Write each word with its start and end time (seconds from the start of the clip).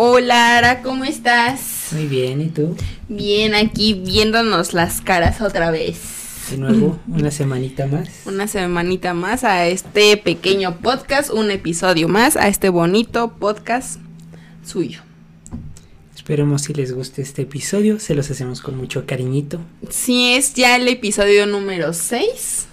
Hola, 0.00 0.58
Ara, 0.58 0.82
¿cómo 0.82 1.04
estás? 1.04 1.88
Muy 1.92 2.06
bien, 2.06 2.40
¿y 2.40 2.48
tú? 2.48 2.76
Bien, 3.08 3.54
aquí 3.54 3.94
viéndonos 3.94 4.72
las 4.72 5.00
caras 5.00 5.40
otra 5.40 5.70
vez. 5.70 5.98
De 6.50 6.56
nuevo, 6.56 6.98
una 7.08 7.30
semanita 7.30 7.86
más. 7.86 8.08
Una 8.24 8.46
semanita 8.46 9.12
más 9.12 9.42
a 9.42 9.66
este 9.66 10.16
pequeño 10.16 10.78
podcast, 10.78 11.30
un 11.30 11.50
episodio 11.50 12.08
más 12.08 12.36
a 12.36 12.48
este 12.48 12.68
bonito 12.68 13.32
podcast 13.38 13.98
suyo. 14.64 15.02
Esperemos 16.14 16.62
si 16.62 16.74
les 16.74 16.92
guste 16.92 17.22
este 17.22 17.42
episodio, 17.42 17.98
se 17.98 18.14
los 18.14 18.30
hacemos 18.30 18.60
con 18.60 18.76
mucho 18.76 19.04
cariñito. 19.04 19.60
Sí, 19.90 20.34
es 20.34 20.54
ya 20.54 20.76
el 20.76 20.86
episodio 20.86 21.46
número 21.46 21.92
6. 21.92 22.67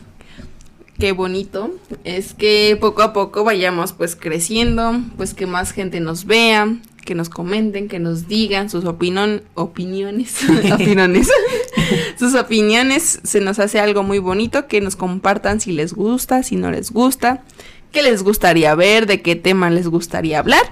Qué 1.00 1.12
bonito. 1.12 1.75
Es 2.04 2.34
que 2.34 2.77
poco 2.80 3.02
a 3.02 3.12
poco 3.12 3.44
vayamos 3.44 3.91
pues 3.91 4.16
creciendo, 4.16 5.02
pues 5.18 5.34
que 5.34 5.45
más 5.45 5.71
gente 5.71 5.99
nos 5.99 6.26
vea, 6.26 6.77
que 7.04 7.16
nos 7.16 7.30
comenten, 7.30 7.90
que 7.90 7.99
nos 7.99 8.27
digan 8.27 8.70
sus 8.70 8.85
opinión, 8.85 9.44
opiniones, 9.55 10.38
opiniones. 10.73 11.30
sus 12.20 12.34
opiniones 12.35 13.20
se 13.23 13.41
nos 13.41 13.59
hace 13.59 13.80
algo 13.80 14.04
muy 14.04 14.20
bonito, 14.20 14.68
que 14.68 14.80
nos 14.80 14.95
compartan 14.95 15.59
si 15.59 15.73
les 15.73 15.94
gusta, 15.94 16.44
si 16.44 16.55
no 16.55 16.71
les 16.71 16.91
gusta, 16.91 17.43
qué 17.91 18.02
les 18.02 18.23
gustaría 18.23 18.73
ver, 18.76 19.05
de 19.05 19.21
qué 19.21 19.35
tema 19.35 19.70
les 19.70 19.88
gustaría 19.88 20.40
hablar. 20.40 20.63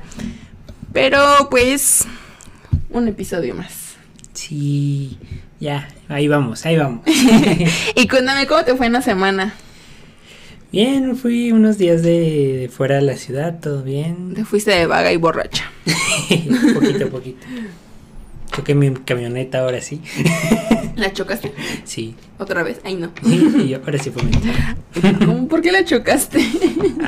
Pero 0.93 1.19
pues 1.49 2.05
un 2.89 3.07
episodio 3.07 3.55
más. 3.55 3.95
Sí, 4.33 5.17
ya, 5.59 5.87
ahí 6.07 6.27
vamos, 6.27 6.65
ahí 6.65 6.77
vamos. 6.77 7.01
y 7.95 8.07
cuéntame 8.07 8.47
cómo 8.47 8.63
te 8.63 8.75
fue 8.75 8.87
en 8.87 8.93
la 8.93 9.01
semana. 9.01 9.53
Bien, 10.73 11.15
fui 11.15 11.51
unos 11.51 11.77
días 11.77 12.01
de, 12.01 12.57
de 12.61 12.67
fuera 12.67 12.95
de 12.95 13.03
la 13.03 13.15
ciudad, 13.15 13.59
todo 13.59 13.83
bien. 13.83 14.33
Te 14.33 14.43
fuiste 14.43 14.71
de 14.71 14.87
vaga 14.87 15.13
y 15.13 15.17
borracha. 15.17 15.71
poquito 16.73 17.05
a 17.05 17.09
poquito. 17.09 17.45
Choqué 18.51 18.73
mi 18.73 18.91
camioneta 18.91 19.59
ahora 19.59 19.81
sí. 19.81 20.01
¿La 20.95 21.13
chocaste? 21.13 21.53
Sí. 21.83 22.15
¿Otra 22.43 22.61
vez? 22.61 22.81
Ay, 22.83 22.95
no. 22.95 23.09
Y 23.23 23.69
yo, 23.69 23.79
ahora 23.85 23.97
sí 23.97 24.09
fue 24.09 24.21
mentira. 24.21 24.75
¿Cómo? 25.25 25.47
¿Por 25.47 25.61
qué 25.61 25.71
la 25.71 25.85
chocaste? 25.85 26.45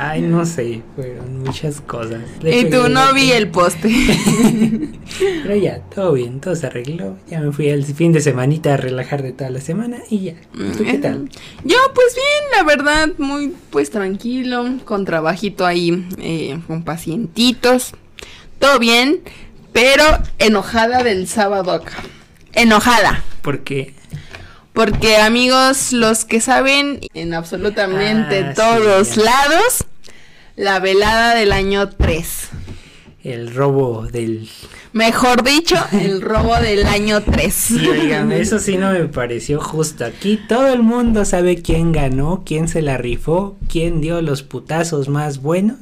Ay, 0.00 0.22
no 0.22 0.46
sé, 0.46 0.80
fueron 0.94 1.42
muchas 1.42 1.82
cosas. 1.82 2.22
y 2.42 2.64
tú 2.70 2.88
no 2.88 3.12
vi 3.12 3.32
el 3.32 3.48
poste. 3.48 3.94
Pero 5.42 5.54
ya, 5.56 5.80
todo 5.94 6.14
bien, 6.14 6.40
todo 6.40 6.56
se 6.56 6.68
arregló. 6.68 7.18
Ya 7.28 7.40
me 7.40 7.52
fui 7.52 7.68
el 7.68 7.84
fin 7.84 8.12
de 8.12 8.22
semanita 8.22 8.72
a 8.72 8.76
relajar 8.78 9.22
de 9.22 9.32
toda 9.32 9.50
la 9.50 9.60
semana 9.60 9.98
y 10.08 10.20
ya. 10.20 10.34
¿Tú 10.54 10.84
qué 10.84 10.96
tal? 10.96 11.28
Yo, 11.64 11.76
pues 11.94 12.14
bien, 12.14 12.50
la 12.56 12.62
verdad, 12.62 13.08
muy 13.18 13.52
pues 13.68 13.90
tranquilo, 13.90 14.64
con 14.86 15.04
trabajito 15.04 15.66
ahí, 15.66 16.08
eh, 16.16 16.58
con 16.66 16.82
pacientitos. 16.82 17.92
Todo 18.58 18.78
bien, 18.78 19.20
pero 19.74 20.02
enojada 20.38 21.02
del 21.02 21.28
sábado 21.28 21.72
acá. 21.72 21.92
Enojada. 22.54 23.22
¿Por 23.42 23.64
qué? 23.64 23.92
Porque 24.76 25.16
amigos, 25.16 25.92
los 25.94 26.26
que 26.26 26.38
saben 26.42 27.00
en 27.14 27.32
absolutamente 27.32 28.40
Ah, 28.50 28.54
todos 28.54 29.08
sí. 29.08 29.20
lados, 29.20 29.84
la 30.54 30.80
velada 30.80 31.34
del 31.34 31.52
año 31.52 31.88
3. 31.88 32.48
El 33.24 33.54
robo 33.54 34.06
del... 34.06 34.50
Mejor 34.96 35.42
dicho, 35.42 35.76
el 35.92 36.22
robo 36.22 36.56
del 36.56 36.86
año 36.86 37.22
3. 37.22 37.52
Sí, 37.52 37.86
eso 38.32 38.58
sí 38.58 38.78
no 38.78 38.92
me 38.92 39.04
pareció 39.04 39.60
justo. 39.60 40.06
Aquí 40.06 40.40
todo 40.48 40.68
el 40.68 40.82
mundo 40.82 41.26
sabe 41.26 41.60
quién 41.60 41.92
ganó, 41.92 42.44
quién 42.46 42.66
se 42.66 42.80
la 42.80 42.96
rifó, 42.96 43.58
quién 43.70 44.00
dio 44.00 44.22
los 44.22 44.42
putazos 44.42 45.10
más 45.10 45.42
buenos. 45.42 45.76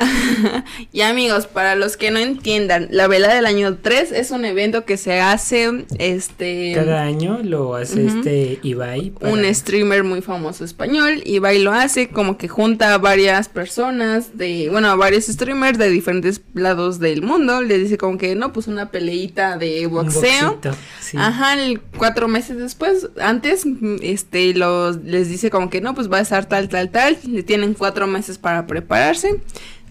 y 0.92 1.02
amigos, 1.02 1.46
para 1.46 1.76
los 1.76 1.98
que 1.98 2.10
no 2.10 2.18
entiendan, 2.18 2.88
la 2.90 3.06
velada 3.06 3.34
del 3.34 3.44
año 3.44 3.76
3 3.82 4.12
es 4.12 4.30
un 4.30 4.46
evento 4.46 4.86
que 4.86 4.96
se 4.96 5.20
hace 5.20 5.84
este 5.98 6.72
Cada 6.74 7.02
año 7.02 7.40
lo 7.42 7.74
hace 7.74 8.06
este 8.06 8.60
Ibai. 8.62 9.10
para- 9.10 9.30
un 9.30 9.44
streamer 9.54 10.04
muy 10.04 10.22
famoso 10.22 10.64
español 10.64 11.22
y 11.26 11.38
lo 11.58 11.72
hace 11.72 12.08
como 12.08 12.38
que 12.38 12.48
junta 12.48 12.94
a 12.94 12.98
varias 12.98 13.50
personas 13.50 14.38
de, 14.38 14.70
bueno, 14.70 14.88
a 14.88 14.96
varios 14.96 15.26
streamers 15.26 15.78
de 15.78 15.90
diferentes 15.90 16.40
lados 16.54 16.98
del 16.98 17.20
mundo, 17.20 17.60
le 17.60 17.76
dice 17.76 17.98
como 17.98 18.16
que 18.16 18.34
no, 18.34 18.53
pues 18.54 18.66
una 18.68 18.90
peleita 18.90 19.58
de 19.58 19.86
boxeo. 19.86 20.54
boxito, 20.54 20.74
sí. 21.00 21.18
Ajá, 21.20 21.52
el- 21.62 21.82
cuatro 21.98 22.26
meses 22.28 22.56
después, 22.56 23.08
antes, 23.20 23.64
este, 24.00 24.54
los, 24.54 24.96
les 25.04 25.28
dice 25.28 25.50
como 25.50 25.68
que 25.68 25.82
no, 25.82 25.94
pues 25.94 26.10
va 26.10 26.16
a 26.18 26.20
estar 26.22 26.46
tal, 26.46 26.70
tal, 26.70 26.88
tal, 26.90 27.18
le 27.28 27.42
tienen 27.42 27.74
cuatro 27.74 28.06
meses 28.06 28.38
para 28.38 28.66
prepararse, 28.66 29.42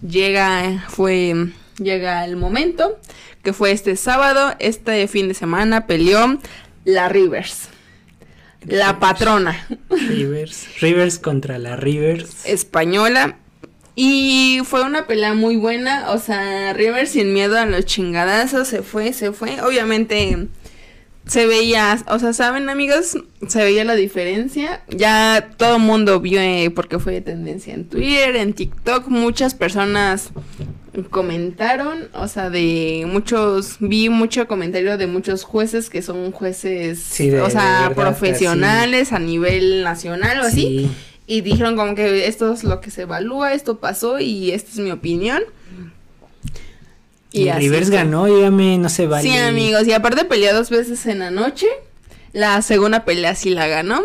llega, 0.04 0.84
fue, 0.88 1.50
llega 1.78 2.24
el 2.24 2.36
momento, 2.36 2.98
que 3.44 3.52
fue 3.52 3.70
este 3.70 3.94
sábado, 3.96 4.54
este 4.58 5.06
fin 5.06 5.28
de 5.28 5.34
semana 5.34 5.86
peleó 5.86 6.38
la 6.84 7.08
Rivers, 7.08 7.68
la 8.62 8.86
Rivers. 8.86 8.98
patrona 8.98 9.66
Rivers. 9.90 10.66
Rivers 10.80 11.18
contra 11.18 11.58
la 11.58 11.76
Rivers. 11.76 12.46
española. 12.46 13.36
Y 13.96 14.60
fue 14.64 14.82
una 14.82 15.06
pelea 15.06 15.34
muy 15.34 15.56
buena, 15.56 16.10
o 16.10 16.18
sea, 16.18 16.72
Rivers 16.72 17.10
sin 17.10 17.32
miedo 17.32 17.58
a 17.58 17.64
los 17.66 17.84
chingadazos, 17.84 18.66
se 18.68 18.82
fue, 18.82 19.12
se 19.12 19.32
fue. 19.32 19.60
Obviamente 19.60 20.48
se 21.26 21.46
veía, 21.46 21.96
o 22.08 22.18
sea, 22.18 22.32
¿saben 22.32 22.68
amigos? 22.68 23.16
Se 23.48 23.62
veía 23.62 23.84
la 23.84 23.94
diferencia. 23.94 24.82
Ya 24.88 25.50
todo 25.56 25.76
el 25.76 25.82
mundo 25.82 26.20
vio 26.20 26.40
eh, 26.40 26.70
porque 26.74 26.98
fue 26.98 27.20
tendencia 27.20 27.72
en 27.72 27.84
Twitter, 27.88 28.34
en 28.36 28.52
TikTok, 28.52 29.06
muchas 29.08 29.54
personas 29.54 30.30
comentaron, 31.10 32.08
o 32.14 32.28
sea, 32.28 32.50
de 32.50 33.04
muchos, 33.08 33.76
vi 33.80 34.08
mucho 34.08 34.46
comentario 34.46 34.96
de 34.96 35.06
muchos 35.06 35.42
jueces 35.44 35.90
que 35.90 36.02
son 36.02 36.30
jueces, 36.32 37.00
Sí, 37.00 37.30
de- 37.30 37.40
o 37.40 37.50
sea, 37.50 37.62
de 37.82 37.88
verdad, 37.88 37.94
profesionales 37.94 39.12
a 39.12 39.18
nivel 39.18 39.82
nacional 39.82 40.40
o 40.40 40.44
así. 40.44 40.90
Y 41.26 41.40
dijeron 41.40 41.76
como 41.76 41.94
que 41.94 42.26
esto 42.26 42.52
es 42.52 42.64
lo 42.64 42.80
que 42.80 42.90
se 42.90 43.02
evalúa, 43.02 43.54
esto 43.54 43.78
pasó 43.78 44.18
y 44.20 44.50
esta 44.50 44.70
es 44.70 44.78
mi 44.78 44.90
opinión. 44.90 45.42
Y 47.32 47.48
así 47.48 47.60
Rivers 47.60 47.88
fue. 47.88 47.96
ganó, 47.96 48.26
dígame, 48.26 48.78
no 48.78 48.88
se 48.88 49.06
vale. 49.06 49.28
Sí, 49.28 49.36
amigos, 49.36 49.86
y 49.86 49.92
aparte 49.92 50.24
peleó 50.24 50.54
dos 50.54 50.70
veces 50.70 51.04
en 51.06 51.20
la 51.20 51.30
noche. 51.30 51.66
La 52.32 52.60
segunda 52.62 53.04
pelea 53.04 53.34
sí 53.34 53.50
la 53.50 53.66
ganó, 53.66 54.02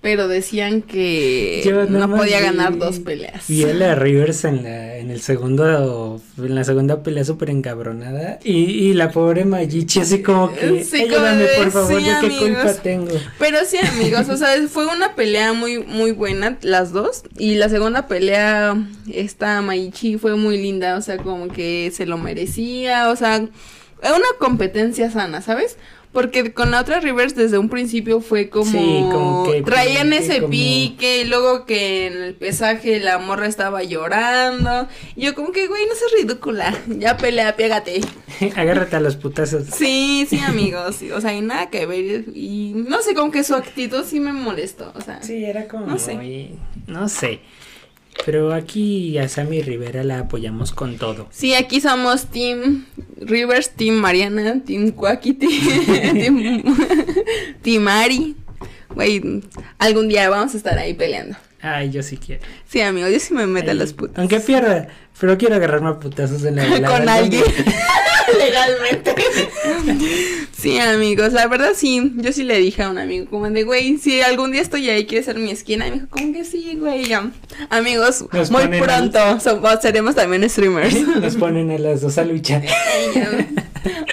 pero 0.00 0.28
decían 0.28 0.80
que 0.82 1.60
Yo 1.64 1.84
no 1.84 2.16
podía 2.16 2.38
vi- 2.38 2.44
ganar 2.46 2.78
dos 2.78 3.00
peleas. 3.00 3.44
Vi 3.48 3.64
a 3.64 3.74
la 3.74 3.94
Rivers 3.96 4.44
en 4.44 4.62
la, 4.62 4.96
en 4.96 5.10
el 5.10 5.20
segundo, 5.20 6.20
en 6.38 6.54
la 6.54 6.64
segunda 6.64 7.02
pelea 7.02 7.24
súper 7.24 7.50
encabronada. 7.50 8.38
Y, 8.42 8.52
y 8.52 8.94
la 8.94 9.10
pobre 9.10 9.44
Mayichi 9.44 10.00
así 10.00 10.22
como 10.22 10.54
que, 10.54 10.84
Sí, 10.84 11.02
ayúdame 11.02 11.28
como 11.28 11.36
de, 11.36 11.48
por 11.58 11.70
favor, 11.70 11.88
sí, 12.00 12.06
yo 12.06 12.20
qué 12.20 12.26
amigos". 12.26 12.48
culpa 12.48 12.74
tengo. 12.82 13.12
Pero 13.38 13.58
sí, 13.66 13.76
amigos, 13.76 14.28
o 14.30 14.36
sea, 14.38 14.48
fue 14.68 14.86
una 14.86 15.14
pelea 15.14 15.52
muy, 15.52 15.78
muy 15.78 16.12
buena, 16.12 16.56
las 16.62 16.92
dos. 16.92 17.22
Y 17.38 17.56
la 17.56 17.68
segunda 17.68 18.06
pelea, 18.08 18.76
esta 19.12 19.60
Maichi 19.60 20.16
fue 20.16 20.34
muy 20.36 20.56
linda, 20.56 20.96
o 20.96 21.02
sea, 21.02 21.18
como 21.18 21.48
que 21.48 21.92
se 21.94 22.06
lo 22.06 22.16
merecía, 22.16 23.10
o 23.10 23.16
sea, 23.16 23.36
una 23.38 24.26
competencia 24.38 25.10
sana, 25.10 25.42
¿sabes? 25.42 25.76
Porque 26.12 26.52
con 26.52 26.72
la 26.72 26.80
otra 26.80 26.98
Rivers 26.98 27.36
desde 27.36 27.56
un 27.58 27.68
principio 27.68 28.20
fue 28.20 28.48
como... 28.48 28.70
Sí, 28.72 28.78
como 29.12 29.44
que 29.44 29.62
Traían 29.62 30.10
pique, 30.10 30.18
ese 30.18 30.38
como- 30.40 30.50
pique, 30.50 31.20
y 31.20 31.24
luego 31.24 31.64
que 31.66 32.08
en 32.08 32.22
el 32.24 32.34
pesaje 32.34 32.98
la 32.98 33.18
morra 33.18 33.46
estaba 33.46 33.84
llorando. 33.84 34.88
Y 35.14 35.22
yo 35.26 35.36
como 35.36 35.52
que, 35.52 35.68
güey, 35.68 35.86
no 35.86 35.94
seas 35.94 36.10
ridícula, 36.20 36.76
ya 36.88 37.16
pelea, 37.16 37.54
pégate. 37.54 38.00
Agárrate 38.56 38.96
a 38.96 39.00
los 39.00 39.14
putazos. 39.16 39.66
Sí, 39.66 40.26
sí, 40.28 40.40
amigos. 40.40 40.96
sí, 40.96 41.12
O 41.12 41.20
sea, 41.20 41.32
y 41.32 41.42
nada 41.42 41.70
que 41.70 41.86
ver. 41.86 42.24
Y 42.34 42.72
no 42.74 43.02
sé, 43.02 43.14
como 43.14 43.30
que 43.30 43.44
su 43.44 43.54
actitud 43.54 44.04
sí 44.04 44.18
me 44.18 44.32
molestó. 44.32 44.92
O 44.96 45.00
sea, 45.00 45.22
Sí, 45.22 45.44
era 45.44 45.68
como 45.68 45.86
No 45.86 45.98
sé. 45.98 46.14
muy- 46.16 46.50
no 46.88 47.08
sé. 47.08 47.38
Pero 48.24 48.52
aquí 48.52 49.16
a 49.18 49.28
Sammy 49.28 49.62
Rivera 49.62 50.04
la 50.04 50.20
apoyamos 50.20 50.72
con 50.72 50.96
todo. 50.98 51.28
sí, 51.30 51.54
aquí 51.54 51.80
somos 51.80 52.26
Team 52.26 52.84
Rivers, 53.18 53.70
Team 53.70 53.94
Mariana, 53.96 54.62
Team 54.64 54.90
Quacky, 54.92 55.32
Team, 55.34 56.62
team 57.62 57.88
Ari. 57.88 58.36
Güey, 58.94 59.22
algún 59.78 60.08
día 60.08 60.28
vamos 60.28 60.54
a 60.54 60.56
estar 60.56 60.76
ahí 60.78 60.94
peleando. 60.94 61.36
Ay, 61.62 61.90
yo 61.90 62.02
sí 62.02 62.16
quiero. 62.16 62.42
Sí, 62.68 62.80
amigos, 62.80 63.12
yo 63.12 63.20
sí 63.20 63.34
me 63.34 63.46
meto 63.46 63.68
a 63.68 63.72
Ay, 63.72 63.78
las 63.78 63.92
putas. 63.92 64.18
Aunque 64.18 64.40
pierda, 64.40 64.88
pero 65.18 65.36
quiero 65.38 65.54
agarrarme 65.56 65.90
a 65.90 65.98
putazos 66.00 66.42
en 66.44 66.56
la. 66.56 66.64
Con 66.90 67.08
alguien. 67.08 67.44
Legalmente. 68.38 69.14
Sí, 70.60 70.78
amigos, 70.78 71.32
la 71.32 71.46
verdad 71.46 71.70
sí, 71.74 72.12
yo 72.16 72.32
sí 72.34 72.42
le 72.44 72.58
dije 72.58 72.82
a 72.82 72.90
un 72.90 72.98
amigo 72.98 73.24
como 73.30 73.48
de, 73.48 73.62
güey, 73.62 73.96
si 73.96 74.20
algún 74.20 74.52
día 74.52 74.60
estoy 74.60 74.90
ahí, 74.90 75.06
¿quieres 75.06 75.24
ser 75.24 75.38
mi 75.38 75.50
esquina? 75.50 75.86
Y 75.86 75.90
me 75.90 75.96
dijo, 75.96 76.08
como 76.10 76.34
que 76.34 76.44
sí, 76.44 76.76
güey, 76.78 77.06
ya. 77.06 77.30
Amigos, 77.70 78.26
Nos 78.30 78.50
muy 78.50 78.66
pronto 78.78 79.40
somos- 79.40 79.80
seremos 79.80 80.16
también 80.16 80.46
streamers. 80.50 80.94
Nos 81.20 81.36
ponen 81.36 81.70
a 81.70 81.78
las 81.78 82.02
dos 82.02 82.18
a 82.18 82.24
luchar. 82.26 82.62
Y 82.62 83.18
yo, 83.18 83.24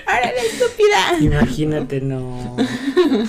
¡Órale, 0.07 0.39
estúpida! 0.49 1.17
Imagínate, 1.19 1.99
no. 1.99 2.55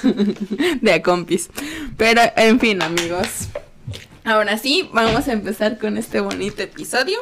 De 0.80 0.92
a 0.92 1.02
compis. 1.02 1.50
Pero, 1.96 2.20
en 2.36 2.60
fin, 2.60 2.80
amigos. 2.82 3.48
Ahora 4.22 4.58
sí, 4.58 4.88
vamos 4.92 5.26
a 5.26 5.32
empezar 5.32 5.78
con 5.78 5.96
este 5.98 6.20
bonito 6.20 6.62
episodio. 6.62 7.18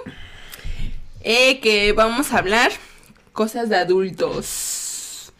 Eh, 1.22 1.58
que 1.60 1.92
vamos 1.92 2.34
a 2.34 2.38
hablar 2.38 2.70
cosas 3.36 3.68
de 3.68 3.76
adultos. 3.76 5.32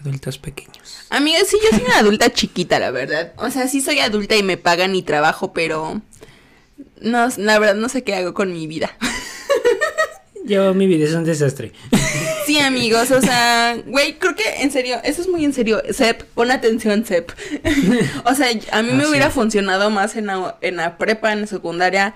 Adultos 0.00 0.36
pequeños. 0.36 1.06
Amiga, 1.08 1.38
sí, 1.46 1.56
yo 1.62 1.70
soy 1.70 1.86
una 1.86 1.98
adulta 1.98 2.30
chiquita, 2.30 2.78
la 2.78 2.90
verdad. 2.90 3.32
O 3.38 3.50
sea, 3.50 3.68
sí 3.68 3.80
soy 3.80 4.00
adulta 4.00 4.36
y 4.36 4.42
me 4.42 4.58
pagan 4.58 4.94
y 4.94 5.02
trabajo, 5.02 5.54
pero 5.54 6.02
no, 7.00 7.28
la 7.38 7.58
verdad 7.58 7.76
no 7.76 7.88
sé 7.88 8.02
qué 8.02 8.16
hago 8.16 8.34
con 8.34 8.52
mi 8.52 8.66
vida. 8.66 8.94
Yo, 10.44 10.74
mi 10.74 10.86
vida 10.86 11.06
es 11.06 11.14
un 11.14 11.24
desastre. 11.24 11.72
Sí, 12.44 12.58
amigos, 12.58 13.10
o 13.12 13.22
sea, 13.22 13.78
güey, 13.86 14.18
creo 14.18 14.34
que 14.34 14.62
en 14.62 14.70
serio, 14.70 15.00
eso 15.02 15.22
es 15.22 15.28
muy 15.28 15.42
en 15.42 15.54
serio. 15.54 15.80
Sep, 15.90 16.24
pon 16.34 16.50
atención, 16.50 17.06
Sep. 17.06 17.32
o 18.26 18.34
sea, 18.34 18.48
a 18.72 18.82
mí 18.82 18.92
me 18.92 19.06
hubiera 19.06 19.30
funcionado 19.30 19.88
más 19.88 20.16
en 20.16 20.26
la, 20.26 20.58
en 20.60 20.76
la 20.76 20.98
prepa, 20.98 21.32
en 21.32 21.42
la 21.42 21.46
secundaria, 21.46 22.14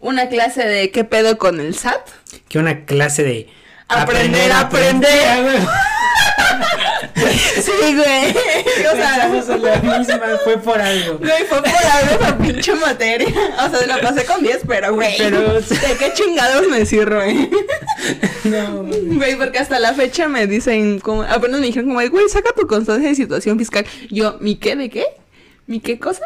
una 0.00 0.28
clase 0.28 0.66
de 0.66 0.90
qué 0.90 1.04
pedo 1.04 1.38
con 1.38 1.60
el 1.60 1.76
SAT. 1.76 2.08
Que 2.48 2.58
una 2.58 2.84
clase 2.84 3.22
de 3.22 3.48
Aprender 3.88 4.52
aprender. 4.52 5.68
Güey. 7.14 7.36
Sí, 7.38 7.72
güey. 7.96 8.30
O 8.86 8.96
sea, 8.96 9.18
la 9.18 9.28
misma, 9.28 10.20
fue 10.44 10.56
por 10.58 10.80
algo. 10.80 11.18
Güey, 11.18 11.44
fue 11.48 11.58
por 11.62 11.68
algo 11.68 12.14
esa 12.24 12.38
pinche 12.38 12.74
materia. 12.74 13.28
O 13.28 13.76
sea, 13.76 13.86
la 13.86 14.00
pasé 14.00 14.24
con 14.24 14.42
10, 14.42 14.60
pero 14.66 14.94
güey. 14.94 15.16
Pero- 15.18 15.54
¿De 15.54 15.96
qué 15.98 16.12
chingados 16.14 16.68
me 16.68 16.86
sirve? 16.86 17.50
No, 18.44 18.84
güey. 18.84 19.16
Güey, 19.16 19.36
porque 19.36 19.58
hasta 19.58 19.78
la 19.80 19.94
fecha 19.94 20.28
me 20.28 20.46
dicen, 20.46 21.00
como, 21.00 21.22
apenas 21.22 21.60
me 21.60 21.66
dijeron 21.66 21.88
como, 21.92 22.08
güey, 22.08 22.28
saca 22.28 22.52
tu 22.52 22.66
constancia 22.66 23.08
de 23.08 23.14
situación 23.16 23.58
fiscal. 23.58 23.84
Yo, 24.10 24.36
¿mi 24.40 24.54
qué? 24.56 24.76
¿De 24.76 24.88
qué? 24.88 25.04
¿Mi 25.66 25.80
qué 25.80 25.98
cosa? 25.98 26.22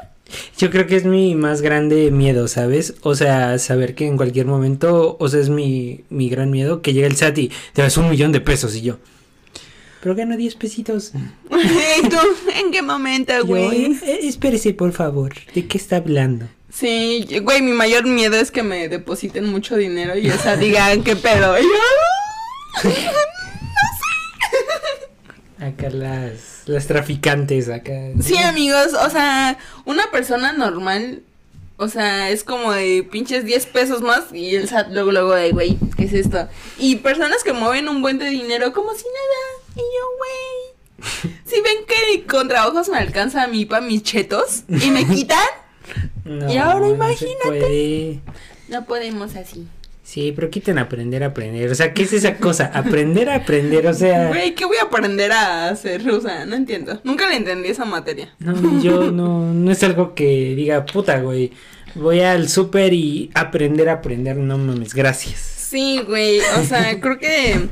Yo 0.56 0.70
creo 0.70 0.86
que 0.86 0.96
es 0.96 1.04
mi 1.04 1.34
más 1.34 1.60
grande 1.60 2.10
miedo, 2.10 2.48
¿sabes? 2.48 2.94
O 3.02 3.14
sea, 3.14 3.58
saber 3.58 3.94
que 3.94 4.06
en 4.06 4.16
cualquier 4.16 4.46
momento, 4.46 5.16
o 5.20 5.28
sea, 5.28 5.40
es 5.40 5.50
mi, 5.50 6.04
mi 6.08 6.28
gran 6.30 6.50
miedo 6.50 6.80
que 6.80 6.92
llegue 6.94 7.06
el 7.06 7.16
SAT 7.16 7.38
y 7.38 7.52
te 7.74 7.82
das 7.82 7.96
un 7.96 8.08
millón 8.08 8.32
de 8.32 8.40
pesos 8.40 8.74
y 8.74 8.82
yo. 8.82 8.98
Pero 10.02 10.14
gano 10.16 10.36
10 10.36 10.54
pesitos. 10.56 11.12
¿Y 12.02 12.08
tú? 12.08 12.16
¿En 12.56 12.72
qué 12.72 12.82
momento, 12.82 13.32
güey? 13.44 13.84
eh, 14.02 14.20
espérese, 14.22 14.74
por 14.74 14.92
favor. 14.92 15.32
¿De 15.54 15.66
qué 15.66 15.78
está 15.78 15.96
hablando? 15.96 16.48
Sí, 16.72 17.26
güey, 17.42 17.60
mi 17.60 17.72
mayor 17.72 18.06
miedo 18.06 18.36
es 18.36 18.50
que 18.50 18.62
me 18.62 18.88
depositen 18.88 19.44
mucho 19.50 19.76
dinero 19.76 20.16
y, 20.16 20.30
o 20.30 20.38
sea, 20.38 20.56
digan, 20.56 21.04
¿qué 21.04 21.14
pedo? 21.16 21.58
Y 21.58 21.62
yo, 21.62 22.90
Acá 25.66 25.90
las, 25.90 26.51
las 26.67 26.87
traficantes, 26.87 27.69
acá. 27.69 27.93
Sí, 28.23 28.37
amigos, 28.38 28.94
o 28.94 29.11
sea, 29.11 29.59
una 29.85 30.11
persona 30.11 30.53
normal, 30.53 31.23
o 31.76 31.88
sea, 31.88 32.31
es 32.31 32.44
como 32.44 32.73
de 32.73 33.06
pinches 33.11 33.44
10 33.44 33.67
pesos 33.67 34.03
más 34.03 34.25
y 34.32 34.55
el 34.56 34.69
SAT 34.69 34.88
luego, 34.93 35.11
luego 35.12 35.35
de, 35.35 35.50
güey, 35.53 35.76
¿qué 35.97 36.05
es 36.05 36.12
esto? 36.12 36.49
Y 36.79 36.97
personas 36.97 37.43
que 37.43 37.53
mueven 37.53 37.88
un 37.88 38.03
buen 38.03 38.19
de 38.19 38.26
dinero 38.31 38.73
como 38.73 38.93
si 38.94 39.05
nada. 39.05 39.75
Y 39.75 39.81
yo, 39.81 41.05
güey, 41.26 41.35
si 41.44 41.61
ven 41.61 41.79
que 41.87 42.25
con 42.26 42.49
trabajos 42.49 42.88
me 42.88 42.99
alcanza 42.99 43.43
a 43.43 43.47
mí 43.49 43.65
para 43.65 43.82
mis 43.85 44.03
chetos 44.03 44.62
y 44.69 44.91
me 44.91 45.06
quitan, 45.15 45.38
No, 46.25 46.53
Y 46.53 46.56
ahora 46.58 46.87
no 46.87 46.94
imagínate. 46.94 47.41
puede. 47.49 48.20
no 48.69 48.85
podemos 48.85 49.35
así. 49.35 49.67
Sí, 50.02 50.32
pero 50.34 50.50
quiten 50.50 50.78
aprender 50.78 51.22
a 51.22 51.26
aprender. 51.26 51.70
O 51.70 51.75
sea, 51.75 51.94
¿qué 51.94 52.02
es 52.02 52.12
esa 52.12 52.37
cosa? 52.37 52.70
Aprender 52.75 53.28
a 53.28 53.37
aprender, 53.37 53.87
o 53.87 53.94
sea. 53.94 54.28
Güey, 54.28 54.54
¿qué 54.54 54.64
voy 54.64 54.76
a 54.78 54.84
aprender 54.84 55.31
a 55.31 55.69
hacer? 55.69 56.08
O 56.10 56.20
sea, 56.20 56.44
no 56.44 56.56
entiendo. 56.56 57.00
Nunca 57.04 57.28
le 57.28 57.37
entendí 57.37 57.69
esa 57.69 57.84
materia. 57.84 58.34
No, 58.40 58.82
yo 58.82 59.12
no, 59.12 59.52
no 59.52 59.70
es 59.70 59.82
algo 59.84 60.14
que 60.14 60.54
diga, 60.56 60.84
puta, 60.84 61.20
güey. 61.20 61.52
Voy 61.94 62.20
al 62.20 62.49
súper 62.49 62.93
y 62.94 63.31
aprender 63.34 63.88
a 63.88 63.94
aprender, 63.94 64.37
no 64.37 64.58
mames, 64.58 64.94
gracias. 64.94 65.38
Sí, 65.38 66.02
güey, 66.06 66.40
o 66.58 66.64
sea, 66.64 66.98
creo 67.00 67.19
que 67.19 67.69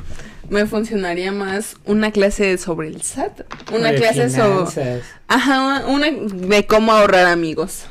me 0.50 0.66
funcionaría 0.66 1.32
más 1.32 1.76
una 1.86 2.10
clase 2.10 2.58
sobre 2.58 2.88
el 2.88 3.02
SAT, 3.02 3.42
una 3.72 3.92
De 3.92 3.98
clase 3.98 4.30
sobre... 4.30 5.00
Ajá, 5.26 5.86
una 5.86 6.10
de 6.10 6.66
cómo 6.66 6.92
ahorrar, 6.92 7.26
amigos. 7.26 7.84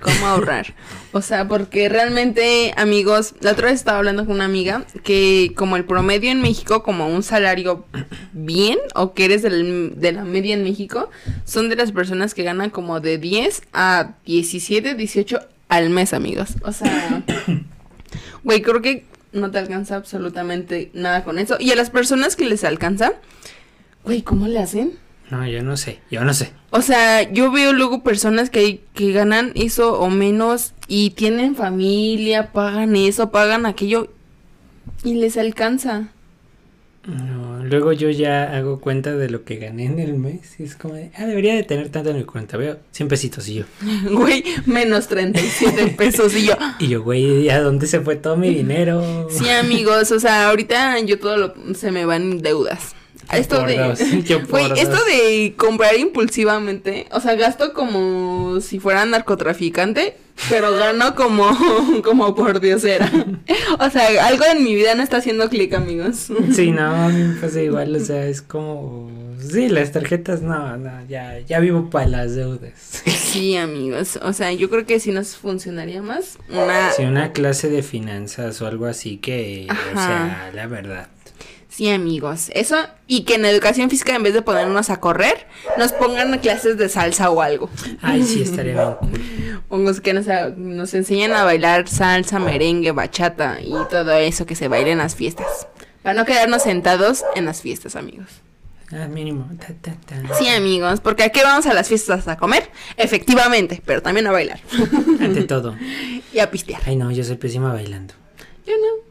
Cómo 0.00 0.26
ahorrar. 0.26 0.74
O 1.12 1.22
sea, 1.22 1.48
porque 1.48 1.88
realmente, 1.88 2.72
amigos, 2.76 3.34
la 3.40 3.50
otra 3.50 3.66
vez 3.66 3.74
estaba 3.80 3.98
hablando 3.98 4.24
con 4.26 4.36
una 4.36 4.44
amiga 4.44 4.84
que 5.02 5.50
como 5.56 5.74
el 5.74 5.84
promedio 5.84 6.30
en 6.30 6.40
México, 6.40 6.84
como 6.84 7.08
un 7.08 7.24
salario 7.24 7.84
bien, 8.32 8.78
o 8.94 9.12
que 9.12 9.24
eres 9.24 9.42
del- 9.42 9.94
de 9.96 10.12
la 10.12 10.22
media 10.22 10.54
en 10.54 10.62
México, 10.62 11.10
son 11.44 11.68
de 11.68 11.74
las 11.74 11.90
personas 11.90 12.32
que 12.32 12.44
ganan 12.44 12.70
como 12.70 13.00
de 13.00 13.18
10 13.18 13.62
a 13.72 14.12
17, 14.24 14.94
18 14.94 15.40
al 15.68 15.90
mes, 15.90 16.12
amigos. 16.14 16.50
O 16.62 16.70
sea, 16.70 17.24
güey, 18.44 18.62
creo 18.62 18.80
que 18.80 19.04
no 19.32 19.50
te 19.50 19.58
alcanza 19.58 19.96
absolutamente 19.96 20.90
nada 20.94 21.24
con 21.24 21.40
eso. 21.40 21.56
Y 21.58 21.72
a 21.72 21.74
las 21.74 21.90
personas 21.90 22.36
que 22.36 22.44
les 22.46 22.62
alcanza, 22.62 23.14
güey, 24.04 24.22
¿cómo 24.22 24.46
le 24.46 24.60
hacen? 24.60 24.92
No, 25.30 25.46
yo 25.46 25.62
no 25.62 25.76
sé, 25.76 26.00
yo 26.10 26.24
no 26.24 26.34
sé. 26.34 26.52
O 26.70 26.82
sea, 26.82 27.30
yo 27.30 27.52
veo 27.52 27.72
luego 27.72 28.02
personas 28.02 28.50
que, 28.50 28.80
que 28.94 29.12
ganan 29.12 29.52
eso 29.54 29.98
o 30.00 30.10
menos 30.10 30.72
y 30.88 31.10
tienen 31.10 31.54
familia, 31.54 32.52
pagan 32.52 32.96
eso, 32.96 33.30
pagan 33.30 33.64
aquello 33.64 34.12
y 35.04 35.14
les 35.14 35.36
alcanza. 35.36 36.08
No, 37.06 37.64
luego 37.64 37.92
yo 37.92 38.10
ya 38.10 38.54
hago 38.56 38.78
cuenta 38.80 39.16
de 39.16 39.30
lo 39.30 39.44
que 39.44 39.56
gané 39.56 39.86
en 39.86 39.98
el 40.00 40.14
mes 40.14 40.60
y 40.60 40.64
es 40.64 40.76
como 40.76 40.94
de, 40.94 41.10
ah, 41.16 41.24
debería 41.24 41.54
de 41.54 41.62
tener 41.62 41.88
tanto 41.88 42.10
en 42.10 42.18
mi 42.18 42.24
cuenta. 42.24 42.58
Veo 42.58 42.78
100 42.90 43.08
pesitos 43.08 43.48
y 43.48 43.54
yo. 43.54 43.64
Güey, 44.10 44.44
menos 44.66 45.08
37 45.08 45.86
pesos 45.96 46.36
y 46.36 46.46
yo. 46.46 46.54
Y 46.78 46.88
yo, 46.88 47.02
güey, 47.02 47.48
¿a 47.48 47.60
dónde 47.60 47.86
se 47.86 48.00
fue 48.00 48.16
todo 48.16 48.36
mi 48.36 48.54
dinero? 48.54 49.28
Sí, 49.30 49.48
amigos, 49.48 50.10
o 50.12 50.20
sea, 50.20 50.48
ahorita 50.50 50.98
yo 51.00 51.18
todo 51.18 51.36
lo, 51.36 51.74
se 51.74 51.90
me 51.90 52.04
van 52.04 52.42
deudas. 52.42 52.94
Esto 53.32 53.64
de 53.64 53.76
Güey, 54.48 54.72
esto 54.76 54.98
de 55.04 55.54
comprar 55.56 55.96
impulsivamente, 55.96 57.06
o 57.12 57.20
sea, 57.20 57.34
gasto 57.34 57.72
como 57.72 58.60
si 58.60 58.78
fuera 58.80 59.04
narcotraficante, 59.04 60.16
pero 60.48 60.74
gano 60.74 61.14
como 61.14 61.50
como 62.04 62.34
por 62.34 62.60
diosera. 62.60 63.10
O 63.78 63.90
sea, 63.90 64.26
algo 64.26 64.44
en 64.44 64.64
mi 64.64 64.74
vida 64.74 64.94
no 64.94 65.02
está 65.02 65.18
haciendo 65.18 65.48
clic, 65.48 65.74
amigos. 65.74 66.28
Sí, 66.52 66.70
no, 66.72 67.10
pasa 67.40 67.62
igual, 67.62 67.94
o 67.94 68.00
sea, 68.00 68.26
es 68.26 68.42
como... 68.42 69.10
Sí, 69.38 69.68
las 69.68 69.92
tarjetas, 69.92 70.42
no, 70.42 70.76
no, 70.76 70.90
ya, 71.08 71.38
ya 71.40 71.60
vivo 71.60 71.88
para 71.88 72.06
las 72.06 72.34
deudas. 72.34 72.72
Sí, 73.06 73.56
amigos, 73.56 74.18
o 74.22 74.32
sea, 74.32 74.52
yo 74.52 74.68
creo 74.68 74.86
que 74.86 75.00
sí 75.00 75.12
nos 75.12 75.36
funcionaría 75.36 76.02
más 76.02 76.36
una 76.48 76.90
Sí, 76.92 77.04
una 77.04 77.32
clase 77.32 77.70
de 77.70 77.82
finanzas 77.82 78.60
o 78.60 78.66
algo 78.66 78.86
así 78.86 79.18
que, 79.18 79.66
o 79.70 79.96
sea, 79.96 80.50
la 80.52 80.66
verdad. 80.66 81.08
Sí, 81.70 81.88
amigos, 81.88 82.50
eso 82.52 82.76
y 83.06 83.22
que 83.22 83.36
en 83.36 83.44
educación 83.44 83.90
física 83.90 84.16
en 84.16 84.24
vez 84.24 84.34
de 84.34 84.42
ponernos 84.42 84.90
a 84.90 84.98
correr, 84.98 85.46
nos 85.78 85.92
pongan 85.92 86.36
clases 86.40 86.76
de 86.76 86.88
salsa 86.88 87.30
o 87.30 87.40
algo. 87.40 87.70
Ay, 88.02 88.24
sí, 88.24 88.42
estaría 88.42 88.74
bien. 88.74 88.94
cool. 88.98 89.62
Pongamos 89.68 90.00
que 90.00 90.12
nos, 90.12 90.26
nos 90.56 90.92
enseñan 90.94 91.32
a 91.32 91.44
bailar 91.44 91.88
salsa, 91.88 92.40
merengue, 92.40 92.90
bachata 92.90 93.60
y 93.62 93.72
todo 93.88 94.10
eso 94.12 94.46
que 94.46 94.56
se 94.56 94.66
baila 94.66 94.90
en 94.90 94.98
las 94.98 95.14
fiestas. 95.14 95.68
Para 96.02 96.14
no 96.18 96.26
quedarnos 96.26 96.62
sentados 96.62 97.24
en 97.36 97.44
las 97.44 97.62
fiestas, 97.62 97.94
amigos. 97.94 98.26
Ah, 98.92 99.06
mínimo. 99.06 99.48
ta, 99.60 99.68
ta, 99.80 99.94
ta. 100.04 100.34
Sí, 100.34 100.48
amigos, 100.48 100.98
porque 100.98 101.22
aquí 101.22 101.38
vamos 101.44 101.66
a 101.66 101.72
las 101.74 101.86
fiestas 101.86 102.26
a 102.26 102.36
comer, 102.36 102.68
efectivamente, 102.96 103.80
pero 103.86 104.02
también 104.02 104.26
a 104.26 104.32
bailar 104.32 104.60
Ante 105.20 105.44
todo. 105.44 105.76
y 106.32 106.40
a 106.40 106.50
pistear. 106.50 106.82
Ay, 106.84 106.96
no, 106.96 107.12
yo 107.12 107.22
soy 107.22 107.36
pésima 107.36 107.72
bailando. 107.72 108.14
Yo 108.66 108.72
no. 108.72 109.09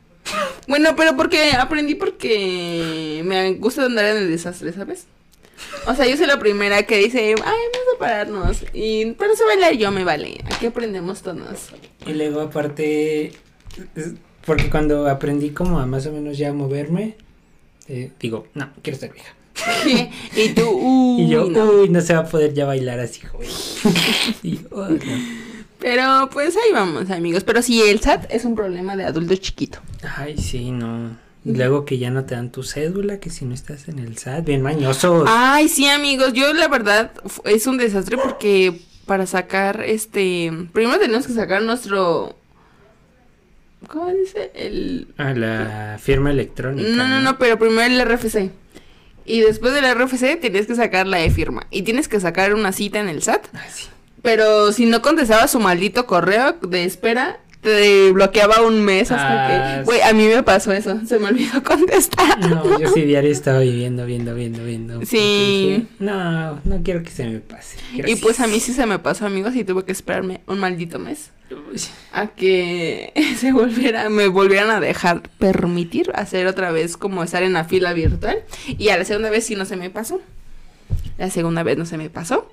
Bueno, 0.67 0.95
pero 0.95 1.15
porque 1.15 1.51
aprendí 1.53 1.95
porque 1.95 3.21
me 3.25 3.53
gusta 3.53 3.85
andar 3.85 4.05
en 4.05 4.17
el 4.17 4.29
desastre, 4.29 4.71
¿sabes? 4.73 5.07
O 5.87 5.93
sea, 5.95 6.05
yo 6.05 6.15
soy 6.15 6.27
la 6.27 6.39
primera 6.39 6.83
que 6.83 6.97
dice, 6.97 7.29
ay, 7.29 7.35
vamos 7.35 7.95
a 7.95 7.99
pararnos. 7.99 8.57
Y, 8.73 9.11
pero 9.13 9.35
se 9.35 9.43
bailar 9.43 9.73
yo 9.73 9.91
me 9.91 10.03
vale. 10.03 10.43
Aquí 10.53 10.67
aprendemos 10.67 11.21
todos. 11.21 11.69
Y 12.05 12.13
luego 12.13 12.41
aparte, 12.41 13.33
porque 14.45 14.69
cuando 14.69 15.07
aprendí 15.09 15.49
como 15.49 15.79
a 15.79 15.85
más 15.85 16.05
o 16.05 16.11
menos 16.11 16.37
ya 16.37 16.53
moverme, 16.53 17.15
eh, 17.87 18.11
digo, 18.19 18.47
no, 18.53 18.69
quiero 18.81 18.95
estar 18.95 19.11
vieja. 19.11 19.33
y 20.35 20.49
tú, 20.49 20.69
uy, 20.69 21.23
y 21.23 21.29
yo, 21.29 21.49
no. 21.49 21.65
uy, 21.65 21.89
no 21.89 22.01
se 22.01 22.13
va 22.13 22.21
a 22.21 22.25
poder 22.25 22.53
ya 22.53 22.65
bailar 22.65 22.99
así, 22.99 23.21
joven. 23.21 23.49
y 24.43 24.59
"Oh, 24.71 24.87
no". 24.87 25.48
Pero 25.79 26.29
pues 26.31 26.55
ahí 26.55 26.73
vamos, 26.73 27.09
amigos. 27.09 27.43
Pero 27.43 27.61
sí, 27.61 27.81
el 27.81 27.99
SAT 27.99 28.25
es 28.29 28.45
un 28.45 28.55
problema 28.55 28.95
de 28.95 29.05
adulto 29.05 29.35
chiquito. 29.35 29.79
Ay, 30.17 30.37
sí, 30.37 30.71
no. 30.71 31.17
Y 31.45 31.53
luego 31.53 31.85
que 31.85 31.97
ya 31.97 32.09
no 32.09 32.25
te 32.25 32.35
dan 32.35 32.51
tu 32.51 32.63
cédula, 32.63 33.19
que 33.19 33.29
si 33.29 33.45
no 33.45 33.53
estás 33.53 33.87
en 33.87 33.99
el 33.99 34.17
SAT, 34.17 34.45
bien 34.45 34.61
mañosos. 34.61 35.25
Ay, 35.27 35.69
sí, 35.69 35.87
amigos. 35.87 36.33
Yo 36.33 36.53
la 36.53 36.67
verdad 36.67 37.11
es 37.45 37.65
un 37.65 37.77
desastre 37.77 38.17
porque 38.17 38.81
para 39.05 39.25
sacar 39.25 39.83
este, 39.85 40.51
primero 40.73 40.99
tenemos 40.99 41.25
que 41.25 41.33
sacar 41.33 41.61
nuestro 41.61 42.35
¿Cómo 43.87 44.11
dice? 44.11 44.51
El 44.53 45.07
A 45.17 45.33
la 45.33 45.97
firma 45.99 46.31
electrónica. 46.31 46.89
No, 46.89 47.07
no, 47.07 47.21
no, 47.21 47.37
pero 47.37 47.57
primero 47.57 47.85
el 47.93 48.05
RFC. 48.05 48.51
Y 49.25 49.41
después 49.41 49.73
del 49.73 49.85
RFC 49.95 50.39
tienes 50.41 50.67
que 50.67 50.75
sacar 50.75 51.07
la 51.07 51.23
e-firma. 51.23 51.65
Y 51.69 51.83
tienes 51.83 52.07
que 52.07 52.19
sacar 52.19 52.53
una 52.53 52.71
cita 52.71 52.99
en 52.99 53.09
el 53.09 53.21
SAT 53.21 53.47
Ah, 53.53 53.65
sí. 53.71 53.87
Pero 54.21 54.71
si 54.71 54.85
no 54.85 55.01
contestaba 55.01 55.47
su 55.47 55.59
maldito 55.59 56.05
correo 56.05 56.53
de 56.61 56.83
espera, 56.83 57.39
te 57.61 58.11
bloqueaba 58.11 58.61
un 58.61 58.81
mes 58.81 59.11
hasta 59.11 59.45
Ah, 59.45 59.77
que. 59.79 59.83
Güey, 59.85 60.01
a 60.01 60.13
mí 60.13 60.27
me 60.27 60.43
pasó 60.43 60.71
eso. 60.71 60.99
Se 61.05 61.19
me 61.19 61.27
olvidó 61.27 61.61
contestar. 61.63 62.39
No, 62.39 62.79
yo 62.79 62.89
sí 62.91 63.01
diario 63.01 63.31
estaba 63.31 63.59
viviendo, 63.59 64.05
viendo, 64.05 64.33
viendo, 64.33 64.63
viendo. 64.63 65.05
Sí. 65.05 65.17
dije, 65.17 65.85
no, 65.99 66.59
no 66.63 66.81
quiero 66.83 67.03
que 67.03 67.09
se 67.09 67.25
me 67.25 67.39
pase. 67.39 67.77
Y 67.93 68.15
pues 68.15 68.39
a 68.39 68.47
mí 68.47 68.59
sí 68.59 68.73
se 68.73 68.85
me 68.85 68.99
pasó, 68.99 69.25
amigos, 69.25 69.55
y 69.55 69.63
tuve 69.63 69.83
que 69.83 69.91
esperarme 69.91 70.41
un 70.47 70.59
maldito 70.59 70.99
mes 70.99 71.31
a 72.13 72.27
que 72.27 73.11
se 73.37 73.51
volviera, 73.51 74.07
me 74.09 74.27
volvieran 74.27 74.69
a 74.69 74.79
dejar 74.79 75.23
permitir 75.39 76.11
hacer 76.13 76.45
otra 76.47 76.71
vez 76.71 76.95
como 76.95 77.23
estar 77.23 77.43
en 77.43 77.53
la 77.53 77.65
fila 77.65 77.93
virtual. 77.93 78.43
Y 78.67 78.89
a 78.89 78.97
la 78.97 79.05
segunda 79.05 79.29
vez 79.29 79.45
sí 79.45 79.55
no 79.55 79.65
se 79.65 79.75
me 79.75 79.89
pasó. 79.89 80.21
La 81.17 81.29
segunda 81.29 81.63
vez 81.63 81.77
no 81.77 81.85
se 81.85 81.97
me 81.97 82.09
pasó. 82.09 82.49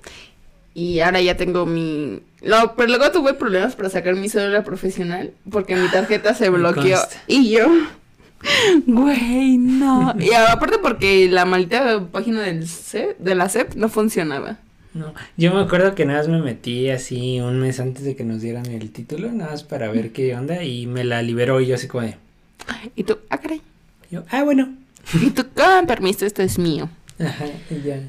Y 0.77 0.99
ahora 0.99 1.19
ya 1.21 1.35
tengo 1.35 1.65
mi... 1.65 2.21
No, 2.43 2.75
pero 2.75 2.89
luego 2.89 3.09
tuve 3.09 3.33
problemas 3.33 3.75
para 3.75 3.89
sacar 3.89 4.15
mi 4.15 4.29
cédula 4.29 4.63
profesional 4.63 5.33
porque 5.49 5.75
mi 5.75 5.87
tarjeta 5.87 6.35
se 6.35 6.49
bloqueó. 6.51 6.99
Y 7.25 7.49
yo... 7.49 7.65
Güey, 8.85 9.57
no. 9.57 10.13
Y 10.19 10.31
aparte 10.35 10.77
porque 10.77 11.27
la 11.31 11.45
maldita 11.45 12.05
página 12.11 12.41
del 12.41 12.67
CEP, 12.67 13.17
de 13.17 13.33
la 13.33 13.49
CEP 13.49 13.73
no 13.73 13.89
funcionaba. 13.89 14.59
No, 14.93 15.15
yo 15.35 15.51
me 15.51 15.61
acuerdo 15.61 15.95
que 15.95 16.05
nada 16.05 16.19
más 16.19 16.27
me 16.27 16.43
metí 16.43 16.91
así 16.91 17.39
un 17.39 17.59
mes 17.59 17.79
antes 17.79 18.03
de 18.03 18.15
que 18.15 18.23
nos 18.23 18.43
dieran 18.43 18.67
el 18.67 18.91
título, 18.91 19.31
nada 19.31 19.53
más 19.53 19.63
para 19.63 19.91
ver 19.91 20.11
qué 20.11 20.35
onda 20.35 20.63
y 20.63 20.85
me 20.85 21.03
la 21.03 21.23
liberó 21.23 21.59
y 21.59 21.65
yo 21.65 21.73
así 21.73 21.87
como 21.87 22.03
de, 22.03 22.17
Y 22.95 23.03
tú, 23.03 23.17
ah, 23.31 23.39
caray. 23.39 23.63
yo, 24.11 24.25
ah, 24.29 24.43
bueno. 24.43 24.75
Y 25.19 25.31
tú, 25.31 25.43
ah, 25.57 25.81
permiso, 25.87 26.27
esto 26.27 26.43
es 26.43 26.59
mío. 26.59 26.87
Ajá, 27.19 27.45
y 27.69 27.81
ya. 27.81 27.99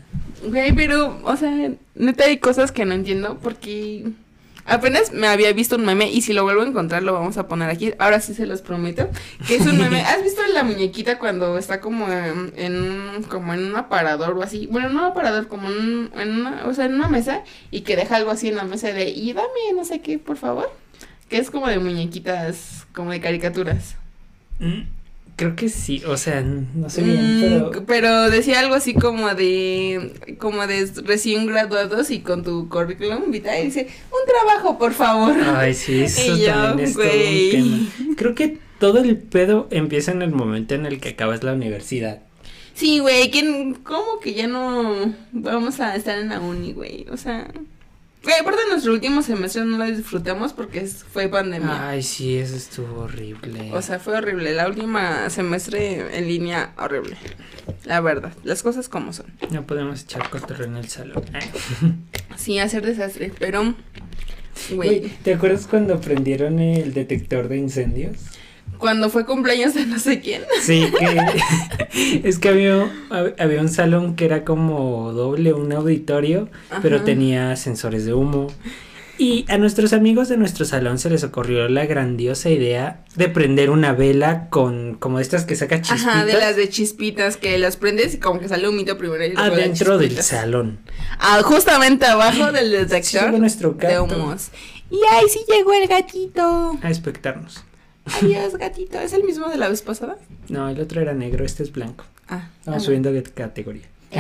Güey, 0.47 0.73
pero, 0.75 1.21
o 1.25 1.37
sea, 1.37 1.71
neta 1.95 2.25
hay 2.25 2.39
cosas 2.39 2.73
que 2.73 2.85
no 2.85 2.95
entiendo 2.95 3.39
porque 3.43 4.05
apenas 4.67 5.13
me 5.15 5.27
había 5.29 5.51
visto 5.55 5.77
un 5.77 5.87
meme 5.87 6.11
y 6.13 6.21
si 6.21 6.35
lo 6.35 6.43
vuelvo 6.45 6.61
a 6.61 6.67
encontrar 6.67 7.03
lo 7.03 7.15
vamos 7.15 7.39
a 7.39 7.49
poner 7.49 7.71
aquí. 7.71 7.93
Ahora 7.99 8.21
sí 8.21 8.35
se 8.35 8.45
los 8.47 8.61
prometo. 8.61 9.09
Que 9.47 9.57
es 9.57 9.67
un 9.67 9.79
meme. 9.79 10.01
¿Has 10.07 10.23
visto 10.23 10.43
la 10.53 10.63
muñequita 10.63 11.19
cuando 11.19 11.57
está 11.57 11.81
como 11.81 12.07
en, 12.13 12.53
en 12.57 12.75
un, 12.83 13.23
como 13.25 13.55
en 13.55 13.65
un 13.65 13.77
aparador 13.77 14.37
o 14.37 14.43
así? 14.43 14.67
Bueno, 14.71 14.91
no 14.91 15.07
aparador, 15.07 15.49
como 15.49 15.69
en, 15.71 15.77
un- 15.79 16.11
en 16.21 16.41
una, 16.41 16.67
o 16.67 16.75
sea, 16.75 16.85
en 16.85 16.95
una 16.95 17.09
mesa 17.09 17.45
y 17.71 17.81
que 17.81 17.97
deja 17.97 18.17
algo 18.17 18.31
así 18.31 18.49
en 18.49 18.57
la 18.57 18.65
mesa 18.65 18.93
de, 18.93 19.09
y 19.09 19.33
dame 19.33 19.49
no 19.75 19.85
sé 19.87 20.01
qué, 20.03 20.19
por 20.19 20.37
favor. 20.37 20.71
Que 21.31 21.39
es 21.39 21.51
como 21.51 21.67
de 21.69 21.79
muñequitas, 21.79 22.87
como 22.95 23.11
de 23.11 23.21
caricaturas. 23.21 23.97
Mm, 24.61 24.83
Creo 25.39 25.55
que 25.57 25.69
sí, 25.69 26.03
o 26.05 26.17
sea, 26.17 26.43
no 26.43 26.91
sé 26.91 27.03
bien, 27.03 27.39
Mm, 27.39 27.41
pero... 27.71 27.85
pero 27.87 28.29
decía 28.31 28.59
algo 28.61 28.75
así 28.75 28.93
como 28.93 29.35
de 29.35 30.13
como 30.39 30.67
de 30.67 30.85
recién 31.05 31.47
graduados 31.47 32.11
y 32.11 32.21
con 32.21 32.43
tu 32.43 32.69
currículum 32.69 33.31
vitae 33.31 33.63
y 33.63 33.65
dice 33.67 33.87
un 34.11 34.19
trabajo 34.27 34.79
por 34.79 34.93
favor 34.93 35.37
Ay, 35.57 35.75
sí, 35.75 36.03
eso 36.03 36.35
Y 36.37 36.41
yo, 36.41 36.53
también 36.53 36.89
es 36.89 36.95
todo 36.95 37.05
un 37.05 37.51
tema. 37.53 38.15
Creo 38.17 38.35
que 38.35 38.59
todo 38.81 38.99
el 38.99 39.17
pedo 39.17 39.69
empieza 39.71 40.11
en 40.11 40.23
el 40.23 40.31
momento 40.33 40.75
en 40.75 40.87
el 40.87 41.01
que 41.01 41.11
acabas 41.11 41.43
la 41.45 41.53
universidad. 41.53 42.21
sí 42.75 42.99
güey 42.99 43.31
¿quién 43.31 43.75
cómo 43.75 44.19
que 44.21 44.35
ya 44.35 44.49
no 44.49 45.15
vamos 45.33 45.79
a 45.81 45.95
estar 45.97 46.19
en 46.19 46.31
la 46.31 46.41
uni 46.41 46.73
güey 46.73 47.07
o 47.13 47.17
sea 47.17 47.49
güey 48.29 48.41
aparte 48.41 48.61
nuestro 48.71 48.93
último 48.93 49.23
semestre 49.23 49.65
no 49.65 49.79
lo 49.79 49.85
disfrutamos 49.87 50.53
porque 50.53 50.81
es- 50.81 51.05
fue 51.13 51.29
pandemia 51.29 51.89
Ay, 51.89 52.03
sí, 52.03 52.37
eso 52.37 52.57
estuvo 52.57 53.03
horrible. 53.03 53.71
o 53.73 53.81
sea 53.83 53.99
fue 53.99 54.17
horrible 54.17 54.53
la 54.55 54.69
última 54.69 55.31
semestre 55.31 56.19
en 56.19 56.29
línea 56.29 56.73
horrible 56.77 57.17
la 57.85 58.01
verdad 58.01 58.33
las 58.45 58.63
cosas 58.63 58.89
como 58.89 59.13
son 59.13 59.27
no 59.51 59.67
podemos 59.67 60.03
echar 60.03 60.29
cotorreo 60.31 60.67
en 60.67 60.77
el 60.77 60.89
salón. 60.89 61.25
sí 62.37 62.59
hacer 62.59 62.85
desastre 62.85 63.33
pero 63.39 63.75
Güey, 64.71 64.99
güey 65.01 65.13
¿te 65.23 65.35
acuerdas 65.35 65.67
cuando 65.67 66.01
prendieron 66.01 66.59
el 66.59 66.93
detector 66.93 67.49
de 67.49 67.57
incendios? 67.59 68.19
Cuando 68.79 69.11
fue 69.11 69.27
cumpleaños 69.27 69.75
de 69.75 69.87
no 69.87 69.99
sé 69.99 70.21
quién 70.21 70.43
Sí, 70.63 70.87
que 70.99 72.23
es 72.29 72.39
que 72.39 72.49
había, 72.49 72.85
hab- 73.11 73.35
había 73.39 73.61
un 73.61 73.69
salón 73.69 74.15
que 74.17 74.25
era 74.25 74.45
como 74.45 75.13
doble, 75.13 75.53
un 75.53 75.73
auditorio, 75.73 76.49
pero 76.83 77.03
tenía 77.03 77.55
sensores 77.57 78.05
de 78.07 78.15
humo. 78.15 78.49
Y 79.21 79.45
a 79.49 79.59
nuestros 79.59 79.93
amigos 79.93 80.29
de 80.29 80.37
nuestro 80.37 80.65
salón 80.65 81.01
se 81.01 81.11
les 81.11 81.25
ocurrió 81.25 81.69
la 81.69 81.87
grandiosa 81.87 82.51
idea 82.51 83.03
de 83.17 83.29
prender 83.29 83.69
una 83.71 83.93
vela 83.93 84.49
con 84.49 84.95
como 84.95 85.19
estas 85.19 85.45
que 85.45 85.57
saca 85.57 85.83
chispitas 85.83 86.07
Ajá, 86.15 86.25
de 86.25 86.35
las 86.35 86.55
de 86.55 86.69
chispitas 86.69 87.37
que 87.37 87.59
las 87.59 87.77
prendes 87.77 88.15
y 88.15 88.19
como 88.19 88.39
que 88.39 88.47
sale 88.47 88.69
un 88.69 88.77
mito 88.77 88.97
primero 88.97 89.25
y 89.25 89.33
las 89.33 89.43
adentro 89.51 89.99
del 89.99 90.23
salón. 90.23 90.79
Ah, 91.19 91.41
justamente 91.43 92.07
abajo 92.07 92.53
del 92.53 92.67
Sí, 92.71 92.77
detector 92.77 93.23
llegó 93.25 93.39
nuestro 93.39 93.71
de 93.73 93.89
gato 93.89 94.05
humos. 94.05 94.51
Y 94.89 95.01
ahí 95.11 95.25
sí 95.29 95.41
llegó 95.49 95.73
el 95.75 95.89
gatito. 95.89 96.79
a 96.81 96.89
espectarnos. 96.89 97.65
Adiós, 98.17 98.57
gatito. 98.57 98.99
¿Es 98.99 99.13
el 99.13 99.25
mismo 99.25 99.49
de 99.49 99.57
la 99.57 99.69
vez 99.69 99.83
pasada? 99.83 100.17
No, 100.49 100.69
el 100.69 100.81
otro 100.81 101.01
era 101.01 101.13
negro, 101.15 101.45
este 101.45 101.63
es 101.63 101.73
blanco. 101.73 102.05
Ah. 102.29 102.49
Vamos 102.65 102.83
ah, 102.83 102.85
subiendo 102.85 103.13
de 103.13 103.23
categoría. 103.23 103.87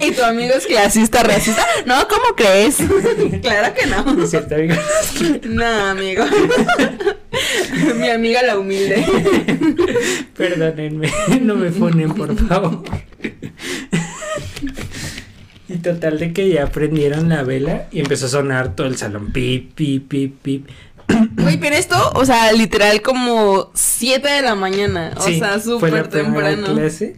¿Y 0.00 0.12
tu 0.12 0.22
amigo 0.22 0.54
es 0.54 0.66
clasista, 0.66 1.24
racista? 1.24 1.66
No, 1.84 2.06
¿cómo 2.08 2.36
crees? 2.36 2.76
claro 3.42 3.74
que 3.74 3.86
¿No 3.86 4.22
es 4.22 4.30
cierto, 4.30 4.54
amigos? 4.54 4.78
No, 5.46 5.66
amigo. 5.66 6.24
Mi 7.96 8.08
amiga 8.08 8.42
la 8.42 8.58
humilde. 8.58 9.04
Perdónenme, 10.36 11.10
no 11.40 11.56
me 11.56 11.70
ponen, 11.70 12.14
por 12.14 12.36
favor. 12.46 12.84
Total 15.94 16.18
de 16.18 16.32
que 16.32 16.48
ya 16.48 16.66
prendieron 16.66 17.28
la 17.28 17.42
vela 17.42 17.86
y 17.92 18.00
empezó 18.00 18.26
a 18.26 18.28
sonar 18.30 18.74
todo 18.74 18.86
el 18.86 18.96
salón. 18.96 19.32
Pip, 19.32 19.74
pip, 19.74 20.08
pip, 20.08 20.34
pip. 20.42 20.68
Güey, 21.36 21.58
pero 21.58 21.76
esto, 21.76 21.96
o 22.14 22.24
sea, 22.24 22.52
literal 22.52 23.00
como 23.02 23.70
7 23.74 24.28
de 24.28 24.42
la 24.42 24.54
mañana. 24.54 25.12
O 25.16 25.22
Sí, 25.22 25.38
sea, 25.38 25.60
súper 25.60 26.08
temprano. 26.08 26.74
clase. 26.74 27.16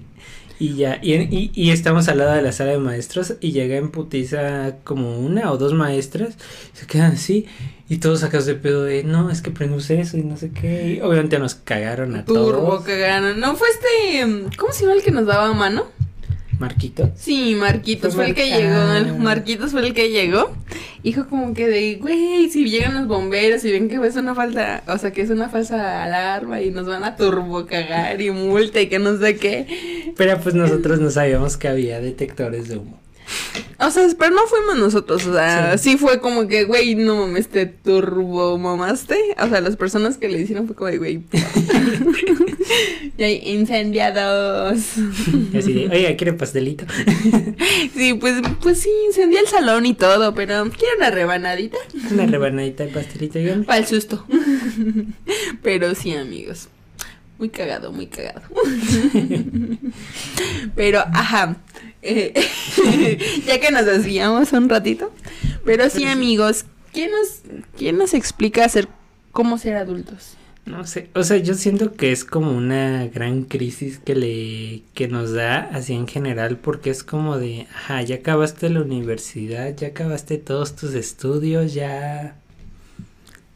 Y 0.60 0.74
ya, 0.74 0.98
y, 1.00 1.14
y, 1.14 1.50
y 1.54 1.70
estamos 1.70 2.08
al 2.08 2.18
lado 2.18 2.32
de 2.32 2.42
la 2.42 2.50
sala 2.50 2.72
de 2.72 2.78
maestros 2.78 3.34
y 3.40 3.52
llega 3.52 3.76
en 3.76 3.90
putiza 3.92 4.74
como 4.82 5.16
una 5.20 5.52
o 5.52 5.56
dos 5.56 5.72
maestras, 5.72 6.34
se 6.72 6.84
quedan 6.86 7.12
así 7.12 7.46
y 7.88 7.98
todos 7.98 8.20
sacados 8.20 8.44
de 8.46 8.56
pedo 8.56 8.82
de, 8.82 9.04
no, 9.04 9.30
es 9.30 9.40
que 9.40 9.52
prendimos 9.52 9.88
eso 9.88 10.16
y 10.18 10.22
no 10.24 10.36
sé 10.36 10.50
qué. 10.50 10.94
Y 10.96 11.00
obviamente 11.00 11.38
nos 11.38 11.54
cagaron 11.54 12.16
a 12.16 12.24
Turbo 12.24 12.50
todos. 12.50 12.84
cagaron. 12.84 13.38
No 13.38 13.54
fue 13.54 13.68
este. 13.68 14.26
mm, 14.26 14.50
¿Cómo 14.58 14.72
se 14.72 14.82
llama 14.82 14.94
el 14.96 15.02
que 15.02 15.12
nos 15.12 15.26
daba 15.26 15.52
mano? 15.54 15.86
Marquito. 16.58 17.10
Sí, 17.14 17.54
Marquitos 17.54 18.14
Fue 18.14 18.26
el 18.26 18.34
que 18.34 18.48
llegó. 18.48 19.18
Marquitos 19.18 19.70
fue 19.70 19.86
el 19.86 19.94
que 19.94 20.10
llegó. 20.10 20.52
Dijo 21.02 21.28
como 21.28 21.54
que 21.54 21.68
de, 21.68 21.94
güey, 21.96 22.50
si 22.50 22.68
llegan 22.68 22.94
los 22.94 23.06
bomberos 23.06 23.64
y 23.64 23.70
ven 23.70 23.88
que 23.88 24.04
es 24.04 24.16
una 24.16 24.34
falta, 24.34 24.82
o 24.88 24.98
sea, 24.98 25.12
que 25.12 25.22
es 25.22 25.30
una 25.30 25.48
falsa 25.48 26.02
alarma 26.02 26.60
y 26.60 26.70
nos 26.70 26.86
van 26.86 27.04
a 27.04 27.16
turbo 27.16 27.66
cagar 27.66 28.20
y 28.20 28.30
multa 28.30 28.80
y 28.80 28.88
que 28.88 28.98
no 28.98 29.16
sé 29.16 29.36
qué. 29.36 30.12
Pero 30.16 30.38
pues 30.40 30.54
nosotros 30.54 30.98
no 31.00 31.10
sabíamos 31.10 31.56
que 31.56 31.68
había 31.68 32.00
detectores 32.00 32.68
de 32.68 32.78
humo. 32.78 33.00
O 33.80 33.90
sea, 33.90 34.06
pero 34.18 34.34
no 34.34 34.46
fuimos 34.46 34.76
nosotros, 34.76 35.24
o 35.26 35.34
sea, 35.34 35.78
Sí. 35.78 35.92
sí, 35.92 35.96
fue 35.98 36.20
como 36.20 36.48
que, 36.48 36.64
güey, 36.64 36.94
no 36.96 37.14
mames, 37.16 37.48
te 37.48 37.66
turbo 37.66 38.58
mamaste. 38.58 39.16
O 39.40 39.48
sea, 39.48 39.60
las 39.60 39.76
personas 39.76 40.16
que 40.18 40.28
le 40.28 40.40
hicieron 40.40 40.66
fue 40.66 40.74
como 40.74 40.90
de, 40.90 40.98
güey, 40.98 41.22
incendiados. 43.44 44.78
Así 45.56 45.72
de, 45.72 45.88
oiga, 45.90 46.16
¿quiere 46.16 46.32
pastelito? 46.32 46.84
Sí, 47.94 48.14
pues, 48.14 48.36
pues 48.62 48.80
sí, 48.80 48.90
incendié 49.08 49.40
el 49.40 49.46
salón 49.48 49.84
y 49.86 49.94
todo, 49.94 50.34
pero 50.34 50.64
quiero 50.70 50.96
una 50.98 51.10
rebanadita 51.10 51.76
Una 52.12 52.26
rebanadita 52.26 52.84
de 52.84 52.90
pastelito, 52.92 53.38
dígame. 53.38 53.64
para 53.64 53.78
el 53.80 53.86
susto. 53.86 54.24
Pero 55.62 55.94
sí, 55.96 56.12
amigos. 56.14 56.68
Muy 57.38 57.48
cagado, 57.48 57.90
muy 57.92 58.06
cagado. 58.06 58.42
Pero, 60.76 61.00
ajá. 61.12 61.56
Eh, 62.02 62.34
ya 63.46 63.60
que 63.60 63.70
nos 63.70 63.86
desviamos 63.86 64.52
un 64.52 64.68
ratito. 64.68 65.12
Pero 65.64 65.90
sí, 65.90 66.04
amigos, 66.04 66.64
¿quién 66.92 67.10
nos, 67.10 67.42
quién 67.76 67.98
nos 67.98 68.14
explica 68.14 68.64
hacer 68.64 68.88
cómo 69.32 69.58
ser 69.58 69.76
adultos? 69.76 70.34
No 70.66 70.86
sé, 70.86 71.08
o 71.14 71.22
sea, 71.22 71.38
yo 71.38 71.54
siento 71.54 71.94
que 71.94 72.12
es 72.12 72.26
como 72.26 72.50
una 72.52 73.06
gran 73.06 73.44
crisis 73.44 73.98
que 73.98 74.14
le 74.14 74.82
que 74.92 75.08
nos 75.08 75.32
da 75.32 75.60
así 75.72 75.94
en 75.94 76.06
general 76.06 76.58
porque 76.58 76.90
es 76.90 77.02
como 77.02 77.38
de, 77.38 77.66
ajá, 77.72 78.02
ya 78.02 78.16
acabaste 78.16 78.68
la 78.68 78.82
universidad, 78.82 79.74
ya 79.74 79.88
acabaste 79.88 80.36
todos 80.36 80.76
tus 80.76 80.92
estudios, 80.92 81.72
ya 81.72 82.36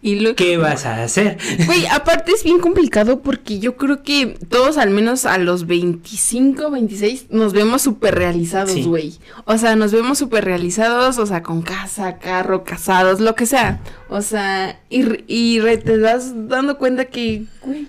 Y 0.04 0.16
lo 0.18 0.34
¿qué 0.34 0.56
vas 0.56 0.84
a 0.84 1.04
hacer? 1.04 1.38
Güey, 1.66 1.86
aparte 1.86 2.32
es 2.32 2.42
bien 2.42 2.58
complicado 2.58 3.20
porque 3.20 3.60
yo 3.60 3.76
creo 3.76 4.02
que 4.02 4.36
todos 4.48 4.76
al 4.76 4.90
menos 4.90 5.24
a 5.26 5.38
los 5.38 5.66
25, 5.68 6.70
26 6.72 7.26
nos 7.30 7.52
vemos 7.52 7.82
súper 7.82 8.16
realizados, 8.16 8.72
Sí. 8.72 8.82
güey. 8.82 9.14
O 9.44 9.56
sea, 9.58 9.76
nos 9.76 9.92
vemos 9.92 10.18
súper 10.18 10.44
realizados, 10.44 11.18
o 11.18 11.26
sea, 11.26 11.44
con 11.44 11.62
casa, 11.62 12.18
carro, 12.18 12.64
casados, 12.64 13.20
lo 13.20 13.36
que 13.36 13.46
sea. 13.46 13.80
O 14.08 14.22
sea, 14.22 14.80
y, 14.90 15.04
y 15.32 15.60
re- 15.60 15.78
te 15.78 15.96
das 15.98 16.32
dando 16.48 16.78
cuenta 16.78 17.04
que, 17.04 17.44
güey, 17.62 17.86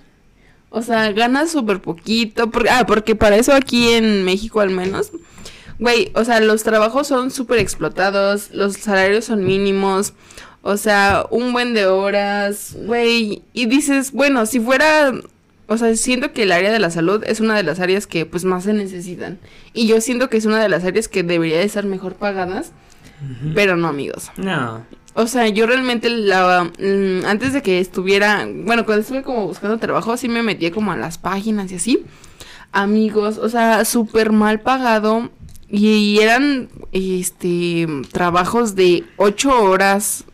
o 0.69 0.83
sea, 0.83 1.11
ganas 1.13 1.51
súper 1.51 1.81
poquito. 1.81 2.51
Porque, 2.51 2.69
ah, 2.69 2.85
porque 2.85 3.15
para 3.15 3.37
eso 3.37 3.53
aquí 3.53 3.89
en 3.89 4.23
México 4.23 4.59
al 4.61 4.69
menos, 4.69 5.11
güey, 5.79 6.11
o 6.13 6.23
sea, 6.23 6.39
los 6.41 6.61
trabajos 6.61 7.07
son 7.07 7.31
súper 7.31 7.57
explotados, 7.57 8.51
los 8.51 8.73
salarios 8.75 9.25
son 9.25 9.43
mínimos, 9.43 10.13
o 10.63 10.77
sea, 10.77 11.25
un 11.29 11.51
buen 11.51 11.73
de 11.73 11.85
horas, 11.87 12.75
güey, 12.85 13.43
y 13.51 13.65
dices, 13.65 14.13
bueno, 14.13 14.45
si 14.45 14.61
fuera, 14.61 15.13
o 15.67 15.77
sea, 15.77 15.93
siento 15.97 16.31
que 16.31 16.43
el 16.43 16.53
área 16.53 16.71
de 16.71 16.79
la 16.79 16.89
salud 16.89 17.21
es 17.27 17.41
una 17.41 17.55
de 17.55 17.63
las 17.63 17.81
áreas 17.81 18.07
que 18.07 18.25
pues 18.25 18.45
más 18.45 18.63
se 18.63 18.71
necesitan, 18.71 19.39
y 19.73 19.87
yo 19.87 19.99
siento 19.99 20.29
que 20.29 20.37
es 20.37 20.45
una 20.45 20.61
de 20.61 20.69
las 20.69 20.85
áreas 20.85 21.09
que 21.09 21.21
debería 21.21 21.57
de 21.57 21.65
estar 21.65 21.85
mejor 21.85 22.15
pagadas, 22.15 22.71
pero 23.53 23.75
no, 23.75 23.89
amigos. 23.89 24.31
No. 24.37 24.85
O 25.15 25.27
sea, 25.27 25.47
yo 25.47 25.67
realmente 25.67 26.09
la 26.09 26.63
mm, 26.63 27.25
antes 27.25 27.53
de 27.53 27.61
que 27.61 27.79
estuviera, 27.79 28.47
bueno, 28.47 28.85
cuando 28.85 29.01
estuve 29.01 29.21
como 29.21 29.47
buscando 29.47 29.77
trabajo, 29.77 30.17
sí 30.17 30.27
me 30.29 30.43
metí 30.43 30.71
como 30.71 30.91
a 30.91 30.97
las 30.97 31.17
páginas 31.17 31.71
y 31.71 31.75
así. 31.75 32.05
Amigos, 32.71 33.37
o 33.37 33.49
sea, 33.49 33.85
súper 33.85 34.31
mal 34.31 34.61
pagado 34.61 35.29
y 35.69 36.19
eran 36.19 36.69
este 36.91 37.87
trabajos 38.11 38.75
de 38.75 39.03
ocho 39.17 39.61
horas 39.61 40.25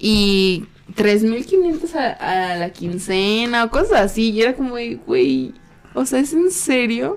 y 0.00 0.66
3500 0.96 1.94
a, 1.96 2.52
a 2.54 2.56
la 2.56 2.72
quincena 2.72 3.64
o 3.64 3.70
cosas 3.70 4.00
así, 4.00 4.30
y 4.30 4.42
era 4.42 4.56
como, 4.56 4.76
güey, 5.06 5.54
o 5.94 6.06
sea, 6.06 6.20
¿es 6.20 6.32
en 6.34 6.50
serio? 6.52 7.16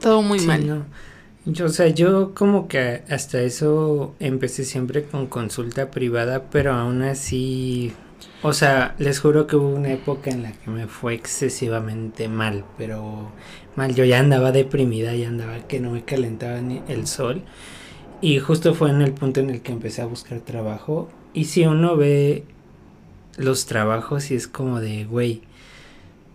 Todo 0.00 0.22
muy 0.22 0.38
Sí, 0.38 0.46
mal. 0.46 0.66
no. 0.66 0.86
Yo, 1.44 1.66
o 1.66 1.68
sea, 1.68 1.88
yo 1.88 2.34
como 2.34 2.66
que 2.68 3.04
hasta 3.08 3.40
eso 3.42 4.16
empecé 4.18 4.64
siempre 4.64 5.04
con 5.06 5.28
consulta 5.28 5.90
privada, 5.90 6.50
pero 6.50 6.72
aún 6.74 7.02
así, 7.02 7.92
o 8.42 8.52
sea, 8.52 8.96
les 8.98 9.20
juro 9.20 9.46
que 9.46 9.56
hubo 9.56 9.68
una 9.68 9.92
época 9.92 10.30
en 10.30 10.42
la 10.42 10.52
que 10.52 10.70
me 10.70 10.88
fue 10.88 11.14
excesivamente 11.14 12.28
mal, 12.28 12.64
pero 12.76 13.32
mal, 13.76 13.94
yo 13.94 14.04
ya 14.04 14.18
andaba 14.20 14.50
deprimida, 14.52 15.14
ya 15.14 15.28
andaba 15.28 15.66
que 15.68 15.78
no 15.80 15.92
me 15.92 16.04
calentaba 16.04 16.60
ni 16.60 16.82
el 16.88 17.06
sol, 17.06 17.44
y 18.22 18.38
justo 18.38 18.74
fue 18.74 18.90
en 18.90 19.02
el 19.02 19.12
punto 19.12 19.40
en 19.40 19.50
el 19.50 19.60
que 19.60 19.72
empecé 19.72 20.02
a 20.02 20.06
buscar 20.06 20.40
trabajo, 20.40 21.08
y 21.34 21.44
si 21.44 21.66
uno 21.66 21.96
ve 21.96 22.44
los 23.36 23.66
trabajos 23.66 24.30
y 24.30 24.34
es 24.34 24.48
como 24.48 24.80
de, 24.80 25.04
güey, 25.04 25.42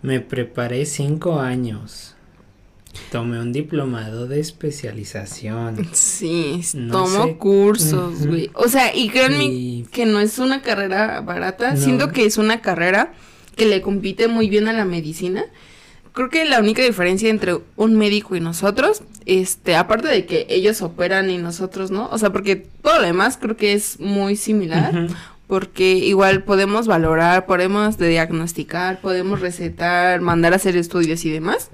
me 0.01 0.19
preparé 0.19 0.85
cinco 0.85 1.39
años. 1.39 2.15
Tomé 3.11 3.39
un 3.39 3.53
diplomado 3.53 4.27
de 4.27 4.39
especialización. 4.41 5.87
Sí, 5.93 6.61
No 6.73 7.03
tomo 7.05 7.23
sé. 7.25 7.37
cursos, 7.37 8.27
güey. 8.27 8.49
O 8.53 8.67
sea, 8.67 8.95
y 8.95 9.09
créanme 9.09 9.45
Y- 9.45 9.87
que 9.91 10.05
no 10.05 10.19
es 10.19 10.39
una 10.39 10.61
carrera 10.61 11.21
barata. 11.21 11.73
No. 11.73 11.79
Siento 11.81 12.11
que 12.11 12.25
es 12.25 12.37
una 12.37 12.61
carrera 12.61 13.13
que 13.55 13.65
le 13.65 13.81
compite 13.81 14.27
muy 14.27 14.49
bien 14.49 14.67
a 14.67 14.73
la 14.73 14.85
medicina. 14.85 15.45
Creo 16.13 16.29
que 16.29 16.43
la 16.45 16.59
única 16.59 16.81
diferencia 16.83 17.29
entre 17.29 17.59
un 17.77 17.95
médico 17.95 18.35
y 18.35 18.41
nosotros, 18.41 19.01
este, 19.25 19.75
aparte 19.75 20.07
de 20.07 20.25
que 20.25 20.45
ellos 20.49 20.81
operan 20.81 21.29
y 21.29 21.37
nosotros 21.37 21.91
no, 21.91 22.09
o 22.11 22.17
sea, 22.17 22.31
porque 22.31 22.55
todo 22.55 22.99
lo 22.99 23.05
demás 23.05 23.37
creo 23.39 23.55
que 23.57 23.73
es 23.73 23.99
muy 23.99 24.35
similar, 24.35 25.07
porque 25.47 25.93
igual 25.93 26.43
podemos 26.43 26.87
valorar, 26.87 27.45
podemos 27.45 27.97
diagnosticar, 27.97 28.99
podemos 29.01 29.39
recetar, 29.41 30.21
mandar 30.21 30.53
a 30.53 30.55
hacer 30.57 30.75
estudios 30.77 31.23
y 31.25 31.29
demás. 31.29 31.69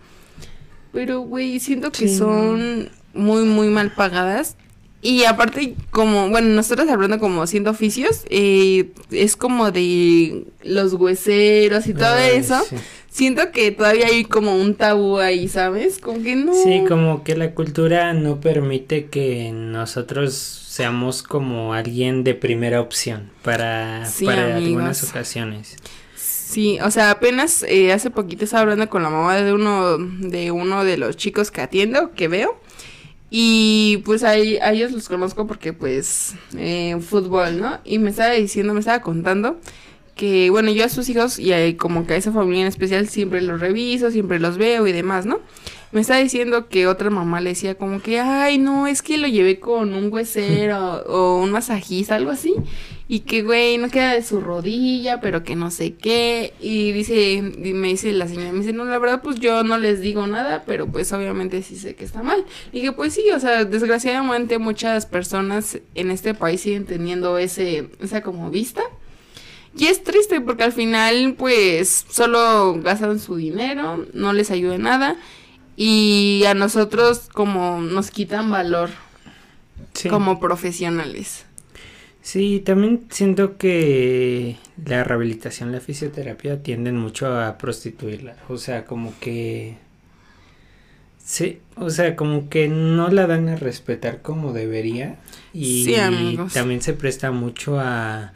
Pero, 0.92 1.22
güey, 1.22 1.60
siento 1.60 1.92
que 1.92 2.08
Sí. 2.08 2.18
son 2.18 2.90
muy, 3.14 3.44
muy 3.46 3.68
mal 3.70 3.92
pagadas. 3.94 4.56
Y 5.02 5.26
aparte, 5.26 5.76
como, 5.92 6.30
bueno, 6.30 6.48
nosotros 6.50 6.90
hablando 6.90 7.20
como 7.20 7.44
haciendo 7.44 7.70
oficios, 7.70 8.24
eh, 8.30 8.90
es 9.12 9.36
como 9.36 9.72
de 9.72 10.46
los 10.64 10.94
hueseros 10.94 11.86
y 11.88 11.94
todo 11.94 12.16
Ay, 12.16 12.38
eso. 12.38 12.60
Sí. 12.68 12.76
Siento 13.10 13.52
que 13.52 13.72
todavía 13.72 14.08
hay 14.08 14.26
como 14.26 14.56
un 14.56 14.76
tabú 14.76 15.18
ahí, 15.18 15.48
¿sabes? 15.48 15.98
Como 16.00 16.22
que 16.22 16.36
no. 16.36 16.54
Sí, 16.54 16.84
como 16.88 17.24
que 17.24 17.36
la 17.36 17.52
cultura 17.56 18.14
no 18.14 18.40
permite 18.40 19.06
que 19.08 19.52
nosotros 19.54 20.34
seamos 20.34 21.24
como 21.24 21.74
alguien 21.74 22.24
de 22.24 22.36
primera 22.36 22.80
opción 22.82 23.32
para, 23.44 24.06
Sí, 24.06 24.26
para 24.26 24.44
amigos. 24.56 24.64
algunas 24.68 25.04
ocasiones. 25.10 25.76
Sí, 26.16 26.78
o 26.84 26.92
sea, 26.92 27.12
apenas 27.12 27.64
eh, 27.64 27.92
hace 27.92 28.10
poquito 28.12 28.46
estaba 28.46 28.62
hablando 28.62 28.90
con 28.90 29.04
la 29.04 29.10
mamá 29.10 29.36
de 29.38 29.52
uno 29.52 29.98
de 29.98 30.52
uno 30.52 30.84
de 30.84 30.98
los 30.98 31.18
chicos 31.18 31.50
que 31.52 31.62
atiendo, 31.62 32.14
que 32.14 32.28
veo. 32.28 32.60
Y 33.30 34.02
pues 34.06 34.24
ahí, 34.24 34.58
a 34.58 34.72
ellos 34.72 34.92
los 34.94 35.10
conozco 35.10 35.48
porque 35.48 35.74
pues 35.74 36.36
eh, 36.58 36.96
fútbol, 37.02 37.60
¿no? 37.60 37.80
Y 37.84 38.00
me 38.00 38.12
estaba 38.12 38.32
diciendo, 38.32 38.74
me 38.74 38.80
estaba 38.80 39.02
contando 39.02 39.60
que 40.18 40.50
bueno, 40.50 40.72
yo 40.72 40.84
a 40.84 40.90
sus 40.90 41.08
hijos 41.10 41.40
y 41.40 41.54
a- 41.54 41.78
como 41.78 42.06
que 42.06 42.16
a 42.16 42.18
esa 42.18 42.32
familia 42.34 42.62
en 42.64 42.68
especial 42.68 43.08
siempre 43.08 43.42
los 43.42 43.60
reviso, 43.62 44.12
siempre 44.12 44.40
los 44.40 44.58
veo 44.58 44.86
y 44.88 44.92
demás, 44.92 45.26
¿no? 45.26 45.40
Me 45.94 46.02
estaba 46.02 46.20
diciendo 46.20 46.68
que 46.68 46.86
otra 46.86 47.10
mamá 47.10 47.40
le 47.40 47.52
decía 47.52 47.76
como 47.76 48.02
que, 48.02 48.20
ay, 48.20 48.58
no, 48.58 48.88
es 48.88 49.02
que 49.02 49.18
lo 49.18 49.28
llevé 49.28 49.60
con 49.62 49.94
un 49.94 50.12
huesero 50.12 51.04
o 51.08 51.40
un 51.42 51.52
masajista, 51.52 52.16
algo 52.16 52.32
así. 52.32 52.56
Y 53.08 53.22
que, 53.22 53.42
güey, 53.42 53.78
no 53.78 53.88
queda 53.90 54.12
de 54.14 54.22
su 54.22 54.42
rodilla, 54.42 55.22
pero 55.22 55.44
que 55.44 55.56
no 55.56 55.72
sé 55.72 55.94
qué. 55.94 56.54
Y 56.60 56.92
dice, 56.92 57.36
y 57.36 57.42
me 57.74 57.88
dice 57.88 58.12
la 58.12 58.28
señora, 58.28 58.52
me 58.52 58.60
dice, 58.60 58.74
no, 58.74 58.84
la 58.84 59.00
verdad, 59.00 59.22
pues 59.24 59.40
yo 59.40 59.64
no 59.64 59.78
les 59.78 60.02
digo 60.02 60.28
nada, 60.28 60.64
pero 60.66 60.88
pues 60.88 61.14
obviamente 61.14 61.64
sí 61.64 61.78
sé 61.78 61.96
que 61.96 62.04
está 62.04 62.22
mal. 62.22 62.44
Y 62.74 62.82
que 62.82 62.92
pues 62.92 63.14
sí, 63.14 63.24
o 63.34 63.40
sea, 63.40 63.64
desgraciadamente 63.64 64.58
muchas 64.60 65.06
personas 65.06 65.80
en 65.96 66.12
este 66.12 66.34
país 66.34 66.60
siguen 66.60 66.86
teniendo 66.86 67.38
ese, 67.38 67.88
esa 68.02 68.22
como 68.22 68.50
vista. 68.52 68.82
Y 69.78 69.86
es 69.86 70.04
triste 70.04 70.42
porque 70.42 70.64
al 70.64 70.74
final, 70.74 71.36
pues, 71.38 72.06
solo 72.10 72.80
gastan 72.82 73.20
su 73.20 73.36
dinero, 73.36 74.06
no 74.14 74.34
les 74.34 74.50
ayuda 74.52 74.76
en 74.76 74.82
nada. 74.84 75.16
Y 75.76 76.44
a 76.48 76.54
nosotros 76.56 77.30
como 77.32 77.80
nos 77.82 78.10
quitan 78.10 78.50
valor 78.50 78.90
Sí. 79.94 80.10
como 80.10 80.40
profesionales. 80.40 81.46
Sí, 82.22 82.60
también 82.66 83.06
siento 83.10 83.58
que 83.58 84.58
la 84.86 85.04
rehabilitación, 85.04 85.72
la 85.72 85.80
fisioterapia 85.80 86.62
tienden 86.62 86.98
mucho 86.98 87.28
a 87.40 87.58
prostituirla. 87.58 88.36
O 88.50 88.58
sea, 88.58 88.86
como 88.86 89.14
que... 89.20 89.78
Sí, 91.24 91.60
o 91.76 91.90
sea, 91.90 92.16
como 92.16 92.50
que 92.50 92.68
no 92.70 93.10
la 93.10 93.28
dan 93.28 93.50
a 93.50 93.56
respetar 93.58 94.22
como 94.22 94.54
debería. 94.54 95.18
Y 95.54 95.84
Sí, 95.86 95.96
amigos. 95.96 96.54
también 96.54 96.82
se 96.82 96.94
presta 96.94 97.32
mucho 97.32 97.80
a 97.80 98.34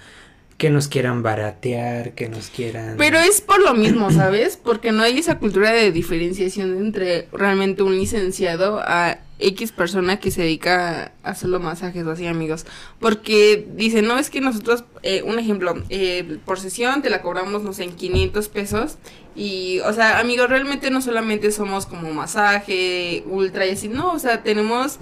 que 0.62 0.70
nos 0.70 0.88
quieran 0.88 1.24
baratear, 1.24 2.14
que 2.14 2.30
nos 2.30 2.52
quieran... 2.52 2.94
Pero 2.96 3.18
es 3.18 3.42
por 3.42 3.60
lo 3.60 3.74
mismo, 3.74 4.12
¿sabes? 4.12 4.58
Porque 4.58 4.92
no 4.92 5.02
hay 5.02 5.18
esa 5.18 5.40
cultura 5.40 5.72
de 5.72 5.92
diferenciación 5.92 6.78
entre 6.78 7.28
realmente 7.32 7.82
un 7.82 7.96
licenciado 7.98 8.80
a 8.80 9.18
X 9.40 9.72
persona 9.72 10.20
que 10.20 10.30
se 10.30 10.44
dedica 10.44 11.14
a 11.24 11.34
solo 11.34 11.60
masajes 11.60 12.06
o 12.06 12.12
así, 12.12 12.28
amigos. 12.28 12.68
Porque 13.00 13.68
dicen, 13.74 14.06
no, 14.06 14.20
es 14.20 14.30
que 14.30 14.40
nosotros, 14.40 14.84
eh, 15.02 15.24
un 15.24 15.40
ejemplo, 15.40 15.82
eh, 15.90 16.38
por 16.46 16.60
sesión 16.60 17.02
te 17.02 17.10
la 17.10 17.24
cobramos, 17.24 17.64
no 17.64 17.74
sé, 17.74 17.86
en 17.86 17.96
500 17.96 18.48
pesos. 18.50 18.98
Y, 19.36 19.80
o 19.80 19.94
sea, 19.94 20.20
amigos, 20.20 20.48
realmente 20.48 20.92
no 20.92 21.02
solamente 21.02 21.52
somos 21.52 21.88
como 21.88 22.14
masaje, 22.14 23.24
ultra 23.26 23.66
y 23.66 23.72
así, 23.72 23.88
no, 23.88 24.12
o 24.12 24.20
sea, 24.20 24.44
tenemos, 24.44 25.00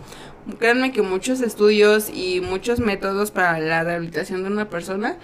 créanme 0.57 0.93
que 0.93 1.01
muchos 1.01 1.41
estudios 1.41 2.09
y 2.09 2.39
muchos 2.39 2.79
métodos 2.79 3.31
para 3.31 3.59
la 3.59 3.83
rehabilitación 3.83 4.43
de 4.43 4.51
una 4.51 4.69
persona 4.69 5.17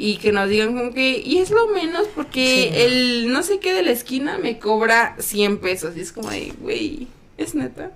y 0.00 0.16
que 0.16 0.32
nos 0.32 0.48
digan 0.48 0.74
como 0.76 0.92
que, 0.94 1.22
y 1.24 1.38
es 1.38 1.50
lo 1.50 1.66
menos 1.68 2.06
porque 2.14 2.70
Sí. 2.72 2.80
el 2.80 3.32
no 3.32 3.42
sé 3.42 3.58
qué 3.60 3.72
de 3.74 3.82
la 3.82 3.90
esquina 3.90 4.38
me 4.38 4.58
cobra 4.58 5.14
100 5.18 5.58
pesos. 5.58 5.96
Y 5.96 6.00
es 6.00 6.12
como 6.12 6.30
de, 6.30 6.52
güey, 6.60 7.06
es 7.38 7.54
neta. 7.54 7.92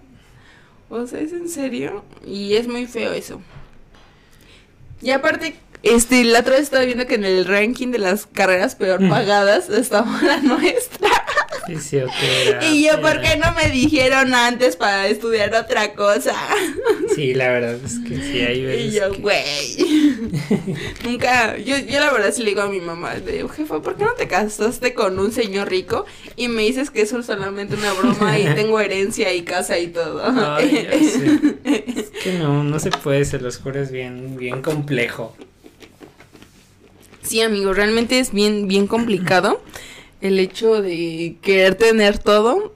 O 0.91 1.07
sea, 1.07 1.21
es 1.21 1.33
en 1.33 1.49
serio. 1.49 2.05
Y 2.27 2.55
es 2.55 2.69
muy 2.69 2.87
feo 2.87 3.13
eso. 3.13 3.41
Y 5.03 5.11
aparte, 5.11 5.55
este, 5.83 6.25
la 6.25 6.41
otra 6.41 6.53
vez 6.53 6.63
estaba 6.63 6.85
viendo 6.85 7.07
que 7.07 7.15
en 7.17 7.25
el 7.25 7.45
ranking 7.47 7.89
de 7.89 7.99
las 7.99 8.27
carreras 8.27 8.75
peor 8.75 9.01
Mm. 9.03 9.11
pagadas 9.11 9.69
estaba 9.71 10.21
la 10.23 10.39
nuestra. 10.41 11.09
Y 12.63 12.85
yo, 12.87 13.01
¿por 13.01 13.23
qué 13.23 13.37
no 13.37 13.53
me 13.53 13.71
dijeron 13.71 14.35
antes 14.35 14.77
para 14.77 15.07
estudiar 15.09 15.55
otra 15.55 15.95
cosa? 15.95 16.35
Sí, 17.15 17.33
la 17.33 17.49
verdad 17.49 17.77
es 17.83 17.99
que 18.01 18.17
sí, 18.17 18.41
hay 18.41 18.63
veces 18.67 18.93
Y 18.93 18.97
yo, 18.99 19.13
que- 19.13 19.19
güey. 19.19 19.94
Nunca, 21.05 21.57
yo, 21.59 21.79
yo 21.79 22.01
la 22.01 22.13
verdad 22.13 22.33
sí 22.33 22.43
le 22.43 22.51
digo 22.51 22.63
a 22.63 22.69
mi 22.69 22.81
mamá, 22.81 23.15
le 23.15 23.33
digo, 23.33 23.49
jefa, 23.49 23.81
¿por 23.81 23.97
qué 23.97 24.05
no 24.05 24.13
te 24.13 24.29
casaste 24.29 24.95
con 24.95 25.19
un 25.19 25.33
señor 25.33 25.69
rico? 25.69 26.05
Y 26.37 26.49
me 26.49 26.63
dices 26.63 26.91
que 26.91 27.03
eso 27.03 27.19
es 27.19 27.27
solamente 27.27 27.75
una 27.75 27.93
broma 27.93 28.39
y 28.39 28.45
tengo 28.55 28.81
herencia 28.81 29.33
y 29.33 29.43
casa 29.43 29.79
y 29.79 29.89
todo. 29.89 30.23
Ay, 30.25 30.89
ya 30.91 30.99
sé. 30.99 31.55
Es 31.95 32.11
que 32.11 32.39
no, 32.39 32.65
no 32.65 32.79
se 32.79 32.91
puede, 32.91 33.25
se 33.25 33.39
los 33.39 33.59
juro, 33.59 33.81
es 33.81 33.91
bien, 33.91 34.37
bien 34.37 34.63
complejo. 34.63 35.35
Sí, 37.23 37.41
amigo, 37.41 37.73
realmente 37.73 38.19
es 38.19 38.33
bien, 38.33 38.69
bien 38.69 38.87
complicado 38.87 39.63
el 40.21 40.39
hecho 40.39 40.81
de 40.81 41.37
querer 41.43 41.75
tener 41.75 42.19
todo 42.19 42.75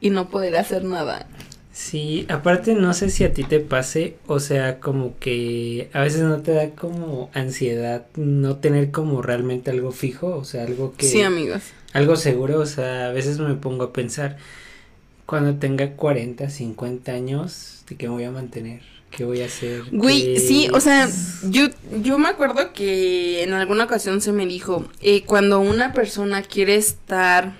y 0.00 0.10
no 0.10 0.28
poder 0.28 0.56
hacer 0.56 0.84
nada. 0.84 1.26
Sí, 1.82 2.26
aparte 2.28 2.74
no 2.74 2.92
sé 2.92 3.08
si 3.08 3.24
a 3.24 3.32
ti 3.32 3.42
te 3.42 3.58
pase, 3.58 4.16
o 4.26 4.38
sea, 4.38 4.80
como 4.80 5.18
que 5.18 5.88
a 5.94 6.00
veces 6.00 6.20
no 6.20 6.42
te 6.42 6.52
da 6.52 6.70
como 6.70 7.30
ansiedad 7.32 8.04
no 8.16 8.56
tener 8.56 8.90
como 8.90 9.22
realmente 9.22 9.70
algo 9.70 9.90
fijo, 9.90 10.36
o 10.36 10.44
sea, 10.44 10.64
algo 10.64 10.92
que... 10.96 11.06
Sí, 11.06 11.22
amigos. 11.22 11.62
algo 11.94 12.16
seguro, 12.16 12.60
o 12.60 12.66
sea, 12.66 13.06
a 13.06 13.12
veces 13.12 13.38
me 13.38 13.54
pongo 13.54 13.84
a 13.84 13.92
pensar, 13.94 14.36
Cuando 15.26 15.54
tenga 15.58 15.92
40, 15.92 16.50
50 16.50 17.12
años, 17.12 17.84
¿de 17.88 17.96
qué 17.96 18.08
me 18.08 18.14
voy 18.14 18.24
a 18.24 18.30
mantener? 18.30 18.80
¿Qué 19.10 19.24
voy 19.24 19.40
a 19.42 19.46
hacer? 19.46 19.82
Güey, 19.92 20.34
¿Qué- 20.34 20.40
sí, 20.40 20.68
o 20.74 20.80
sea, 20.80 21.08
yo, 21.48 21.68
yo 22.02 22.18
me 22.18 22.28
acuerdo 22.28 22.72
que 22.72 23.42
en 23.42 23.52
alguna 23.54 23.84
ocasión 23.84 24.20
se 24.20 24.32
me 24.32 24.44
dijo, 24.46 24.84
eh, 25.00 25.22
cuando 25.24 25.60
una 25.60 25.92
persona 25.92 26.42
quiere 26.42 26.74
estar 26.76 27.54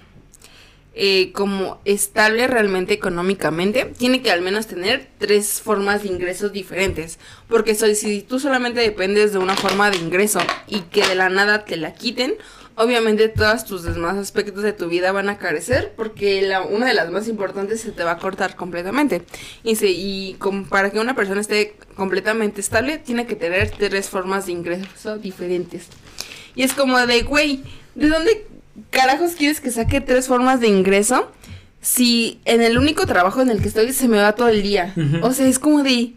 eh, 1.03 1.33
como 1.33 1.81
estable 1.87 2.47
realmente 2.47 2.93
económicamente, 2.93 3.87
tiene 3.87 4.21
que 4.21 4.31
al 4.31 4.43
menos 4.43 4.67
tener 4.67 5.09
tres 5.17 5.63
formas 5.63 6.03
de 6.03 6.09
ingresos 6.09 6.53
diferentes. 6.53 7.19
Porque 7.49 7.75
si 7.75 8.21
tú 8.21 8.39
solamente 8.39 8.81
dependes 8.81 9.33
de 9.33 9.39
una 9.39 9.57
forma 9.57 9.91
de 9.91 9.97
ingreso 9.97 10.41
y 10.67 10.81
que 10.81 11.07
de 11.07 11.15
la 11.15 11.31
nada 11.31 11.65
te 11.65 11.79
la 11.79 11.95
quiten, 11.95 12.35
obviamente 12.75 13.31
todos 13.31 13.65
tus 13.65 13.85
demás 13.85 14.19
aspectos 14.19 14.63
de 14.63 14.75
tu 14.75 14.89
vida 14.91 15.11
van 15.11 15.31
a 15.31 15.39
carecer 15.39 15.95
porque 15.97 16.43
la, 16.43 16.61
una 16.61 16.85
de 16.85 16.93
las 16.93 17.11
más 17.11 17.29
importantes 17.29 17.81
se 17.81 17.93
te 17.93 18.05
va 18.05 18.11
a 18.11 18.19
cortar 18.19 18.55
completamente. 18.55 19.23
Y, 19.65 19.77
se, 19.77 19.89
y 19.89 20.37
para 20.69 20.91
que 20.91 21.01
una 21.01 21.17
persona 21.17 21.41
esté 21.41 21.77
completamente 21.97 22.61
estable, 22.61 22.99
tiene 22.99 23.25
que 23.25 23.37
tener 23.37 23.71
tres 23.71 24.11
formas 24.11 24.45
de 24.45 24.53
ingreso 24.53 25.17
diferentes. 25.17 25.87
Y 26.55 26.63
es 26.63 26.75
como 26.75 26.99
de, 27.07 27.23
güey, 27.23 27.63
¿de 27.95 28.09
dónde 28.09 28.51
carajos 28.91 29.33
quieres 29.33 29.61
que 29.61 29.71
saque 29.71 30.01
tres 30.01 30.29
formas 30.29 30.61
de 30.61 30.69
ingreso? 30.69 31.31
Si 31.81 32.41
en 32.45 32.63
el 32.63 32.79
único 32.79 33.07
trabajo 33.07 33.41
en 33.41 33.51
el 33.51 33.63
que 33.63 33.69
estoy 33.69 33.93
se 33.93 34.09
me 34.09 34.19
va 34.19 34.35
todo 34.35 34.49
el 34.49 34.63
día. 34.63 34.95
O 35.23 35.33
sea, 35.33 35.47
es 35.47 35.59
como 35.59 35.83
de, 35.83 36.13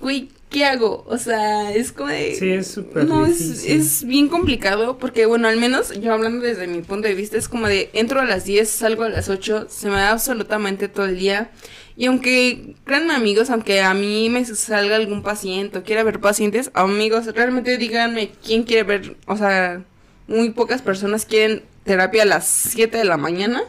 güey, 0.00 0.28
¿qué 0.52 0.64
hago? 0.64 1.04
O 1.08 1.18
sea, 1.18 1.72
es 1.72 1.92
como 1.92 2.10
de... 2.10 2.34
Sí, 2.34 2.50
es 2.50 2.68
súper 2.68 3.06
No, 3.06 3.26
es, 3.26 3.64
es 3.64 4.04
bien 4.04 4.28
complicado 4.28 4.98
porque, 4.98 5.26
bueno, 5.26 5.48
al 5.48 5.56
menos 5.56 5.98
yo 6.00 6.12
hablando 6.12 6.44
desde 6.44 6.66
mi 6.66 6.82
punto 6.82 7.08
de 7.08 7.14
vista, 7.14 7.38
es 7.38 7.48
como 7.48 7.66
de 7.66 7.90
entro 7.92 8.20
a 8.20 8.24
las 8.24 8.44
10, 8.44 8.68
salgo 8.68 9.04
a 9.04 9.08
las 9.08 9.28
8, 9.28 9.66
se 9.68 9.88
me 9.88 9.96
da 9.96 10.10
absolutamente 10.10 10.88
todo 10.88 11.06
el 11.06 11.18
día. 11.18 11.50
Y 11.96 12.06
aunque, 12.06 12.74
créanme 12.84 13.14
amigos, 13.14 13.50
aunque 13.50 13.80
a 13.80 13.94
mí 13.94 14.28
me 14.30 14.44
salga 14.44 14.96
algún 14.96 15.22
paciente 15.22 15.78
o 15.78 15.82
quiera 15.82 16.02
ver 16.02 16.20
pacientes, 16.20 16.70
amigos, 16.74 17.26
realmente 17.34 17.76
díganme 17.76 18.30
quién 18.44 18.62
quiere 18.62 18.82
ver, 18.82 19.16
o 19.26 19.36
sea, 19.36 19.84
muy 20.26 20.50
pocas 20.50 20.80
personas 20.82 21.26
quieren 21.26 21.62
terapia 21.84 22.22
a 22.22 22.26
las 22.26 22.46
7 22.46 22.96
de 22.98 23.04
la 23.04 23.16
mañana 23.16 23.62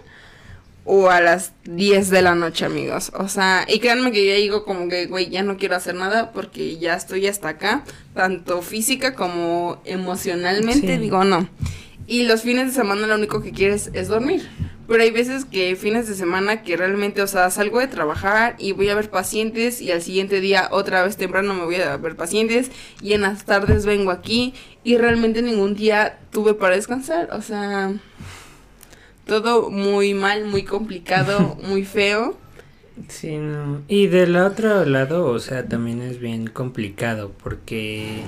o 0.86 1.10
a 1.10 1.21
las 1.21 1.54
10 1.63 2.10
de 2.10 2.21
la 2.21 2.36
noche, 2.36 2.65
amigos. 2.65 3.12
O 3.15 3.28
sea, 3.30 3.65
y 3.69 3.80
créanme 3.80 4.12
que 4.12 4.28
yo 4.28 4.36
digo 4.36 4.65
como 4.65 4.89
que, 4.89 5.06
güey, 5.06 5.30
ya 5.30 5.41
no 5.43 5.58
quiero 5.58 5.76
hacer 5.78 5.95
nada 5.95 6.32
porque 6.32 6.78
ya 6.78 6.93
estoy 6.95 7.26
hasta 7.28 7.49
acá, 7.49 7.84
tanto 8.13 8.62
física 8.62 9.13
como 9.15 9.82
emocionalmente, 9.86 10.95
Sí. 10.95 10.97
digo, 10.97 11.23
no. 11.23 11.47
Y 12.06 12.23
los 12.23 12.41
fines 12.41 12.67
de 12.67 12.73
semana 12.73 13.08
lo 13.08 13.15
único 13.15 13.41
que 13.41 13.52
quieres 13.52 13.89
es 13.93 14.10
dormir. 14.10 14.49
Pero 14.88 15.02
hay 15.02 15.12
veces 15.12 15.46
que 15.46 15.76
fines 15.76 16.08
de 16.08 16.15
semana 16.15 16.62
que 16.62 16.76
realmente, 16.76 17.22
o 17.22 17.28
sea, 17.28 17.50
salgo 17.50 17.80
de 17.80 17.88
trabajar 17.88 18.56
y 18.60 18.74
voy 18.74 18.89
a 18.89 18.96
ver 18.96 19.10
pacientes 19.10 19.82
y 19.82 19.91
al 19.91 20.02
siguiente 20.02 20.41
día 20.41 20.67
otra 20.72 21.04
vez 21.04 21.15
temprano 21.15 21.54
me 21.54 21.63
voy 21.63 21.76
a 21.76 21.96
ver 21.98 22.15
pacientes 22.17 22.69
y 23.02 23.13
en 23.13 23.22
las 23.22 23.46
tardes 23.46 23.86
vengo 23.86 24.12
aquí 24.12 24.54
y 24.84 24.98
realmente 24.98 25.41
ningún 25.41 25.76
día 25.76 26.19
tuve 26.32 26.54
para 26.54 26.76
descansar. 26.76 27.30
O 27.32 27.41
sea, 27.41 27.93
todo 29.26 29.69
muy 29.69 30.13
mal, 30.13 30.46
muy 30.46 30.63
complicado, 30.63 31.58
muy 31.63 31.86
feo. 31.86 32.38
Sí, 33.08 33.38
no. 33.38 33.82
Y 33.88 34.08
del 34.08 34.36
otro 34.36 34.86
lado, 34.86 35.28
o 35.28 35.39
sea, 35.39 35.65
también 35.65 36.02
es 36.02 36.19
bien 36.19 36.48
complicado 36.48 37.32
porque... 37.41 38.22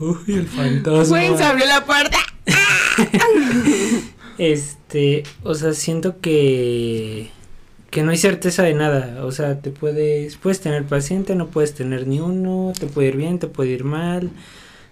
Uy, 0.00 0.16
el 0.34 0.48
fantasma. 0.48 1.04
Güey, 1.06 1.36
se 1.36 1.44
abrió 1.44 1.66
la 1.66 1.84
puerta. 1.84 2.18
Este, 4.42 5.22
o 5.44 5.54
sea, 5.54 5.72
siento 5.72 6.20
que 6.20 7.30
que 7.90 8.02
no 8.02 8.10
hay 8.10 8.16
certeza 8.16 8.62
de 8.62 8.72
nada, 8.72 9.22
o 9.24 9.32
sea, 9.32 9.60
te 9.60 9.70
puedes 9.70 10.36
puedes 10.36 10.60
tener 10.60 10.84
paciente, 10.84 11.34
no 11.34 11.48
puedes 11.48 11.74
tener 11.74 12.06
ni 12.06 12.20
uno, 12.20 12.72
te 12.78 12.86
puede 12.86 13.08
ir 13.08 13.16
bien, 13.16 13.38
te 13.38 13.46
puede 13.48 13.70
ir 13.70 13.84
mal. 13.84 14.30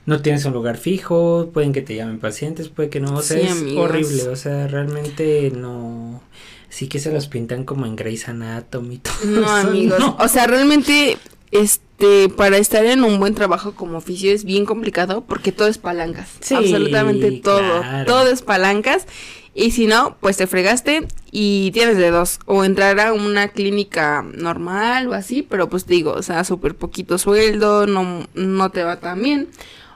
No 0.06 0.20
tienes 0.22 0.44
un 0.44 0.52
lugar 0.52 0.76
fijo, 0.76 1.50
pueden 1.52 1.72
que 1.72 1.82
te 1.82 1.94
llamen 1.94 2.18
pacientes, 2.20 2.68
puede 2.68 2.90
que 2.90 3.00
no, 3.00 3.14
o 3.16 3.22
sea, 3.22 3.38
Sí, 3.38 3.46
es 3.46 3.52
amigos. 3.52 3.84
horrible, 3.84 4.28
o 4.28 4.36
sea, 4.36 4.66
realmente 4.68 5.50
no 5.54 6.22
sí 6.68 6.88
que 6.88 6.98
se 7.00 7.10
los 7.12 7.26
pintan 7.26 7.64
como 7.64 7.86
en 7.86 7.96
Grey's 7.96 8.28
Anatomy. 8.28 8.98
todo 8.98 9.14
No, 9.24 9.42
eso, 9.58 9.68
amigos. 9.68 9.98
no. 9.98 10.16
O 10.20 10.28
sea, 10.28 10.46
realmente, 10.46 11.16
este, 11.52 12.28
para 12.28 12.58
estar 12.58 12.84
en 12.86 13.02
un 13.02 13.18
buen 13.18 13.34
trabajo 13.34 13.74
como 13.74 13.98
oficio 13.98 14.30
es 14.32 14.44
bien 14.44 14.64
complicado 14.66 15.24
porque 15.26 15.52
todo 15.52 15.68
es 15.68 15.78
palancas. 15.78 16.28
Sí, 16.40 16.54
Absolutamente 16.54 17.32
todo. 17.32 17.58
claro. 17.80 18.06
Todo 18.06 18.28
es 18.30 18.42
palancas. 18.42 19.06
Y 19.54 19.72
si 19.72 19.86
no, 19.86 20.16
pues 20.20 20.36
te 20.36 20.46
fregaste 20.46 21.08
y 21.32 21.70
tienes 21.72 21.96
de 21.96 22.10
dos. 22.10 22.38
O 22.46 22.64
entrar 22.64 23.00
a 23.00 23.12
una 23.12 23.48
clínica 23.48 24.22
normal 24.22 25.08
o 25.08 25.14
así, 25.14 25.42
pero 25.42 25.68
pues 25.68 25.84
te 25.84 25.94
digo, 25.94 26.12
o 26.12 26.22
sea, 26.22 26.44
súper 26.44 26.74
poquito 26.76 27.18
sueldo, 27.18 27.86
no, 27.86 28.26
no 28.34 28.70
te 28.70 28.84
va 28.84 29.00
tan 29.00 29.22
bien. 29.22 29.48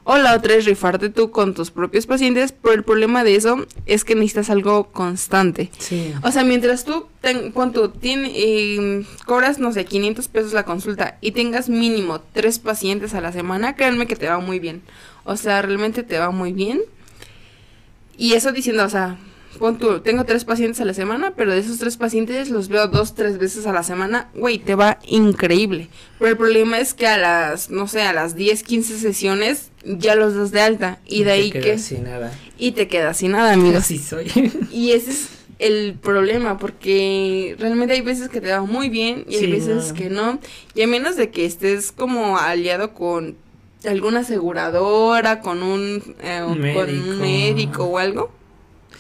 O 0.07 0.19
la 0.19 0.35
otra 0.35 0.53
es 0.55 0.67
rifarte 0.67 1.09
tú 1.09 1.31
con 1.31 1.55
tus 1.55 1.71
propios 1.71 2.05
pacientes, 2.07 2.53
pero 2.53 2.75
el 2.75 2.83
problema 2.85 3.25
de 3.25 3.37
eso 3.37 3.65
es 3.87 4.05
que 4.05 4.15
necesitas 4.15 4.51
algo 4.51 4.89
constante. 4.93 5.71
Sí. 5.79 6.13
O 6.23 6.31
sea, 6.31 6.45
mientras 6.45 6.85
tú, 6.85 7.07
ten, 7.23 7.53
pon 7.53 7.73
tú, 7.73 7.89
tien- 7.89 8.31
eh, 8.35 9.07
cobras, 9.25 9.59
no 9.59 9.73
sé, 9.73 9.87
500 9.87 10.29
pesos 10.29 10.53
la 10.53 10.65
consulta 10.65 11.17
y 11.23 11.31
tengas 11.33 11.71
mínimo 11.71 12.21
tres 12.35 12.59
pacientes 12.59 13.15
a 13.15 13.23
la 13.23 13.33
semana, 13.33 13.77
créanme 13.77 14.07
que 14.07 14.17
te 14.17 14.29
va 14.29 14.41
muy 14.41 14.59
bien. 14.59 14.83
O 15.25 15.39
sea, 15.39 15.63
realmente 15.63 16.03
te 16.03 16.19
va 16.19 16.31
muy 16.31 16.53
bien. 16.53 16.83
Y 18.19 18.35
eso 18.35 18.53
diciendo, 18.53 18.85
o 18.85 18.89
sea, 18.91 19.17
pon 19.59 19.79
tú, 19.79 20.01
tengo 20.01 20.25
tres 20.25 20.45
pacientes 20.45 20.81
a 20.81 20.85
la 20.85 20.95
semana, 20.95 21.35
pero 21.37 21.53
de 21.53 21.59
esos 21.59 21.79
tres 21.79 21.97
pacientes 21.97 22.51
los 22.51 22.69
veo 22.69 22.89
dos, 22.89 23.15
tres 23.15 23.39
veces 23.39 23.67
a 23.67 23.73
la 23.73 23.83
semana, 23.83 24.31
güey, 24.35 24.59
te 24.59 24.75
va 24.75 24.99
increíble. 25.07 25.89
Pero 26.19 26.31
el 26.31 26.37
problema 26.37 26.79
es 26.79 26.95
que 26.95 27.07
a 27.07 27.19
las, 27.19 27.71
no 27.71 27.89
sé, 27.89 28.03
a 28.03 28.13
las 28.13 28.35
10, 28.35 28.63
15 28.63 28.99
sesiones 28.99 29.71
ya 29.85 30.15
los 30.15 30.35
das 30.35 30.51
de 30.51 30.61
alta. 30.61 30.99
Y 31.07 31.19
de 31.19 31.25
te 31.25 31.31
ahí 31.31 31.51
quedas 31.51 31.65
que... 31.65 31.79
sin 31.79 32.05
nada. 32.05 32.33
Y 32.59 32.73
te 32.73 32.89
quedas 32.89 33.17
sin 33.17 33.33
nada, 33.33 33.53
amigos. 33.53 33.79
Así 33.83 33.99
soy. 33.99 34.31
Y 34.73 34.93
ese 34.93 35.11
es 35.11 35.29
el 35.59 35.95
problema, 35.95 36.59
porque 36.59 37.57
realmente 37.59 37.95
hay 37.95 38.01
veces 38.01 38.29
que 38.29 38.41
te 38.41 38.51
va 38.51 38.63
muy 38.63 38.89
bien 38.89 39.25
y 39.29 39.37
hay 39.37 39.51
veces 39.51 39.89
no. 39.89 39.95
que 39.95 40.11
no. 40.11 40.39
Y 40.75 40.83
a 40.83 40.87
menos 40.87 41.17
de 41.17 41.31
que 41.31 41.45
estés 41.45 41.93
como 41.93 42.39
aliado 42.39 42.93
con 42.93 43.37
alguna 43.87 44.21
aseguradora, 44.21 45.41
con 45.41 45.63
un, 45.63 46.03
eh, 46.23 46.43
con 46.75 46.91
un 46.91 47.21
médico 47.21 47.85
o 47.85 47.99
algo. 47.99 48.31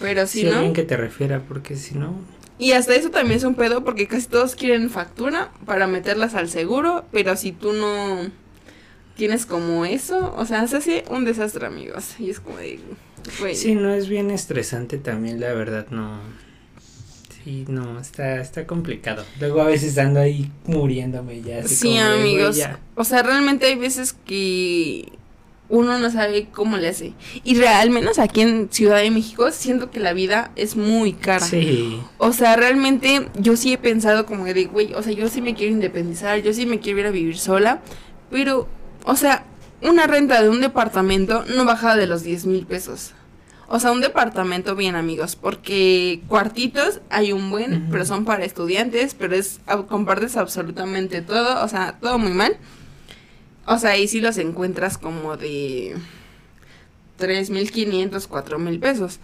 Pero 0.00 0.26
si 0.26 0.40
Si 0.40 0.44
no. 0.46 0.57
alguien 0.57 0.72
que 0.72 0.83
te 0.83 0.96
refiera, 0.96 1.40
porque 1.40 1.76
si 1.76 1.94
no, 1.94 2.14
Y 2.59 2.72
hasta 2.72 2.94
eso 2.94 3.11
también 3.11 3.38
es 3.38 3.44
un 3.44 3.54
pedo 3.57 3.83
porque 3.85 4.07
casi 4.07 4.26
todos 4.28 4.54
quieren 4.54 4.88
factura 4.90 5.50
para 5.66 5.87
meterlas 5.87 6.35
al 6.35 6.48
seguro, 6.48 7.04
pero 7.12 7.37
si 7.37 7.52
tú 7.52 7.72
no 7.72 8.30
tienes 9.16 9.46
como 9.46 9.85
eso, 9.85 10.35
o 10.37 10.44
sea, 10.46 10.66
se 10.68 10.76
hace 10.76 11.04
un 11.11 11.24
desastre, 11.24 11.66
amigos. 11.66 12.14
Y 12.18 12.30
es 12.30 12.40
como 12.40 12.59
de. 12.59 12.78
Sí, 13.54 13.74
no 13.74 13.92
es 13.94 14.09
bien 14.09 14.30
estresante 14.30 14.98
también, 14.98 15.40
la 15.40 15.52
verdad, 15.52 15.87
no. 15.90 16.20
Sí, 17.42 17.64
no, 17.68 17.98
está, 18.00 18.40
está 18.40 18.66
complicado. 18.66 19.24
Luego 19.38 19.61
a 19.62 19.66
veces 19.66 19.98
ando 19.98 20.20
ahí 20.20 20.50
muriéndome 20.66 21.42
ya. 21.42 21.59
Así 21.61 21.74
Sí, 21.76 21.88
como 21.88 22.00
amigos. 22.00 22.57
ya. 22.57 22.78
O 22.94 23.04
sea, 23.04 23.22
realmente 23.22 23.66
hay 23.66 23.74
veces 23.76 24.14
que 24.26 25.12
uno 25.68 25.98
no 25.98 26.11
sabe 26.11 26.48
cómo 26.53 26.77
le 26.77 26.88
hace. 26.88 27.14
Y 27.42 27.57
real, 27.57 27.81
al 27.81 27.90
menos 27.90 28.18
aquí 28.18 28.42
en 28.42 28.68
Ciudad 28.70 28.98
de 28.98 29.11
México, 29.11 29.50
siento 29.50 29.90
que 29.90 30.00
la 30.00 30.12
vida 30.12 30.50
es 30.57 30.77
muy 30.77 31.12
cara. 31.14 31.44
Sí, 31.44 32.00
O 32.18 32.33
sea, 32.33 32.57
realmente 32.57 33.29
yo 33.38 33.57
sí 33.57 33.72
he 33.72 33.79
pensado 33.79 34.27
como 34.27 34.44
de, 34.44 34.66
güey, 34.66 34.92
o 34.94 35.03
sea, 35.03 35.12
yo 35.12 35.29
sí 35.29 35.40
me 35.40 35.55
quiero 35.55 35.72
independizar, 35.72 36.40
yo 36.42 36.53
sí 36.53 36.66
me 36.66 36.81
quiero 36.81 37.00
ir 37.00 37.07
a 37.07 37.11
vivir 37.11 37.38
sola, 37.38 37.81
pero, 38.31 38.68
o 39.05 39.16
sea, 39.16 39.44
una 39.83 40.07
renta 40.07 40.42
de 40.42 40.48
un 40.48 40.61
departamento 40.61 41.44
no 41.57 41.64
baja 41.64 41.96
de 41.96 42.07
los 42.07 42.22
10 42.22 42.46
mil 42.46 42.66
pesos. 42.66 43.12
O 43.66 43.81
sea, 43.81 43.92
un 43.92 44.03
departamento 44.03 44.77
bien, 44.77 44.94
amigos, 44.94 45.37
porque 45.37 46.22
cuartitos 46.29 47.00
hay 47.09 47.33
un 47.33 47.50
buen, 47.50 47.88
pero 47.90 48.05
son 48.05 48.27
para 48.27 48.44
estudiantes, 48.44 49.14
pero 49.14 49.35
es, 49.35 49.61
compartes 49.88 50.37
absolutamente 50.37 51.22
todo, 51.22 51.64
o 51.64 51.68
sea, 51.68 51.96
todo 52.00 52.18
muy 52.18 52.33
mal. 52.33 52.59
O 53.66 53.79
sea, 53.79 53.90
ahí 53.90 54.09
sí 54.09 54.20
los 54.20 54.37
encuentras 54.38 54.98
como 54.98 55.37
de 55.37 55.96
3.500, 57.18 58.29
4.000 58.29 58.81
pesos. 58.81 59.20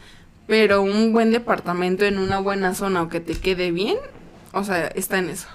Pero 0.46 0.82
un 0.82 1.12
buen 1.12 1.30
departamento 1.30 2.04
en 2.04 2.18
una 2.18 2.40
buena 2.40 2.74
zona 2.74 3.02
o 3.02 3.08
que 3.08 3.20
te 3.20 3.34
quede 3.34 3.70
bien, 3.70 3.98
o 4.52 4.64
sea, 4.64 4.88
está 4.88 5.18
en 5.18 5.30
eso. 5.30 5.48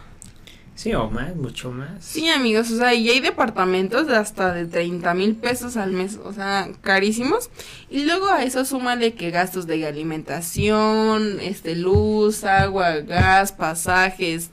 sí, 0.76 0.94
o 0.94 1.10
más, 1.10 1.36
mucho 1.36 1.72
más. 1.72 2.04
Sí, 2.06 2.30
amigos, 2.30 2.72
o 2.72 2.78
sea, 2.78 2.94
y 2.94 3.10
hay 3.10 3.20
departamentos 3.22 4.08
de 4.08 4.16
hasta 4.18 4.54
de 4.54 4.66
30 4.66 5.14
mil 5.14 5.36
pesos 5.36 5.78
al 5.78 5.92
mes, 5.92 6.18
o 6.24 6.34
sea, 6.34 6.70
carísimos. 6.82 7.50
Y 7.90 8.04
luego 8.06 8.28
a 8.28 8.44
eso 8.44 8.66
súmale 8.66 9.16
que 9.16 9.32
gastos 9.32 9.68
de 9.68 9.86
alimentación, 9.86 11.40
este, 11.42 11.76
luz, 11.76 12.44
agua, 12.44 12.98
gas, 13.00 13.52
pasajes, 13.54 14.52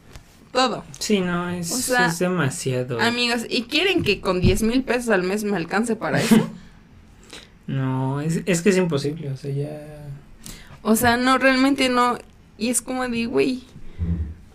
todo. 0.52 0.84
Sí, 0.98 1.20
no, 1.20 1.50
es, 1.50 1.72
O 1.72 1.78
sea, 1.78 2.06
es 2.06 2.18
demasiado. 2.18 3.00
Amigos, 3.00 3.46
¿y 3.48 3.62
quieren 3.62 4.02
que 4.02 4.20
con 4.20 4.40
10 4.40 4.62
mil 4.62 4.82
pesos 4.84 5.08
al 5.08 5.22
mes 5.22 5.44
me 5.44 5.56
alcance 5.56 5.96
para 5.96 6.20
eso? 6.20 6.48
No, 7.64 8.20
es, 8.20 8.40
es 8.44 8.60
que 8.60 8.70
es 8.70 8.76
imposible, 8.76 9.30
o 9.30 9.36
sea, 9.36 9.50
ya. 9.52 10.04
O 10.82 10.96
sea, 10.96 11.16
no, 11.16 11.38
realmente 11.38 11.88
no. 11.88 12.18
Y 12.58 12.68
es 12.68 12.82
como 12.82 13.08
de, 13.08 13.26
güey, 13.26 13.62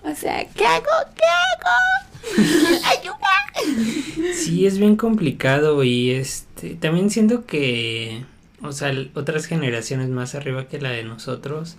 o 0.04 0.16
sea, 0.16 0.46
¿qué 0.54 0.66
hago? 0.66 0.86
¿Qué 1.16 1.24
hago? 1.26 2.80
¡Ayuda! 3.00 4.34
Sí, 4.34 4.66
es 4.68 4.78
bien 4.78 4.96
complicado 4.96 5.84
y 5.84 6.12
este 6.12 6.76
también 6.76 7.10
siento 7.10 7.46
que, 7.46 8.24
o 8.62 8.72
sea, 8.72 8.94
otras 9.16 9.46
generaciones 9.46 10.10
más 10.10 10.36
arriba 10.36 10.68
que 10.68 10.80
la 10.80 10.92
de 10.92 11.04
nosotros 11.04 11.76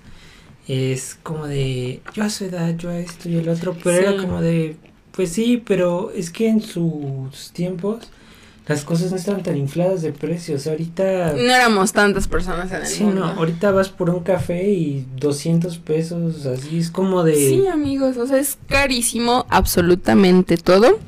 es 0.69 1.19
como 1.23 1.47
de 1.47 2.03
yo 2.15 2.23
a 2.23 2.31
su 2.31 2.45
edad, 2.45 2.77
yo 2.77 2.91
a 2.91 2.99
esto 2.99 3.29
y 3.29 3.37
el 3.37 3.49
otro, 3.49 3.77
pero 3.83 3.97
era 3.97 4.17
como 4.23 4.41
de 4.41 4.77
pues 5.13 5.33
sí, 5.33 5.61
pero 5.67 6.13
es 6.15 6.31
que 6.31 6.49
en 6.49 6.61
sus 6.61 7.51
tiempos 7.53 8.09
las 8.69 8.85
cosas 8.85 9.11
no 9.11 9.17
estaban 9.17 9.43
tan 9.43 9.57
infladas 9.57 10.03
de 10.03 10.13
precios. 10.13 10.67
Ahorita. 10.67 11.33
No 11.33 11.41
éramos 11.41 11.93
tantas 11.93 12.29
personas 12.29 12.71
en 12.71 12.83
el 12.83 12.87
sí, 12.87 13.05
no, 13.05 13.25
ahorita 13.25 13.71
vas 13.71 13.89
por 13.89 14.11
un 14.11 14.23
café 14.23 14.71
y 14.71 15.07
200 15.17 15.79
pesos, 15.79 16.45
así 16.45 16.79
es 16.79 16.91
como 16.91 17.25
de. 17.25 17.35
Sí, 17.35 17.67
amigos, 17.67 18.19
o 18.19 18.27
sea, 18.27 18.39
es 18.39 18.59
carísimo 18.69 19.47
absolutamente 19.49 20.59
todo. 20.59 20.99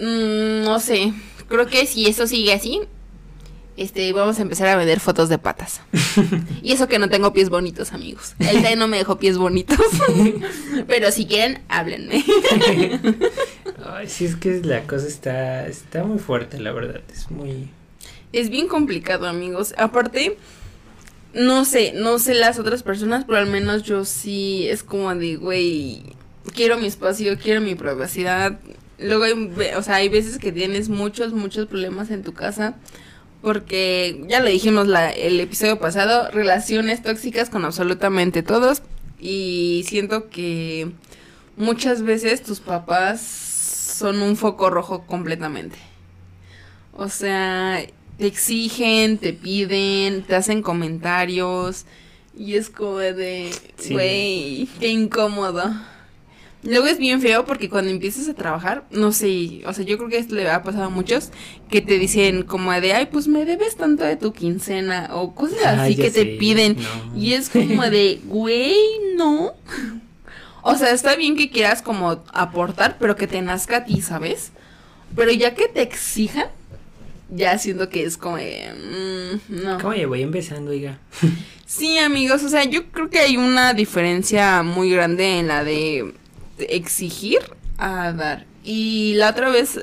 Mm, 0.00 0.64
no 0.64 0.80
sé, 0.80 1.12
creo 1.46 1.66
que 1.66 1.86
si 1.86 2.06
eso 2.06 2.26
sigue 2.26 2.54
así, 2.54 2.80
este, 3.78 4.12
vamos 4.12 4.40
a 4.40 4.42
empezar 4.42 4.66
a 4.66 4.76
vender 4.76 4.98
fotos 4.98 5.28
de 5.28 5.38
patas. 5.38 5.80
y 6.62 6.72
eso 6.72 6.88
que 6.88 6.98
no 6.98 7.08
tengo 7.08 7.32
pies 7.32 7.48
bonitos, 7.48 7.92
amigos. 7.92 8.34
El 8.40 8.60
té 8.60 8.74
no 8.74 8.88
me 8.88 8.98
dejó 8.98 9.18
pies 9.18 9.38
bonitos. 9.38 9.78
Pero 10.88 11.12
si 11.12 11.26
quieren, 11.26 11.62
háblenme. 11.68 12.24
Ay, 13.86 14.08
sí, 14.08 14.24
es 14.24 14.34
que 14.34 14.60
la 14.64 14.82
cosa 14.82 15.06
está, 15.06 15.68
está 15.68 16.02
muy 16.02 16.18
fuerte, 16.18 16.58
la 16.58 16.72
verdad. 16.72 17.02
Es 17.12 17.30
muy. 17.30 17.70
Es 18.32 18.50
bien 18.50 18.66
complicado, 18.66 19.28
amigos. 19.28 19.74
Aparte, 19.78 20.36
no 21.32 21.64
sé, 21.64 21.92
no 21.94 22.18
sé 22.18 22.34
las 22.34 22.58
otras 22.58 22.82
personas, 22.82 23.26
pero 23.26 23.38
al 23.38 23.46
menos 23.46 23.84
yo 23.84 24.04
sí 24.04 24.66
es 24.68 24.82
como 24.82 25.14
de, 25.14 25.36
güey, 25.36 26.02
quiero 26.52 26.78
mi 26.78 26.88
espacio, 26.88 27.38
quiero 27.38 27.60
mi 27.60 27.76
privacidad. 27.76 28.58
Luego 28.98 29.22
hay, 29.22 29.50
o 29.76 29.82
sea, 29.84 29.94
hay 29.94 30.08
veces 30.08 30.38
que 30.38 30.50
tienes 30.50 30.88
muchos, 30.88 31.32
muchos 31.32 31.68
problemas 31.68 32.10
en 32.10 32.24
tu 32.24 32.34
casa. 32.34 32.74
Porque 33.42 34.24
ya 34.28 34.40
lo 34.40 34.48
dijimos 34.48 34.88
la, 34.88 35.10
el 35.10 35.38
episodio 35.40 35.78
pasado, 35.78 36.30
relaciones 36.30 37.02
tóxicas 37.02 37.50
con 37.50 37.64
absolutamente 37.64 38.42
todos. 38.42 38.82
Y 39.20 39.84
siento 39.86 40.28
que 40.28 40.90
muchas 41.56 42.02
veces 42.02 42.42
tus 42.42 42.60
papás 42.60 43.20
son 43.20 44.22
un 44.22 44.36
foco 44.36 44.70
rojo 44.70 45.06
completamente. 45.06 45.76
O 46.92 47.08
sea, 47.08 47.84
te 48.18 48.26
exigen, 48.26 49.18
te 49.18 49.32
piden, 49.32 50.22
te 50.22 50.34
hacen 50.34 50.62
comentarios 50.62 51.86
y 52.36 52.54
es 52.54 52.70
como 52.70 52.98
de, 52.98 53.50
güey, 53.90 54.68
qué 54.78 54.88
incómodo. 54.88 55.64
Luego 56.64 56.86
es 56.86 56.98
bien 56.98 57.20
feo 57.20 57.44
porque 57.44 57.68
cuando 57.68 57.90
empiezas 57.90 58.28
a 58.28 58.34
trabajar, 58.34 58.84
no 58.90 59.12
sé, 59.12 59.62
o 59.64 59.72
sea, 59.72 59.84
yo 59.84 59.96
creo 59.96 60.10
que 60.10 60.18
esto 60.18 60.34
le 60.34 60.50
ha 60.50 60.62
pasado 60.64 60.84
a 60.84 60.88
muchos 60.88 61.30
que 61.70 61.80
te 61.82 61.98
dicen 61.98 62.42
como 62.42 62.72
de, 62.72 62.92
ay, 62.94 63.06
pues 63.06 63.28
me 63.28 63.44
debes 63.44 63.76
tanto 63.76 64.04
de 64.04 64.16
tu 64.16 64.32
quincena 64.32 65.10
o 65.12 65.34
cosas 65.36 65.64
así 65.64 65.94
que 65.94 66.10
te 66.10 66.24
piden. 66.26 66.76
Y 67.16 67.34
es 67.34 67.48
como 67.48 67.82
de, 67.82 68.20
güey, 68.24 68.74
no. 69.16 69.52
O 70.62 70.74
sea, 70.74 70.90
está 70.90 71.14
bien 71.14 71.36
que 71.36 71.48
quieras 71.48 71.80
como 71.80 72.24
aportar, 72.32 72.96
pero 72.98 73.14
que 73.14 73.28
te 73.28 73.40
nazca 73.40 73.78
a 73.78 73.84
ti, 73.84 74.02
¿sabes? 74.02 74.50
Pero 75.14 75.30
ya 75.30 75.54
que 75.54 75.68
te 75.68 75.82
exijan, 75.82 76.48
ya 77.30 77.56
siento 77.58 77.88
que 77.88 78.02
es 78.02 78.16
como, 78.16 78.36
mm, 78.36 79.62
no. 79.62 79.78
¿Cómo 79.78 79.94
voy 80.08 80.22
empezando, 80.22 80.72
oiga? 80.72 80.98
sí, 81.66 81.98
amigos, 81.98 82.42
o 82.42 82.48
sea, 82.48 82.64
yo 82.64 82.86
creo 82.90 83.10
que 83.10 83.20
hay 83.20 83.36
una 83.36 83.74
diferencia 83.74 84.64
muy 84.64 84.90
grande 84.90 85.38
en 85.38 85.46
la 85.46 85.62
de 85.62 86.14
exigir 86.60 87.40
a 87.78 88.12
dar. 88.12 88.46
Y 88.64 89.14
la 89.14 89.30
otra 89.30 89.48
vez, 89.48 89.80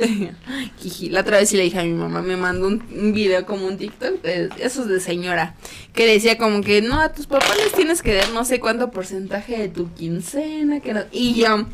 la 1.09 1.21
otra 1.21 1.37
vez 1.37 1.49
sí 1.49 1.57
le 1.57 1.63
dije 1.63 1.79
a 1.79 1.83
mi 1.83 1.93
mamá, 1.93 2.21
me 2.21 2.37
mandó 2.37 2.67
un, 2.67 3.13
video 3.13 3.45
como 3.45 3.65
un 3.65 3.77
TikTok, 3.77 4.21
de, 4.21 4.49
esos 4.59 4.87
de 4.87 4.99
señora, 4.99 5.55
que 5.93 6.05
decía 6.05 6.37
como 6.37 6.61
que 6.61 6.81
no, 6.81 6.99
a 6.99 7.11
tus 7.11 7.25
papás 7.25 7.57
les 7.57 7.73
tienes 7.73 8.03
que 8.03 8.13
dar 8.13 8.29
no 8.29 8.45
sé 8.45 8.59
cuánto 8.59 8.91
porcentaje 8.91 9.57
de 9.57 9.69
tu 9.69 9.91
quincena, 9.93 10.81
que 10.81 10.93
no, 10.93 11.01
y 11.11 11.33
yo, 11.33 11.65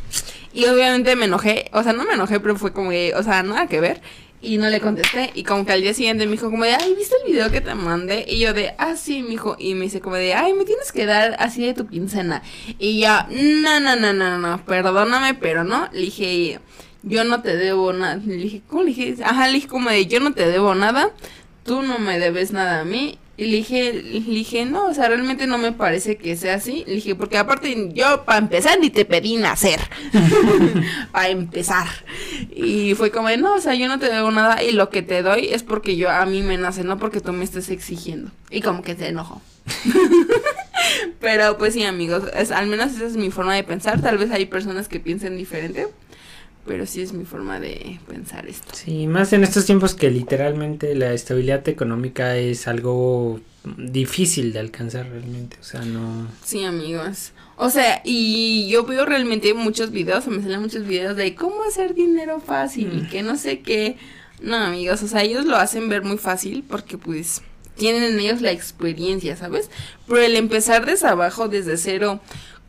y 0.54 0.66
obviamente 0.66 1.16
me 1.16 1.26
enojé, 1.26 1.70
o 1.74 1.84
sea, 1.84 1.92
no 1.92 2.06
me 2.06 2.14
enojé, 2.14 2.40
pero 2.40 2.56
fue 2.56 2.72
como 2.72 2.92
que, 2.92 3.14
o 3.16 3.24
sea, 3.24 3.44
nada 3.44 3.68
que 3.68 3.82
ver. 3.82 4.02
Y 4.42 4.58
no 4.58 4.70
le 4.70 4.80
contesté. 4.80 5.32
Y 5.36 5.44
como 5.44 5.66
que 5.66 5.72
al 5.74 5.82
día 5.82 5.94
siguiente 5.94 6.26
me 6.26 6.32
dijo 6.32 6.50
como 6.50 6.64
de, 6.64 6.74
ay, 6.74 6.96
¿viste 6.96 7.16
el 7.24 7.32
video 7.32 7.52
que 7.52 7.62
te 7.62 7.76
mandé? 7.76 8.26
Y 8.28 8.40
yo 8.40 8.54
de, 8.54 8.74
ah, 8.78 8.96
sí, 8.96 9.22
mijo. 9.22 9.56
Y 9.60 9.76
me 9.76 9.86
dice 9.86 10.02
como 10.02 10.16
de, 10.16 10.34
ay, 10.34 10.54
me 10.54 10.66
tienes 10.66 10.92
que 10.92 11.06
dar 11.06 11.36
así 11.40 11.66
de 11.66 11.74
tu 11.76 11.88
quincena. 11.88 12.42
Y 12.80 13.00
ya, 13.00 13.28
no, 13.30 13.80
no, 13.80 13.96
no, 13.96 14.14
no, 14.14 14.38
no, 14.40 14.66
perdóname, 14.66 15.36
pero 15.36 15.64
no. 15.64 15.90
Le 15.92 16.02
dije, 16.02 16.60
yo 17.04 17.24
no 17.24 17.42
te 17.42 17.56
debo 17.56 17.94
nada. 17.94 18.16
Le 18.16 18.36
dije, 18.36 18.62
¿cómo 18.68 18.84
le 18.84 18.94
dije? 18.94 19.16
Ajá, 19.24 19.48
le 19.48 19.54
dije 19.54 19.68
como 19.68 19.90
de, 19.90 20.08
yo 20.08 20.20
no 20.20 20.34
te 20.34 20.48
debo 20.48 20.74
nada. 20.74 21.12
Tú 21.64 21.84
no 21.84 22.00
me 22.00 22.18
debes 22.18 22.52
nada 22.52 22.82
a 22.82 22.86
mí. 22.86 23.20
Y 23.42 23.46
le 23.46 23.58
dije, 23.58 23.92
dije, 23.94 24.66
no, 24.66 24.86
o 24.86 24.94
sea, 24.94 25.08
realmente 25.08 25.48
no 25.48 25.58
me 25.58 25.72
parece 25.72 26.16
que 26.16 26.38
sea 26.38 26.54
así. 26.54 26.84
Le 26.86 26.94
dije, 26.94 27.16
porque 27.16 27.40
aparte 27.40 27.90
yo 27.92 28.24
para 28.24 28.38
empezar 28.38 28.80
ni 28.80 28.92
te 28.92 29.04
pedí 29.04 29.38
nacer. 29.38 29.80
para 31.12 31.30
empezar. 31.30 31.88
Y 32.56 32.94
fue 32.94 33.10
como, 33.10 33.36
no, 33.38 33.56
o 33.56 33.60
sea, 33.60 33.74
yo 33.74 33.88
no 33.88 33.98
te 33.98 34.12
debo 34.14 34.30
nada 34.30 34.62
y 34.62 34.74
lo 34.74 34.92
que 34.92 35.02
te 35.02 35.24
doy 35.24 35.48
es 35.48 35.64
porque 35.64 35.98
yo 35.98 36.12
a 36.12 36.24
mí 36.28 36.44
me 36.44 36.56
nace, 36.60 36.84
no 36.84 37.00
porque 37.00 37.20
tú 37.20 37.34
me 37.34 37.44
estés 37.44 37.72
exigiendo. 37.72 38.30
Y 38.52 38.62
como 38.62 38.84
que 38.84 38.96
se 38.96 39.08
enojó. 39.08 39.42
Pero 41.20 41.58
pues 41.58 41.74
sí, 41.74 41.84
amigos, 41.84 42.26
al 42.52 42.68
menos 42.68 42.94
esa 42.94 43.08
es 43.08 43.18
mi 43.18 43.32
forma 43.32 43.56
de 43.56 43.64
pensar. 43.64 44.00
Tal 44.02 44.20
vez 44.20 44.30
hay 44.30 44.46
personas 44.46 44.88
que 44.88 45.00
piensen 45.00 45.36
diferente 45.36 45.88
pero 46.66 46.86
sí 46.86 47.02
es 47.02 47.14
mi 47.14 47.26
forma 47.26 47.60
de 47.60 48.00
pensar 48.08 48.48
esto. 48.48 48.74
Sí, 48.74 49.08
más 49.08 49.34
en 49.34 49.44
estos 49.44 49.66
tiempos 49.66 49.96
que 49.96 50.12
literalmente 50.12 50.96
la 50.96 51.14
estabilidad 51.14 51.68
económica 51.68 52.38
es 52.38 52.68
algo 52.68 53.40
difícil 53.78 54.54
de 54.54 54.60
alcanzar 54.60 55.10
realmente, 55.10 55.58
o 55.60 55.64
sea, 55.64 55.82
no... 55.82 56.28
Sí, 56.44 56.64
amigos. 56.64 57.32
O 57.58 57.70
sea, 57.70 58.02
y 58.04 58.68
yo 58.70 58.86
veo 58.86 59.06
realmente 59.06 59.54
muchos 59.54 59.92
videos, 59.92 60.28
me 60.28 60.42
salen 60.42 60.62
muchos 60.62 60.88
videos 60.88 61.16
de 61.16 61.36
cómo 61.36 61.64
hacer 61.64 61.94
dinero 61.94 62.40
fácil 62.40 62.92
y 62.94 63.02
mm. 63.02 63.10
que 63.10 63.22
no 63.24 63.38
sé 63.38 63.60
qué. 63.60 63.98
No, 64.42 64.56
amigos, 64.56 65.04
o 65.04 65.08
sea, 65.08 65.22
ellos 65.22 65.46
lo 65.46 65.58
hacen 65.58 65.90
ver 65.90 66.04
muy 66.04 66.18
fácil 66.18 66.64
porque 66.68 66.98
pues 66.98 67.44
tienen 67.76 68.04
en 68.04 68.20
ellos 68.20 68.42
la 68.42 68.52
experiencia, 68.52 69.36
¿sabes? 69.36 69.70
Pero 70.08 70.22
el 70.22 70.36
empezar 70.36 70.86
desde 70.86 71.08
abajo, 71.08 71.48
desde 71.48 71.78
cero, 71.78 72.20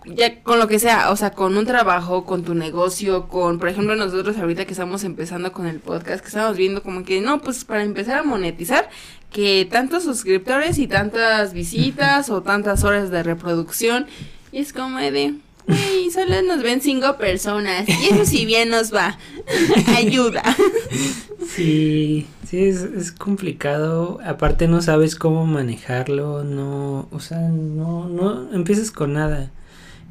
ya 0.04 0.42
con 0.42 0.58
lo 0.58 0.68
que 0.68 0.78
sea, 0.78 1.10
o 1.10 1.16
sea, 1.16 1.30
con 1.30 1.56
un 1.56 1.66
trabajo, 1.66 2.24
con 2.24 2.42
tu 2.44 2.54
negocio, 2.54 3.28
con, 3.28 3.58
por 3.58 3.68
ejemplo, 3.68 3.94
nosotros 3.94 4.36
ahorita 4.36 4.64
que 4.64 4.72
estamos 4.72 5.04
empezando 5.04 5.52
con 5.52 5.66
el 5.66 5.80
podcast, 5.80 6.20
que 6.20 6.28
estamos 6.28 6.56
viendo 6.56 6.82
como 6.82 7.04
que, 7.04 7.20
no, 7.20 7.40
pues 7.40 7.64
para 7.64 7.82
empezar 7.82 8.18
a 8.18 8.22
monetizar, 8.22 8.88
que 9.30 9.66
tantos 9.70 10.04
suscriptores 10.04 10.78
y 10.78 10.86
tantas 10.86 11.52
visitas 11.52 12.30
o 12.30 12.42
tantas 12.42 12.84
horas 12.84 13.10
de 13.10 13.22
reproducción, 13.22 14.06
y 14.50 14.58
es 14.58 14.72
como 14.72 14.98
de, 14.98 15.34
y 15.68 16.10
solo 16.10 16.42
nos 16.42 16.62
ven 16.62 16.80
cinco 16.80 17.16
personas, 17.16 17.88
y 17.88 18.12
eso 18.12 18.24
si 18.24 18.44
bien 18.44 18.70
nos 18.70 18.92
va, 18.92 19.18
ayuda. 19.96 20.42
Sí, 21.48 22.26
sí, 22.48 22.64
es, 22.64 22.82
es 22.82 23.12
complicado, 23.12 24.18
aparte 24.24 24.66
no 24.66 24.82
sabes 24.82 25.14
cómo 25.16 25.46
manejarlo, 25.46 26.44
no, 26.44 27.08
o 27.12 27.20
sea, 27.20 27.38
no, 27.38 28.08
no 28.08 28.52
empiezas 28.52 28.90
con 28.90 29.12
nada. 29.12 29.50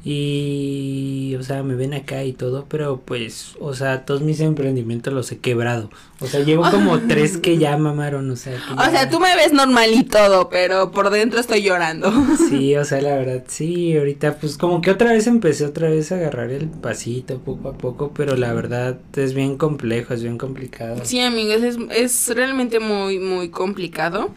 Y, 0.04 1.36
o 1.38 1.44
sea, 1.44 1.62
me 1.62 1.76
ven 1.76 1.94
acá 1.94 2.24
y 2.24 2.32
todo, 2.32 2.66
pero 2.68 3.00
pues, 3.04 3.54
o 3.60 3.72
sea, 3.72 4.04
todos 4.04 4.20
mis 4.20 4.40
emprendimientos 4.40 5.14
los 5.14 5.30
he 5.30 5.38
quebrado. 5.38 5.90
O 6.18 6.26
sea, 6.26 6.40
llevo 6.40 6.68
como 6.72 6.98
tres 7.08 7.36
que 7.36 7.56
ya 7.56 7.76
mamaron, 7.76 8.28
o 8.28 8.34
sea. 8.34 8.58
o 8.76 8.90
sea, 8.90 9.08
tú 9.08 9.20
me 9.20 9.36
ves 9.36 9.52
normal 9.52 9.94
y 9.94 10.02
todo, 10.02 10.48
pero 10.48 10.90
por 10.90 11.10
dentro 11.10 11.38
estoy 11.38 11.62
llorando. 11.62 12.12
Sí, 12.48 12.76
o 12.76 12.84
sea, 12.84 13.00
la 13.00 13.14
verdad, 13.16 13.44
sí, 13.46 13.96
ahorita 13.96 14.36
pues 14.36 14.56
como 14.58 14.80
que 14.80 14.90
otra 14.90 15.12
vez 15.12 15.26
empecé 15.26 15.64
otra 15.64 15.88
vez 15.88 16.12
a 16.12 16.16
agarrar 16.16 16.50
el 16.50 16.68
pasito 16.68 17.38
poco 17.38 17.68
a 17.68 17.78
poco, 17.78 18.12
pero 18.14 18.36
la 18.36 18.52
verdad 18.52 18.98
es 19.14 19.32
bien 19.34 19.56
complejo, 19.56 20.12
es 20.12 20.22
bien 20.22 20.38
complicado. 20.38 21.00
Sí, 21.04 21.20
amigos, 21.20 21.62
es, 21.62 21.78
es 21.90 22.34
realmente 22.34 22.80
muy, 22.80 23.18
muy 23.18 23.50
complicado 23.50 24.30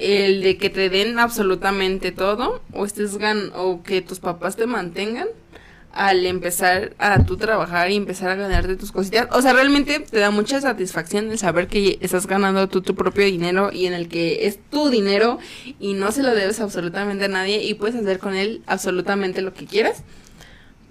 el 0.00 0.42
de 0.42 0.56
que 0.56 0.70
te 0.70 0.90
den 0.90 1.18
absolutamente 1.18 2.12
todo 2.12 2.62
o 2.72 2.84
estés 2.84 3.18
gan 3.18 3.52
o 3.54 3.82
que 3.82 4.02
tus 4.02 4.18
papás 4.18 4.56
te 4.56 4.66
mantengan 4.66 5.28
al 5.92 6.24
empezar 6.26 6.94
a 6.98 7.24
tú 7.24 7.36
trabajar 7.36 7.90
y 7.90 7.96
empezar 7.96 8.30
a 8.30 8.36
ganarte 8.36 8.76
tus 8.76 8.92
cositas. 8.92 9.26
O 9.32 9.42
sea, 9.42 9.52
realmente 9.52 10.00
te 10.00 10.18
da 10.18 10.30
mucha 10.30 10.60
satisfacción 10.60 11.30
el 11.30 11.38
saber 11.38 11.66
que 11.66 11.98
estás 12.00 12.26
ganando 12.26 12.68
tú 12.68 12.80
tu 12.80 12.94
propio 12.94 13.24
dinero 13.24 13.70
y 13.72 13.86
en 13.86 13.94
el 13.94 14.08
que 14.08 14.46
es 14.46 14.58
tu 14.70 14.88
dinero 14.88 15.38
y 15.80 15.94
no 15.94 16.12
se 16.12 16.22
lo 16.22 16.34
debes 16.34 16.60
absolutamente 16.60 17.24
a 17.24 17.28
nadie 17.28 17.64
y 17.64 17.74
puedes 17.74 17.96
hacer 17.96 18.18
con 18.18 18.34
él 18.34 18.62
absolutamente 18.66 19.42
lo 19.42 19.52
que 19.52 19.66
quieras. 19.66 20.04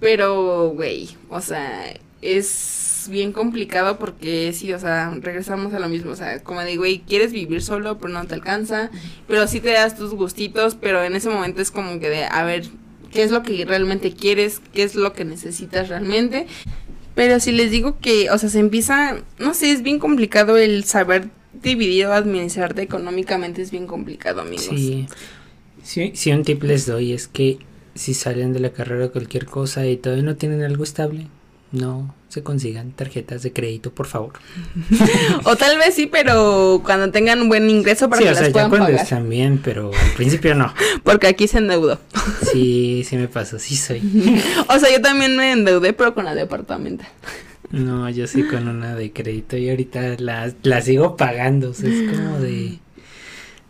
Pero, 0.00 0.70
güey, 0.70 1.10
o 1.28 1.40
sea, 1.40 1.94
es 2.22 2.79
bien 3.08 3.32
complicado 3.32 3.98
porque 3.98 4.52
sí, 4.52 4.72
o 4.72 4.78
sea, 4.78 5.16
regresamos 5.20 5.72
a 5.74 5.78
lo 5.78 5.88
mismo, 5.88 6.12
o 6.12 6.16
sea, 6.16 6.42
como 6.42 6.62
digo, 6.62 6.82
güey, 6.82 7.00
quieres 7.00 7.32
vivir 7.32 7.62
solo, 7.62 7.98
pero 7.98 8.12
no 8.12 8.26
te 8.26 8.34
alcanza, 8.34 8.90
pero 9.26 9.46
sí 9.46 9.60
te 9.60 9.70
das 9.70 9.96
tus 9.96 10.14
gustitos, 10.14 10.74
pero 10.74 11.02
en 11.02 11.14
ese 11.14 11.30
momento 11.30 11.62
es 11.62 11.70
como 11.70 11.98
que 12.00 12.08
de, 12.08 12.24
a 12.24 12.44
ver, 12.44 12.64
qué 13.12 13.22
es 13.22 13.30
lo 13.30 13.42
que 13.42 13.64
realmente 13.64 14.12
quieres, 14.12 14.60
qué 14.72 14.82
es 14.82 14.94
lo 14.94 15.12
que 15.12 15.24
necesitas 15.24 15.88
realmente. 15.88 16.46
Pero 17.14 17.40
si 17.40 17.52
les 17.52 17.70
digo 17.70 17.98
que, 18.00 18.30
o 18.30 18.38
sea, 18.38 18.48
se 18.48 18.60
empieza, 18.60 19.16
no 19.38 19.54
sé, 19.54 19.72
es 19.72 19.82
bien 19.82 19.98
complicado 19.98 20.56
el 20.56 20.84
saber 20.84 21.28
dividir 21.52 22.06
o 22.06 22.12
administrarte 22.12 22.82
económicamente, 22.82 23.62
es 23.62 23.70
bien 23.70 23.86
complicado, 23.86 24.40
amigos. 24.40 24.66
Sí. 24.70 25.06
sí. 25.82 26.12
Si 26.14 26.32
un 26.32 26.44
tip 26.44 26.62
les 26.62 26.86
doy 26.86 27.12
es 27.12 27.28
que 27.28 27.58
si 27.94 28.14
salen 28.14 28.52
de 28.52 28.60
la 28.60 28.70
carrera 28.70 29.08
cualquier 29.08 29.46
cosa 29.46 29.86
y 29.86 29.96
todavía 29.96 30.24
no 30.24 30.36
tienen 30.36 30.62
algo 30.62 30.84
estable, 30.84 31.26
no 31.72 32.14
se 32.30 32.44
consigan 32.44 32.92
tarjetas 32.92 33.42
de 33.42 33.52
crédito, 33.52 33.92
por 33.92 34.06
favor. 34.06 34.32
o 35.44 35.56
tal 35.56 35.76
vez 35.78 35.96
sí, 35.96 36.06
pero 36.06 36.80
cuando 36.84 37.10
tengan 37.10 37.42
un 37.42 37.48
buen 37.48 37.68
ingreso 37.68 38.08
para 38.08 38.20
que 38.20 38.26
las 38.26 38.38
sea, 38.38 38.52
puedan 38.52 38.70
ya 38.70 38.78
cuando 38.78 38.96
están 38.96 39.28
bien, 39.28 39.60
pero 39.62 39.90
al 39.92 40.12
principio 40.12 40.54
no. 40.54 40.72
Porque 41.02 41.26
aquí 41.26 41.48
se 41.48 41.58
endeudó. 41.58 41.98
sí, 42.52 43.04
sí 43.04 43.16
me 43.16 43.26
pasó, 43.26 43.58
sí 43.58 43.76
soy. 43.76 44.00
o 44.68 44.78
sea, 44.78 44.90
yo 44.92 45.02
también 45.02 45.36
me 45.36 45.50
endeudé, 45.50 45.92
pero 45.92 46.14
con 46.14 46.24
la 46.24 46.34
departamento. 46.36 47.04
No, 47.72 48.08
yo 48.10 48.28
sí 48.28 48.44
con 48.44 48.68
una 48.68 48.94
de 48.94 49.12
crédito 49.12 49.56
y 49.56 49.68
ahorita 49.68 50.16
la, 50.18 50.52
la 50.62 50.82
sigo 50.82 51.16
pagando, 51.16 51.70
o 51.70 51.74
sea, 51.74 51.88
es 51.88 52.10
como 52.10 52.38
de... 52.38 52.78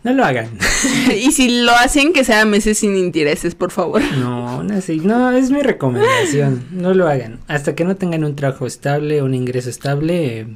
No 0.03 0.13
lo 0.13 0.25
hagan. 0.25 0.49
y 1.15 1.31
si 1.31 1.61
lo 1.61 1.71
hacen, 1.73 2.11
que 2.11 2.23
sea 2.23 2.45
meses 2.45 2.79
sin 2.79 2.97
intereses, 2.97 3.53
por 3.53 3.71
favor. 3.71 4.01
No, 4.17 4.63
no, 4.63 4.73
no, 4.73 5.31
es 5.31 5.51
mi 5.51 5.61
recomendación. 5.61 6.65
No 6.71 6.93
lo 6.93 7.07
hagan. 7.07 7.39
Hasta 7.47 7.75
que 7.75 7.83
no 7.83 7.95
tengan 7.95 8.23
un 8.23 8.35
trabajo 8.35 8.65
estable, 8.65 9.21
un 9.21 9.35
ingreso 9.35 9.69
estable, 9.69 10.47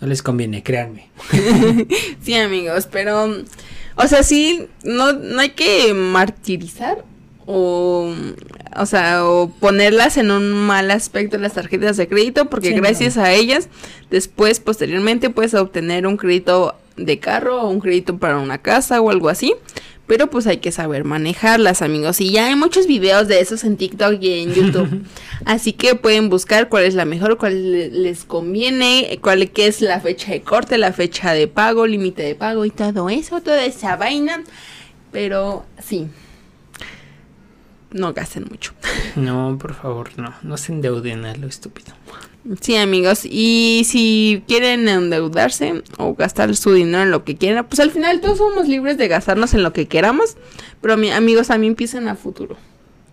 no 0.00 0.08
les 0.08 0.22
conviene, 0.22 0.62
créanme. 0.62 1.08
sí, 2.20 2.34
amigos, 2.34 2.88
pero, 2.90 3.32
o 3.94 4.06
sea, 4.08 4.24
sí, 4.24 4.66
no, 4.82 5.12
no 5.12 5.40
hay 5.40 5.50
que 5.50 5.94
martirizar 5.94 7.04
o, 7.46 8.12
o 8.76 8.86
sea, 8.86 9.24
o 9.24 9.50
ponerlas 9.50 10.18
en 10.18 10.30
un 10.30 10.52
mal 10.52 10.90
aspecto 10.90 11.38
las 11.38 11.54
tarjetas 11.54 11.96
de 11.96 12.06
crédito, 12.06 12.50
porque 12.50 12.72
gracias 12.72 13.16
a 13.16 13.32
ellas, 13.32 13.68
después, 14.10 14.60
posteriormente, 14.60 15.30
puedes 15.30 15.54
obtener 15.54 16.06
un 16.06 16.16
crédito 16.16 16.74
de 16.98 17.18
carro 17.18 17.62
o 17.62 17.68
un 17.68 17.80
crédito 17.80 18.18
para 18.18 18.38
una 18.38 18.58
casa 18.58 19.00
o 19.00 19.10
algo 19.10 19.28
así. 19.28 19.54
Pero 20.06 20.30
pues 20.30 20.46
hay 20.46 20.56
que 20.56 20.72
saber 20.72 21.04
manejarlas, 21.04 21.82
amigos. 21.82 22.20
Y 22.22 22.30
ya 22.30 22.46
hay 22.46 22.56
muchos 22.56 22.86
videos 22.86 23.28
de 23.28 23.40
esos 23.40 23.62
en 23.62 23.76
TikTok 23.76 24.16
y 24.22 24.40
en 24.40 24.54
YouTube. 24.54 25.04
Así 25.44 25.74
que 25.74 25.96
pueden 25.96 26.30
buscar 26.30 26.70
cuál 26.70 26.84
es 26.84 26.94
la 26.94 27.04
mejor, 27.04 27.36
cuál 27.36 28.02
les 28.02 28.24
conviene, 28.24 29.18
cuál 29.20 29.50
es 29.54 29.82
la 29.82 30.00
fecha 30.00 30.32
de 30.32 30.40
corte, 30.40 30.78
la 30.78 30.94
fecha 30.94 31.34
de 31.34 31.46
pago, 31.46 31.86
límite 31.86 32.22
de 32.22 32.34
pago 32.34 32.64
y 32.64 32.70
todo 32.70 33.10
eso, 33.10 33.42
toda 33.42 33.62
esa 33.66 33.96
vaina. 33.96 34.42
Pero 35.12 35.66
sí, 35.78 36.08
no 37.90 38.12
gasten 38.12 38.46
mucho. 38.50 38.72
No, 39.16 39.58
por 39.60 39.74
favor, 39.74 40.10
no. 40.16 40.34
No 40.42 40.56
se 40.56 40.72
endeuden 40.72 41.24
a 41.26 41.34
lo 41.36 41.46
estúpido. 41.46 41.92
Sí, 42.60 42.76
amigos. 42.76 43.24
Y 43.24 43.82
si 43.86 44.42
quieren 44.48 44.88
endeudarse 44.88 45.82
o 45.98 46.14
gastar 46.14 46.54
su 46.56 46.72
dinero 46.72 47.02
en 47.02 47.10
lo 47.10 47.24
que 47.24 47.36
quieran, 47.36 47.66
pues 47.66 47.80
al 47.80 47.90
final 47.90 48.20
todos 48.20 48.38
somos 48.38 48.68
libres 48.68 48.96
de 48.96 49.08
gastarnos 49.08 49.54
en 49.54 49.62
lo 49.62 49.72
que 49.72 49.86
queramos. 49.86 50.36
Pero 50.80 50.94
amigos, 50.94 51.48
también 51.48 51.74
piensen 51.74 52.08
a 52.08 52.14
futuro. 52.14 52.56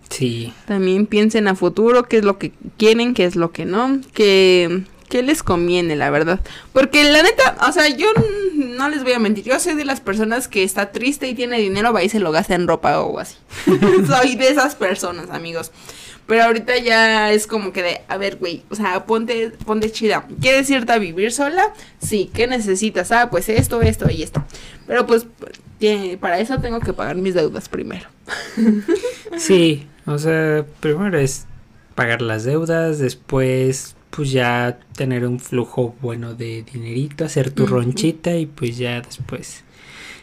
Sí. 0.08 0.52
También 0.66 1.06
piensen 1.06 1.48
a 1.48 1.54
futuro 1.54 2.04
qué 2.04 2.18
es 2.18 2.24
lo 2.24 2.38
que 2.38 2.52
quieren, 2.76 3.12
qué 3.12 3.24
es 3.24 3.36
lo 3.36 3.50
que 3.52 3.64
no. 3.64 4.00
Que 4.14 4.84
¿Qué 5.08 5.22
les 5.22 5.42
conviene, 5.42 5.94
la 5.94 6.10
verdad? 6.10 6.40
Porque 6.72 7.04
la 7.04 7.22
neta, 7.22 7.56
o 7.68 7.72
sea, 7.72 7.88
yo 7.88 8.08
no 8.56 8.88
les 8.88 9.04
voy 9.04 9.12
a 9.12 9.18
mentir. 9.18 9.44
Yo 9.44 9.58
soy 9.60 9.74
de 9.74 9.84
las 9.84 10.00
personas 10.00 10.48
que 10.48 10.64
está 10.64 10.90
triste 10.90 11.28
y 11.28 11.34
tiene 11.34 11.58
dinero, 11.58 11.92
va 11.92 12.02
y 12.02 12.08
se 12.08 12.18
lo 12.18 12.32
gasta 12.32 12.54
en 12.54 12.66
ropa 12.66 13.00
o 13.00 13.18
así. 13.18 13.36
soy 14.06 14.34
de 14.34 14.48
esas 14.48 14.74
personas, 14.74 15.30
amigos. 15.30 15.70
Pero 16.26 16.42
ahorita 16.44 16.78
ya 16.78 17.32
es 17.32 17.46
como 17.46 17.72
que 17.72 17.82
de, 17.82 18.00
a 18.08 18.16
ver, 18.16 18.36
güey, 18.36 18.64
o 18.70 18.74
sea, 18.74 19.06
ponte, 19.06 19.50
ponte 19.64 19.92
chida. 19.92 20.26
¿Quieres 20.40 20.68
irte 20.70 20.92
a 20.92 20.98
vivir 20.98 21.30
sola? 21.30 21.72
Sí, 22.00 22.30
¿qué 22.34 22.46
necesitas? 22.46 23.12
Ah, 23.12 23.30
pues 23.30 23.48
esto, 23.48 23.80
esto 23.80 24.10
y 24.10 24.22
esto. 24.22 24.44
Pero 24.86 25.06
pues 25.06 25.26
para 26.20 26.40
eso 26.40 26.58
tengo 26.58 26.80
que 26.80 26.92
pagar 26.92 27.16
mis 27.16 27.34
deudas 27.34 27.68
primero. 27.68 28.08
sí, 29.36 29.86
o 30.04 30.18
sea, 30.18 30.64
primero 30.80 31.18
es 31.18 31.46
pagar 31.94 32.22
las 32.22 32.44
deudas, 32.44 32.98
después 32.98 33.94
pues 34.10 34.30
ya 34.30 34.78
tener 34.96 35.26
un 35.26 35.38
flujo 35.38 35.94
bueno 36.00 36.34
de 36.34 36.64
dinerito, 36.72 37.24
hacer 37.24 37.50
tu 37.50 37.66
ronchita 37.66 38.34
y 38.36 38.46
pues 38.46 38.78
ya 38.78 39.02
después 39.02 39.62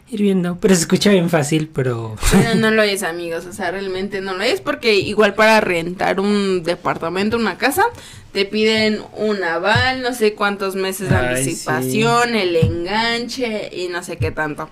ir 0.10 0.22
viendo. 0.22 0.58
Pero 0.60 0.76
se 0.76 0.82
escucha 0.82 1.10
bien 1.10 1.30
fácil, 1.30 1.70
pero... 1.74 2.16
no 2.58 2.72
lo 2.72 2.84
es, 2.84 3.04
amigos, 3.04 3.46
o 3.46 3.54
sea, 3.54 3.72
realmente 3.72 4.22
no 4.22 4.34
lo 4.34 4.44
es 4.44 4.62
porque 4.62 4.96
igual 4.96 5.34
para 5.34 5.62
rentar 5.62 6.20
un 6.20 6.64
departamento, 6.64 7.38
una 7.38 7.58
casa, 7.58 7.84
te 8.32 8.46
piden 8.46 9.02
un 9.18 9.44
aval, 9.44 10.02
no 10.02 10.14
sé 10.14 10.34
cuántos 10.34 10.76
meses 10.76 11.10
de 11.10 11.16
anticipación, 11.16 12.36
el 12.36 12.56
enganche 12.56 13.70
y 13.72 13.88
no 13.90 14.04
sé 14.04 14.18
qué 14.18 14.32
tanto. 14.32 14.70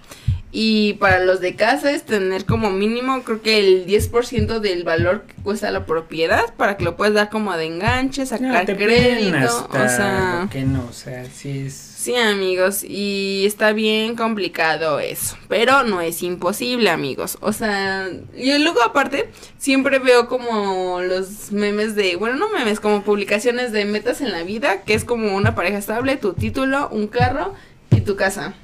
Y 0.54 0.94
para 0.94 1.24
los 1.24 1.40
de 1.40 1.56
casa 1.56 1.92
es 1.92 2.04
tener 2.04 2.46
como 2.46 2.72
mínimo, 2.72 3.24
creo 3.24 3.42
que 3.42 3.60
el 3.60 3.86
10% 3.86 4.60
del 4.60 4.84
valor 4.84 5.24
que 5.24 5.34
cuesta 5.44 5.72
la 5.72 5.86
propiedad 5.86 6.54
para 6.58 6.76
que 6.76 6.84
lo 6.84 6.98
puedas 6.98 7.14
dar 7.14 7.30
como 7.30 7.56
de 7.56 7.68
enganche, 7.68 8.26
sacar 8.26 8.66
crédito. 8.66 9.70
o 9.70 9.74
sea, 9.74 10.50
que 10.52 10.64
no, 10.64 10.86
o 10.90 10.94
sea, 10.94 11.24
sí 11.26 11.64
es. 11.68 11.91
Sí, 12.02 12.16
amigos, 12.16 12.84
y 12.84 13.44
está 13.46 13.74
bien 13.74 14.16
complicado 14.16 15.00
eso, 15.00 15.38
pero 15.48 15.84
no 15.84 16.02
es 16.02 16.24
imposible, 16.24 16.90
amigos. 16.90 17.38
O 17.42 17.54
sea, 17.54 18.10
yo 18.36 18.58
luego 18.58 18.82
aparte 18.82 19.30
siempre 19.60 20.00
veo 20.00 20.28
como 20.28 21.00
los 21.02 21.52
memes 21.52 21.94
de, 21.94 22.16
bueno, 22.16 22.38
no 22.38 22.50
memes, 22.50 22.80
como 22.80 23.04
publicaciones 23.04 23.72
de 23.72 23.86
metas 23.86 24.20
en 24.22 24.32
la 24.32 24.42
vida, 24.42 24.82
que 24.82 24.96
es 24.96 25.06
como 25.06 25.36
una 25.36 25.54
pareja 25.54 25.78
estable, 25.78 26.18
tu 26.18 26.34
título, 26.34 26.90
un 26.90 27.06
carro 27.06 27.54
y 27.92 28.02
tu 28.02 28.16
casa. 28.16 28.56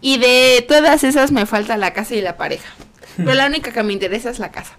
Y 0.00 0.16
de 0.16 0.64
todas 0.66 1.04
esas 1.04 1.32
me 1.32 1.44
falta 1.44 1.76
la 1.76 1.92
casa 1.92 2.14
y 2.14 2.22
la 2.22 2.38
pareja. 2.38 2.72
Pero 3.18 3.34
la 3.34 3.46
única 3.46 3.72
que 3.72 3.82
me 3.82 3.92
interesa 3.92 4.30
es 4.30 4.38
la 4.38 4.50
casa. 4.50 4.78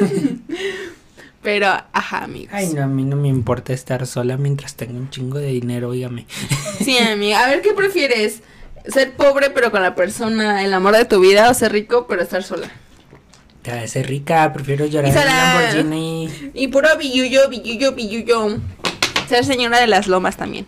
Pero, 1.42 1.68
ajá, 1.92 2.24
amigos. 2.24 2.50
Ay, 2.52 2.72
no, 2.74 2.82
a 2.82 2.86
mí 2.86 3.04
no 3.04 3.16
me 3.16 3.28
importa 3.28 3.72
estar 3.72 4.06
sola 4.06 4.36
mientras 4.36 4.74
tengo 4.74 4.98
un 4.98 5.08
chingo 5.10 5.38
de 5.38 5.48
dinero, 5.48 5.90
óigame. 5.90 6.26
Sí, 6.78 6.98
amiga. 6.98 7.44
A 7.44 7.48
ver, 7.48 7.62
¿qué 7.62 7.72
prefieres? 7.72 8.42
¿Ser 8.86 9.12
pobre 9.12 9.50
pero 9.50 9.70
con 9.70 9.82
la 9.82 9.94
persona, 9.94 10.64
el 10.64 10.72
amor 10.72 10.96
de 10.96 11.04
tu 11.04 11.20
vida 11.20 11.50
o 11.50 11.54
ser 11.54 11.72
rico 11.72 12.06
pero 12.08 12.22
estar 12.22 12.42
sola? 12.42 12.70
Ya, 13.64 13.86
ser 13.86 14.06
rica, 14.08 14.52
prefiero 14.52 14.86
llorar 14.86 15.10
en 15.10 15.26
Lamborghini. 15.26 16.52
Y 16.54 16.68
puro 16.68 16.88
billuyo, 16.96 17.48
billuyo, 17.48 17.92
billuyo. 17.92 18.58
Ser 19.28 19.44
señora 19.44 19.80
de 19.80 19.88
las 19.88 20.06
lomas 20.06 20.36
también 20.36 20.66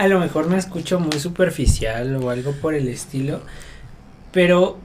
a 0.00 0.08
lo 0.08 0.18
mejor 0.18 0.48
me 0.48 0.56
escucho 0.56 0.98
muy 0.98 1.20
superficial 1.20 2.16
o 2.16 2.30
algo 2.30 2.52
por 2.52 2.72
el 2.72 2.88
estilo, 2.88 3.42
pero 4.32 4.78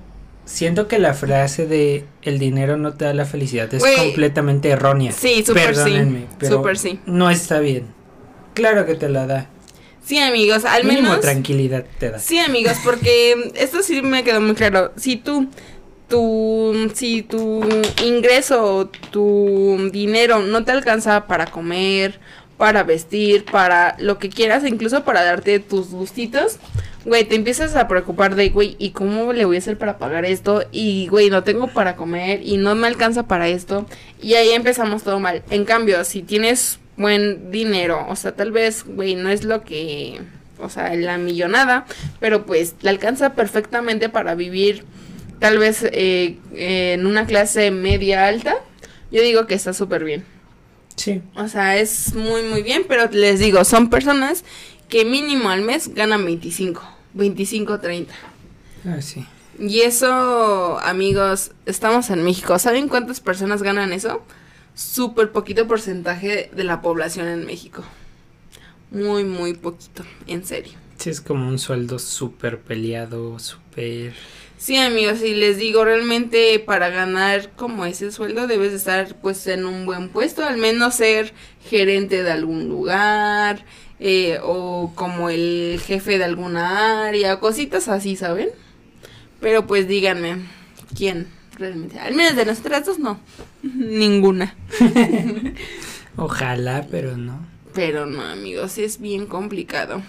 siento 0.46 0.88
que 0.88 1.00
la 1.00 1.14
frase 1.14 1.66
de 1.68 2.06
el 2.22 2.40
dinero 2.40 2.78
no 2.78 2.94
te 2.94 3.06
da 3.06 3.14
la 3.14 3.26
felicidad 3.26 3.74
es 3.74 3.84
completamente 3.84 4.70
errónea. 4.70 5.12
Sí, 5.12 5.44
súper 5.46 5.76
sí. 5.76 6.26
Super 6.48 6.78
sí. 6.78 7.00
No 7.06 7.30
está 7.30 7.60
bien. 7.60 7.88
Claro 8.54 8.86
que 8.86 8.96
te 8.96 9.10
la 9.10 9.28
da. 9.28 9.50
Sí, 10.04 10.20
amigos, 10.20 10.66
al 10.66 10.84
Mínimo 10.84 11.10
menos. 11.10 11.22
tranquilidad 11.22 11.84
te 11.98 12.12
da. 12.12 12.20
Sí, 12.20 12.38
amigos, 12.38 12.78
porque 12.84 13.52
esto 13.56 13.82
sí 13.82 14.02
me 14.02 14.24
quedó 14.24 14.40
muy 14.40 14.54
claro. 14.54 14.94
Si 14.96 15.16
tú, 15.16 15.50
tu, 16.08 16.92
si 16.94 17.24
tu 17.24 17.68
ingreso, 18.04 18.90
tu 19.10 19.90
dinero 19.92 20.40
no 20.40 20.64
te 20.64 20.72
alcanza 20.72 21.26
para 21.26 21.48
comer 21.48 22.20
para 22.58 22.84
vestir, 22.84 23.46
para 23.46 23.96
lo 24.00 24.18
que 24.18 24.30
quieras, 24.30 24.66
incluso 24.66 25.04
para 25.04 25.24
darte 25.24 25.60
tus 25.60 25.90
gustitos, 25.90 26.58
güey, 27.06 27.26
te 27.26 27.36
empiezas 27.36 27.76
a 27.76 27.88
preocupar 27.88 28.36
de, 28.36 28.50
güey, 28.50 28.76
¿y 28.80 28.92
cómo 28.92 29.34
le 29.34 29.46
voy 29.46 29.58
a 29.58 29.60
hacer 29.60 29.78
para 29.78 29.98
pagar 29.98 30.26
esto? 30.26 30.64
Y, 30.72 31.08
güey, 31.08 31.30
no 31.30 31.44
tengo 31.44 31.68
para 31.68 31.96
comer 31.96 32.42
y 32.44 32.58
no 32.58 32.74
me 32.76 32.88
alcanza 32.88 33.28
para 33.28 33.48
esto. 33.48 33.86
Y 34.22 34.34
ahí 34.36 34.52
empezamos 34.52 35.04
todo 35.04 35.20
mal. 35.20 35.44
En 35.50 35.66
cambio, 35.66 36.04
si 36.04 36.24
tienes 36.24 36.80
buen 36.98 37.52
dinero, 37.52 38.06
o 38.10 38.16
sea, 38.16 38.34
tal 38.34 38.52
vez, 38.52 38.84
güey, 38.86 39.16
no 39.16 39.30
es 39.30 39.44
lo 39.44 39.64
que, 39.64 40.22
o 40.60 40.70
sea, 40.70 40.94
la 40.96 41.18
millonada, 41.18 41.86
pero 42.20 42.46
pues 42.46 42.76
le 42.82 42.90
alcanza 42.90 43.34
perfectamente 43.34 44.10
para 44.10 44.34
vivir 44.34 44.84
tal 45.40 45.58
vez 45.58 45.84
eh, 45.84 46.38
en 46.54 47.06
una 47.06 47.26
clase 47.26 47.70
media 47.70 48.28
alta. 48.28 48.56
Yo 49.12 49.22
digo 49.22 49.46
que 49.46 49.54
está 49.54 49.74
súper 49.74 50.04
bien. 50.04 50.35
Sí. 50.96 51.22
O 51.36 51.48
sea, 51.48 51.78
es 51.78 52.14
muy, 52.16 52.44
muy 52.44 52.64
bien, 52.64 52.86
pero 52.88 53.10
les 53.12 53.40
digo, 53.40 53.64
son 53.66 53.90
personas 53.90 54.44
que 54.90 55.06
mínimo 55.06 55.50
al 55.50 55.62
mes 55.62 55.94
ganan 55.94 56.24
25, 56.26 56.82
25, 57.14 57.80
30. 57.80 58.14
Ah, 58.86 59.02
sí. 59.02 59.26
Y 59.60 59.82
eso, 59.82 60.80
amigos, 60.80 61.52
estamos 61.66 62.10
en 62.10 62.24
México. 62.24 62.60
¿Saben 62.60 62.90
cuántas 62.90 63.20
personas 63.20 63.64
ganan 63.64 63.94
eso? 63.94 64.22
Súper 64.74 65.32
poquito 65.32 65.68
porcentaje 65.68 66.50
de 66.54 66.64
la 66.64 66.82
población 66.82 67.28
en 67.28 67.46
México. 67.46 67.84
Muy, 68.92 69.24
muy 69.24 69.54
poquito, 69.54 70.04
en 70.28 70.46
serio. 70.46 70.74
Sí, 70.98 71.10
es 71.10 71.22
como 71.22 71.48
un 71.48 71.60
sueldo 71.60 72.00
súper 72.00 72.60
peleado, 72.60 73.40
súper... 73.40 74.14
Sí, 74.66 74.78
amigos, 74.78 75.22
y 75.22 75.36
les 75.36 75.58
digo, 75.58 75.86
realmente 75.86 76.58
para 76.58 76.90
ganar 76.90 77.52
como 77.52 77.86
ese 77.86 78.12
sueldo 78.12 78.48
debes 78.48 78.74
estar 78.74 79.14
pues 79.22 79.46
en 79.46 79.64
un 79.64 79.86
buen 79.86 80.10
puesto, 80.10 80.44
al 80.44 80.58
menos 80.58 80.96
ser 80.96 81.36
gerente 81.70 82.24
de 82.24 82.32
algún 82.32 82.68
lugar 82.68 83.64
eh, 84.00 84.40
o 84.42 84.92
como 84.96 85.30
el 85.30 85.80
jefe 85.86 86.18
de 86.18 86.24
alguna 86.24 87.06
área, 87.06 87.40
cositas 87.40 87.88
así, 87.90 88.16
¿saben? 88.16 88.50
Pero 89.40 89.68
pues 89.68 89.88
díganme, 89.88 90.38
¿quién 90.98 91.28
realmente? 91.60 92.00
Al 92.00 92.16
menos 92.16 92.36
de 92.36 92.46
nosotras 92.46 92.88
dos 92.88 92.98
no, 92.98 93.20
ninguna. 93.62 94.56
Ojalá, 96.18 96.88
pero 96.90 97.16
no. 97.18 97.38
Pero 97.76 98.08
no, 98.08 98.24
amigos, 98.24 98.80
es 98.80 99.00
bien 99.00 99.28
complicado. 99.28 100.02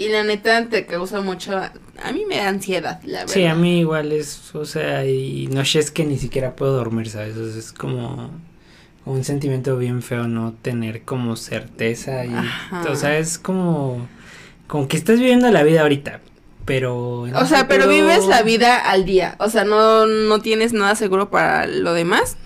Y 0.00 0.08
la 0.08 0.22
neta 0.24 0.66
te 0.68 0.86
causa 0.86 1.20
mucho. 1.20 1.56
A 1.58 2.12
mí 2.12 2.24
me 2.26 2.38
da 2.38 2.48
ansiedad, 2.48 3.00
la 3.04 3.18
verdad. 3.20 3.34
Sí, 3.34 3.44
a 3.44 3.54
mí 3.54 3.80
igual 3.80 4.12
es, 4.12 4.54
o 4.54 4.64
sea, 4.64 5.04
y 5.04 5.46
noches 5.48 5.90
que 5.90 6.04
ni 6.06 6.16
siquiera 6.18 6.56
puedo 6.56 6.72
dormir, 6.74 7.10
¿sabes? 7.10 7.36
O 7.36 7.48
sea, 7.50 7.58
es 7.58 7.72
como 7.72 8.30
un 9.04 9.24
sentimiento 9.24 9.76
bien 9.76 10.00
feo 10.02 10.26
no 10.26 10.54
tener 10.62 11.02
como 11.02 11.36
certeza 11.36 12.24
y, 12.24 12.32
Ajá. 12.32 12.86
o 12.90 12.94
sea, 12.96 13.18
es 13.18 13.38
como, 13.38 14.08
como 14.66 14.88
que 14.88 14.96
estás 14.96 15.18
viviendo 15.18 15.50
la 15.50 15.62
vida 15.64 15.82
ahorita, 15.82 16.20
pero... 16.64 17.20
O 17.34 17.44
sea, 17.46 17.68
pero 17.68 17.84
futuro- 17.84 17.96
vives 18.06 18.26
la 18.26 18.42
vida 18.42 18.78
al 18.78 19.04
día. 19.04 19.36
O 19.38 19.50
sea, 19.50 19.64
no, 19.64 20.06
no 20.06 20.38
tienes 20.40 20.72
nada 20.72 20.94
seguro 20.94 21.28
para 21.30 21.66
lo 21.66 21.92
demás. 21.92 22.38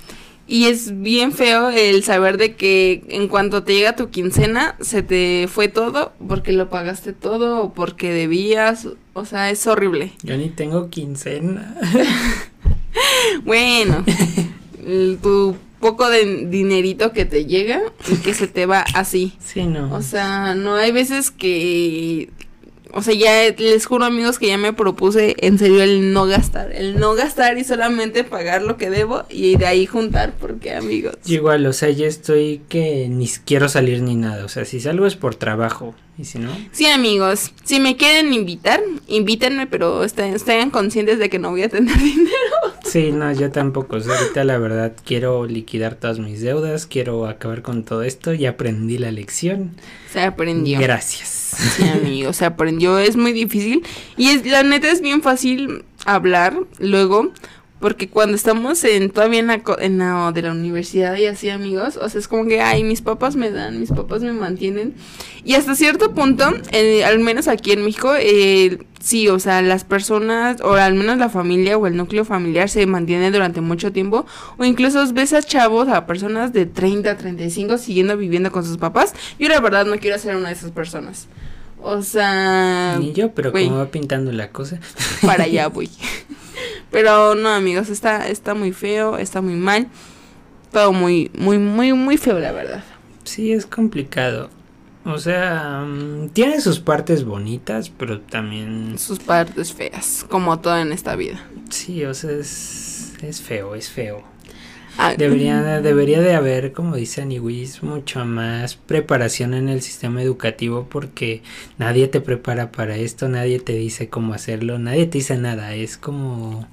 Y 0.46 0.66
es 0.66 1.00
bien 1.00 1.32
feo 1.32 1.70
el 1.70 2.04
saber 2.04 2.36
de 2.36 2.54
que 2.54 3.02
en 3.08 3.28
cuanto 3.28 3.62
te 3.62 3.74
llega 3.74 3.96
tu 3.96 4.10
quincena, 4.10 4.76
se 4.80 5.02
te 5.02 5.48
fue 5.48 5.68
todo 5.68 6.12
porque 6.28 6.52
lo 6.52 6.68
pagaste 6.68 7.12
todo 7.12 7.62
o 7.62 7.72
porque 7.72 8.12
debías. 8.12 8.88
O 9.14 9.24
sea, 9.24 9.50
es 9.50 9.66
horrible. 9.66 10.12
Yo 10.22 10.36
ni 10.36 10.50
tengo 10.50 10.90
quincena. 10.90 11.76
Bueno, 13.44 14.04
tu 15.22 15.56
poco 15.80 16.08
de 16.08 16.46
dinerito 16.46 17.12
que 17.12 17.24
te 17.24 17.44
llega 17.44 17.82
y 18.08 18.16
que 18.16 18.34
se 18.34 18.46
te 18.46 18.66
va 18.66 18.84
así. 18.94 19.34
Sí, 19.38 19.66
no. 19.66 19.92
O 19.94 20.02
sea, 20.02 20.54
no 20.54 20.76
hay 20.76 20.92
veces 20.92 21.30
que... 21.30 22.30
O 22.94 23.02
sea, 23.02 23.14
ya 23.14 23.54
les 23.58 23.86
juro 23.86 24.04
amigos 24.04 24.38
que 24.38 24.46
ya 24.46 24.56
me 24.56 24.72
propuse 24.72 25.34
en 25.38 25.58
serio 25.58 25.82
el 25.82 26.12
no 26.12 26.26
gastar. 26.26 26.72
El 26.72 26.98
no 27.00 27.14
gastar 27.14 27.58
y 27.58 27.64
solamente 27.64 28.22
pagar 28.22 28.62
lo 28.62 28.76
que 28.76 28.88
debo 28.88 29.24
y 29.28 29.56
de 29.56 29.66
ahí 29.66 29.84
juntar 29.86 30.32
porque 30.38 30.74
amigos. 30.74 31.16
Yo 31.24 31.34
igual, 31.34 31.66
o 31.66 31.72
sea, 31.72 31.90
ya 31.90 32.06
estoy 32.06 32.62
que 32.68 33.08
ni 33.08 33.28
quiero 33.44 33.68
salir 33.68 34.02
ni 34.02 34.14
nada, 34.14 34.44
o 34.44 34.48
sea, 34.48 34.64
si 34.64 34.80
salgo 34.80 35.06
es 35.06 35.16
por 35.16 35.34
trabajo, 35.34 35.94
y 36.16 36.24
si 36.24 36.38
no, 36.38 36.50
Sí 36.70 36.86
amigos, 36.86 37.50
si 37.64 37.80
me 37.80 37.96
quieren 37.96 38.32
invitar, 38.32 38.80
invítenme, 39.08 39.66
pero 39.66 40.04
estén, 40.04 40.34
estén 40.34 40.70
conscientes 40.70 41.18
de 41.18 41.28
que 41.28 41.40
no 41.40 41.50
voy 41.50 41.62
a 41.62 41.68
tener 41.68 41.98
dinero. 41.98 42.30
Sí, 42.94 43.10
no, 43.10 43.32
yo 43.32 43.50
tampoco, 43.50 43.96
o 43.96 44.00
sea, 44.00 44.16
ahorita 44.16 44.44
la 44.44 44.56
verdad 44.56 44.92
quiero 45.04 45.46
liquidar 45.46 45.96
todas 45.96 46.20
mis 46.20 46.40
deudas, 46.40 46.86
quiero 46.86 47.26
acabar 47.26 47.60
con 47.62 47.82
todo 47.82 48.04
esto, 48.04 48.32
ya 48.32 48.50
aprendí 48.50 48.98
la 48.98 49.10
lección, 49.10 49.72
Se 50.12 50.20
aprendió. 50.22 50.78
gracias. 50.78 51.28
Sí, 51.76 51.82
amigo, 51.88 52.32
se 52.32 52.44
aprendió, 52.44 52.98
es 53.00 53.16
muy 53.16 53.32
difícil 53.32 53.82
y 54.16 54.28
es 54.28 54.46
la 54.46 54.62
neta 54.62 54.88
es 54.92 55.00
bien 55.00 55.22
fácil 55.22 55.84
hablar 56.06 56.56
luego 56.78 57.32
porque 57.80 58.08
cuando 58.08 58.34
estamos 58.34 58.82
en 58.84 59.10
todavía 59.10 59.40
en 59.40 59.46
la, 59.48 59.62
en 59.78 59.98
la 59.98 60.32
de 60.32 60.42
la 60.42 60.52
universidad 60.52 61.16
y 61.16 61.26
así, 61.26 61.50
amigos, 61.50 61.98
o 62.00 62.08
sea, 62.08 62.18
es 62.18 62.28
como 62.28 62.46
que 62.46 62.60
ay, 62.60 62.82
mis 62.82 63.02
papás 63.02 63.36
me 63.36 63.50
dan, 63.50 63.78
mis 63.78 63.90
papás 63.90 64.22
me 64.22 64.32
mantienen 64.32 64.94
y 65.44 65.54
hasta 65.54 65.74
cierto 65.74 66.14
punto, 66.14 66.44
eh, 66.72 67.04
al 67.04 67.18
menos 67.18 67.46
aquí 67.48 67.72
en 67.72 67.84
México, 67.84 68.14
eh, 68.18 68.78
sí, 69.00 69.28
o 69.28 69.38
sea, 69.38 69.60
las 69.60 69.84
personas 69.84 70.62
o 70.62 70.72
al 70.72 70.94
menos 70.94 71.18
la 71.18 71.28
familia 71.28 71.76
o 71.76 71.86
el 71.86 71.96
núcleo 71.96 72.24
familiar 72.24 72.70
se 72.70 72.86
mantiene 72.86 73.30
durante 73.30 73.60
mucho 73.60 73.92
tiempo 73.92 74.24
o 74.56 74.64
incluso 74.64 75.04
ves 75.12 75.34
a 75.34 75.42
chavos, 75.42 75.88
a 75.88 76.06
personas 76.06 76.54
de 76.54 76.64
30, 76.64 77.18
35 77.18 77.76
siguiendo 77.76 78.16
viviendo 78.16 78.50
con 78.50 78.64
sus 78.64 78.78
papás. 78.78 79.14
Yo 79.38 79.48
la 79.48 79.60
verdad 79.60 79.84
no 79.84 79.98
quiero 79.98 80.18
ser 80.18 80.36
una 80.36 80.48
de 80.48 80.54
esas 80.54 80.70
personas. 80.70 81.26
O 81.82 82.00
sea, 82.00 82.96
Ni 82.98 83.12
yo, 83.12 83.32
pero 83.32 83.50
güey. 83.50 83.66
como 83.66 83.76
va 83.80 83.90
pintando 83.90 84.32
la 84.32 84.48
cosa, 84.48 84.80
para 85.20 85.44
allá 85.44 85.66
voy. 85.68 85.90
Pero 86.94 87.34
no, 87.34 87.48
amigos, 87.48 87.88
está, 87.90 88.28
está 88.28 88.54
muy 88.54 88.72
feo, 88.72 89.18
está 89.18 89.40
muy 89.42 89.56
mal. 89.56 89.88
Todo 90.70 90.92
muy, 90.92 91.30
muy, 91.36 91.58
muy, 91.58 91.92
muy 91.92 92.16
feo, 92.18 92.38
la 92.38 92.52
verdad. 92.52 92.84
sí 93.24 93.52
es 93.52 93.66
complicado. 93.66 94.50
O 95.04 95.18
sea, 95.18 95.84
mm, 95.86 96.30
tiene 96.30 96.60
sus 96.60 96.80
partes 96.80 97.24
bonitas, 97.24 97.90
pero 97.90 98.20
también 98.22 98.98
Sus 98.98 99.18
partes 99.20 99.72
feas, 99.74 100.24
como 100.30 100.60
todo 100.60 100.78
en 100.78 100.92
esta 100.92 101.16
vida. 101.16 101.40
sí, 101.70 102.04
o 102.04 102.14
sea, 102.14 102.30
es, 102.32 103.14
es 103.22 103.42
feo, 103.42 103.74
es 103.74 103.90
feo. 103.90 104.24
Ah, 104.96 105.14
Debería, 105.16 105.80
debería 105.82 106.20
de 106.20 106.34
haber, 106.34 106.72
como 106.72 106.94
dice 106.96 107.22
Aniwis, 107.22 107.82
mucho 107.82 108.24
más 108.24 108.76
preparación 108.76 109.54
en 109.54 109.68
el 109.68 109.82
sistema 109.82 110.22
educativo 110.22 110.86
porque 110.88 111.42
nadie 111.78 112.06
te 112.08 112.20
prepara 112.20 112.70
para 112.70 112.96
esto, 112.96 113.28
nadie 113.28 113.58
te 113.58 113.72
dice 113.74 114.08
cómo 114.08 114.34
hacerlo, 114.34 114.78
nadie 114.78 115.06
te 115.06 115.18
dice 115.18 115.36
nada, 115.36 115.74
es 115.74 115.98
como, 115.98 116.68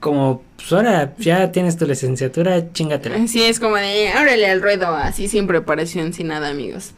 como, 0.00 0.42
pues 0.56 0.72
ahora 0.72 1.14
ya 1.18 1.52
tienes 1.52 1.76
tu 1.76 1.86
licenciatura, 1.86 2.72
chingatela. 2.72 3.26
Sí, 3.28 3.42
es 3.42 3.60
como 3.60 3.76
de, 3.76 4.10
órale 4.18 4.48
al 4.48 4.62
ruedo, 4.62 4.88
así 4.88 5.28
sin 5.28 5.46
preparación, 5.46 6.12
sin 6.12 6.28
nada, 6.28 6.48
amigos. 6.48 6.92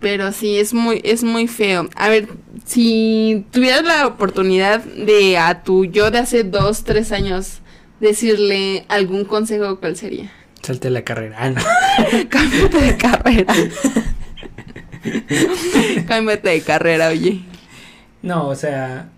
Pero 0.00 0.32
sí, 0.32 0.58
es 0.58 0.74
muy, 0.74 1.00
es 1.04 1.24
muy 1.24 1.48
feo. 1.48 1.88
A 1.96 2.08
ver, 2.08 2.28
si 2.64 3.46
tuvieras 3.50 3.84
la 3.84 4.06
oportunidad 4.06 4.80
de 4.82 5.38
a 5.38 5.62
tu 5.62 5.86
yo 5.86 6.10
de 6.10 6.18
hace 6.18 6.44
dos, 6.44 6.84
tres 6.84 7.10
años 7.12 7.60
decirle 8.00 8.84
algún 8.88 9.24
consejo, 9.24 9.80
¿cuál 9.80 9.96
sería? 9.96 10.30
Salte 10.62 10.90
la 10.90 11.02
carrera. 11.02 11.36
Ah, 11.38 11.50
no. 11.50 11.62
Cámbiate 12.28 12.80
de 12.80 12.96
carrera. 12.96 13.54
Cámbiate 16.06 16.48
de 16.50 16.60
carrera, 16.60 17.08
oye. 17.08 17.40
No, 18.22 18.48
o 18.48 18.54
sea, 18.54 19.10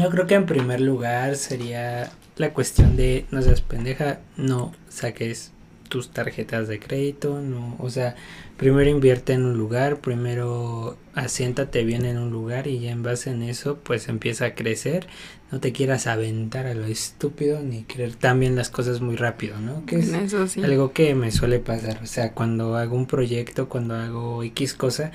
yo 0.00 0.10
creo 0.10 0.26
que 0.26 0.34
en 0.34 0.46
primer 0.46 0.80
lugar 0.80 1.36
sería 1.36 2.10
la 2.36 2.52
cuestión 2.52 2.96
de 2.96 3.26
no 3.30 3.42
seas 3.42 3.60
pendeja, 3.60 4.20
no 4.36 4.72
saques 4.88 5.52
tus 5.88 6.10
tarjetas 6.10 6.66
de 6.66 6.80
crédito, 6.80 7.40
no, 7.40 7.76
o 7.78 7.90
sea, 7.90 8.16
primero 8.56 8.90
invierte 8.90 9.34
en 9.34 9.44
un 9.44 9.56
lugar, 9.56 10.00
primero 10.00 10.96
asiéntate 11.14 11.84
bien 11.84 12.04
en 12.04 12.18
un 12.18 12.30
lugar 12.30 12.66
y 12.66 12.80
ya 12.80 12.90
en 12.90 13.02
base 13.04 13.30
en 13.30 13.42
eso 13.42 13.78
pues 13.82 14.08
empieza 14.08 14.46
a 14.46 14.54
crecer, 14.54 15.06
no 15.52 15.60
te 15.60 15.72
quieras 15.72 16.08
aventar 16.08 16.66
a 16.66 16.74
lo 16.74 16.86
estúpido 16.86 17.60
ni 17.62 17.84
creer 17.84 18.16
también 18.16 18.56
las 18.56 18.68
cosas 18.68 19.00
muy 19.00 19.14
rápido, 19.14 19.60
¿no? 19.60 19.86
Que 19.86 20.00
es 20.00 20.08
Eso 20.12 20.48
sí. 20.48 20.62
algo 20.64 20.92
que 20.92 21.14
me 21.14 21.30
suele 21.30 21.60
pasar, 21.60 22.00
o 22.02 22.06
sea, 22.06 22.32
cuando 22.32 22.76
hago 22.76 22.96
un 22.96 23.06
proyecto, 23.06 23.68
cuando 23.68 23.94
hago 23.94 24.42
X 24.42 24.74
cosa, 24.74 25.12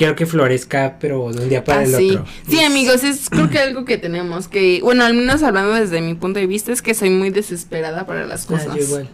quiero 0.00 0.16
que 0.16 0.24
florezca, 0.24 0.96
pero 0.98 1.30
de 1.30 1.42
un 1.42 1.48
día 1.50 1.62
para 1.62 1.82
el 1.82 1.94
otro. 1.94 2.24
Ah, 2.26 2.30
Sí, 2.48 2.58
amigos, 2.64 3.04
es 3.04 3.28
creo 3.28 3.50
que 3.50 3.58
algo 3.58 3.84
que 3.84 3.98
tenemos 3.98 4.48
que, 4.48 4.80
bueno, 4.82 5.04
al 5.04 5.12
menos 5.12 5.42
hablando 5.42 5.74
desde 5.74 6.00
mi 6.00 6.14
punto 6.14 6.40
de 6.40 6.46
vista, 6.46 6.72
es 6.72 6.80
que 6.80 6.94
soy 6.94 7.10
muy 7.10 7.28
desesperada 7.28 8.06
para 8.06 8.24
las 8.26 8.44
Ah, 8.44 8.48
cosas. 8.48 8.74
yo 8.76 8.82
igual. 8.82 9.08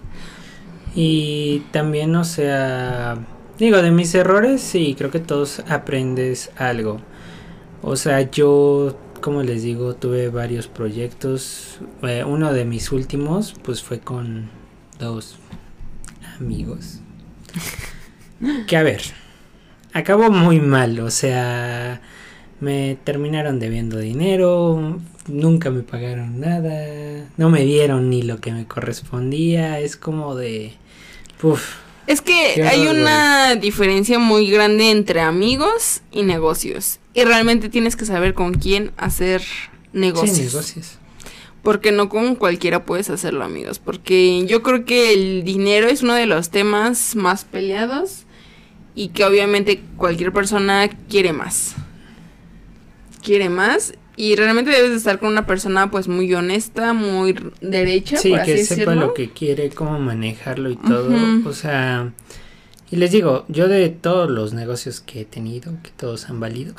Y 0.94 1.64
también, 1.72 2.14
o 2.14 2.22
sea, 2.22 3.18
digo, 3.58 3.82
de 3.82 3.90
mis 3.90 4.14
errores, 4.14 4.60
sí, 4.60 4.94
creo 4.96 5.10
que 5.10 5.18
todos 5.18 5.58
aprendes 5.68 6.50
algo. 6.56 7.00
O 7.82 7.96
sea, 7.96 8.20
yo, 8.30 8.96
como 9.20 9.42
les 9.42 9.64
digo, 9.64 9.96
tuve 9.96 10.28
varios 10.28 10.68
proyectos. 10.68 11.80
Eh, 12.04 12.22
uno 12.24 12.52
de 12.52 12.64
mis 12.64 12.92
últimos, 12.92 13.56
pues 13.64 13.82
fue 13.82 13.98
con 13.98 14.50
dos 15.00 15.36
amigos. 16.38 17.00
Que 18.68 18.76
a 18.76 18.82
ver, 18.84 19.00
acabó 19.96 20.30
muy 20.30 20.60
mal, 20.60 21.00
o 21.00 21.10
sea, 21.10 22.02
me 22.60 22.98
terminaron 23.02 23.58
debiendo 23.58 23.98
dinero, 23.98 25.00
nunca 25.26 25.70
me 25.70 25.82
pagaron 25.82 26.38
nada, 26.38 27.26
no 27.36 27.48
me 27.48 27.64
dieron 27.64 28.10
ni 28.10 28.22
lo 28.22 28.38
que 28.40 28.52
me 28.52 28.66
correspondía, 28.66 29.80
es 29.80 29.96
como 29.96 30.36
de... 30.36 30.74
Uf, 31.42 31.76
Es 32.06 32.20
que 32.20 32.62
hay 32.62 32.86
una 32.86 33.56
diferencia 33.56 34.18
muy 34.18 34.50
grande 34.50 34.90
entre 34.90 35.20
amigos 35.20 36.02
y 36.12 36.22
negocios. 36.22 36.98
Y 37.14 37.24
realmente 37.24 37.70
tienes 37.70 37.96
que 37.96 38.04
saber 38.04 38.34
con 38.34 38.54
quién 38.54 38.92
hacer 38.98 39.42
negocios. 39.94 40.36
sí, 40.36 40.44
negocios. 40.44 40.98
Porque 41.62 41.90
no 41.90 42.08
con 42.08 42.36
cualquiera 42.36 42.84
puedes 42.84 43.10
hacerlo, 43.10 43.44
amigos. 43.44 43.78
Porque 43.78 44.44
yo 44.46 44.62
creo 44.62 44.84
que 44.84 45.14
el 45.14 45.42
dinero 45.42 45.88
es 45.88 46.02
uno 46.02 46.14
de 46.14 46.26
los 46.26 46.50
temas 46.50 47.16
más 47.16 47.44
peleados 47.44 48.25
y 48.96 49.08
que 49.08 49.24
obviamente 49.24 49.80
cualquier 49.96 50.32
persona 50.32 50.88
quiere 51.08 51.32
más. 51.32 51.76
Quiere 53.22 53.48
más 53.50 53.94
y 54.16 54.34
realmente 54.34 54.70
debes 54.70 54.90
de 54.90 54.96
estar 54.96 55.18
con 55.20 55.28
una 55.28 55.46
persona 55.46 55.90
pues 55.90 56.08
muy 56.08 56.32
honesta, 56.34 56.94
muy 56.94 57.36
derecha, 57.60 58.16
Sí, 58.16 58.30
por 58.30 58.40
así 58.40 58.52
que 58.52 58.64
sepa 58.64 58.94
lo 58.94 59.14
que 59.14 59.30
quiere, 59.30 59.68
cómo 59.70 59.98
manejarlo 60.00 60.70
y 60.70 60.76
todo. 60.76 61.14
O 61.44 61.52
sea, 61.52 62.12
Y 62.90 62.96
les 62.96 63.10
digo, 63.10 63.44
yo 63.48 63.68
de 63.68 63.88
todos 63.90 64.30
los 64.30 64.54
negocios 64.54 65.00
que 65.00 65.22
he 65.22 65.24
tenido, 65.24 65.72
que 65.82 65.90
todos 65.90 66.30
han 66.30 66.40
valido, 66.40 66.74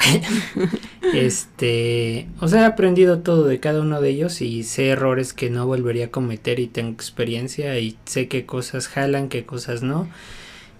este, 1.14 2.30
o 2.40 2.48
sea, 2.48 2.62
he 2.62 2.66
aprendido 2.66 3.20
todo 3.20 3.46
de 3.46 3.60
cada 3.60 3.82
uno 3.82 4.02
de 4.02 4.10
ellos 4.10 4.42
y 4.42 4.64
sé 4.64 4.88
errores 4.88 5.34
que 5.34 5.50
no 5.50 5.68
volvería 5.68 6.06
a 6.06 6.12
cometer 6.12 6.60
y 6.60 6.68
tengo 6.68 6.92
experiencia 6.92 7.78
y 7.80 7.98
sé 8.06 8.28
qué 8.30 8.46
cosas 8.46 8.88
jalan, 8.88 9.30
qué 9.30 9.46
cosas 9.46 9.84
no. 9.84 10.08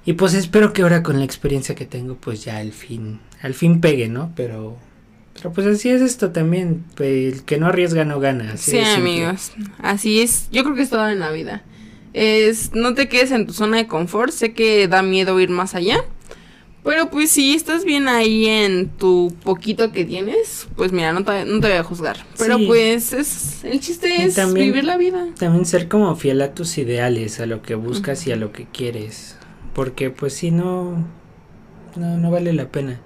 Y 0.08 0.14
pues 0.14 0.34
espero 0.34 0.74
que 0.74 0.82
ahora 0.82 1.04
con 1.04 1.20
la 1.20 1.26
experiencia 1.26 1.76
que 1.76 1.86
tengo, 1.86 2.16
pues 2.16 2.44
ya 2.44 2.58
al 2.58 2.72
fin, 2.72 3.20
al 3.44 3.54
fin 3.54 3.80
pegue, 3.80 4.08
¿no? 4.08 4.32
Pero, 4.36 4.76
pero 5.36 5.54
pues 5.54 5.68
así 5.68 5.90
es 5.90 6.02
esto 6.02 6.32
también, 6.32 6.86
el 6.98 7.44
que 7.44 7.60
no 7.60 7.68
arriesga 7.68 8.06
no 8.06 8.20
gana. 8.20 8.58
sí, 8.58 8.80
amigos, 8.80 9.52
así 9.78 10.22
es, 10.22 10.48
yo 10.52 10.64
creo 10.64 10.76
que 10.76 10.82
es 10.82 10.90
todo 10.90 11.08
en 11.08 11.20
la 11.20 11.30
vida 11.30 11.64
es 12.18 12.74
no 12.74 12.94
te 12.96 13.08
quedes 13.08 13.32
en 13.32 13.46
tu 13.46 13.54
zona 13.54 13.78
de 13.78 13.88
confort, 13.88 14.32
sé 14.32 14.54
que 14.54 14.88
da 14.88 15.04
miedo 15.04 15.40
ir 15.40 15.50
más 15.50 15.76
allá, 15.76 16.04
pero 16.84 17.10
pues 17.10 17.32
si 17.32 17.54
estás 17.54 17.86
bien 17.86 18.08
ahí 18.08 18.48
en 18.48 18.90
tu 18.90 19.34
poquito 19.44 19.92
que 19.92 20.04
tienes, 20.04 20.68
pues 20.76 20.92
mira, 20.92 21.14
no 21.14 21.24
te, 21.24 21.46
no 21.46 21.60
te 21.60 21.68
voy 21.68 21.78
a 21.78 21.84
juzgar, 21.84 22.18
pero 22.38 22.58
pues 22.66 23.14
es 23.14 23.64
el 23.64 23.80
chiste 23.80 24.24
es 24.24 24.54
vivir 24.54 24.84
la 24.84 24.98
vida. 24.98 25.28
También 25.38 25.66
ser 25.66 25.88
como 25.88 26.16
fiel 26.16 26.42
a 26.42 26.54
tus 26.54 26.78
ideales, 26.78 27.40
a 27.40 27.46
lo 27.46 27.62
que 27.62 27.76
buscas 27.76 28.26
y 28.26 28.32
a 28.32 28.36
lo 28.36 28.52
que 28.52 28.66
quieres, 28.66 29.36
porque 29.78 30.10
pues 30.10 30.34
si 30.34 30.52
no, 30.52 31.06
no, 31.96 32.18
no 32.18 32.32
vale 32.32 32.52
la 32.52 32.68
pena. 32.68 33.00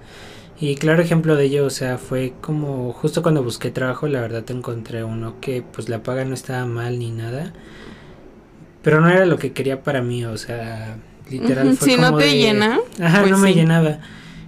Y 0.59 0.75
claro 0.75 1.03
ejemplo 1.03 1.35
de 1.35 1.45
ello, 1.45 1.65
o 1.67 1.69
sea, 1.69 1.99
fue 1.99 2.33
como 2.41 2.91
justo 2.93 3.21
cuando 3.21 3.43
busqué 3.43 3.69
trabajo, 3.69 4.07
la 4.07 4.21
verdad 4.21 4.49
encontré 4.49 5.03
uno 5.03 5.35
que 5.39 5.61
pues 5.61 5.87
la 5.89 6.01
paga 6.01 6.25
no 6.25 6.33
estaba 6.33 6.65
mal 6.65 6.97
ni 6.97 7.11
nada 7.11 7.53
pero 8.81 9.01
no 9.01 9.09
era 9.09 9.25
lo 9.25 9.37
que 9.37 9.51
quería 9.53 9.83
para 9.83 10.01
mí, 10.01 10.25
o 10.25 10.37
sea, 10.37 10.97
literal 11.29 11.75
fue 11.77 11.89
si 11.89 11.97
no 11.97 12.17
te 12.17 12.35
llena. 12.37 12.79
Ajá, 12.99 13.19
pues 13.21 13.31
no 13.31 13.37
me 13.37 13.53
llenaba. 13.53 13.99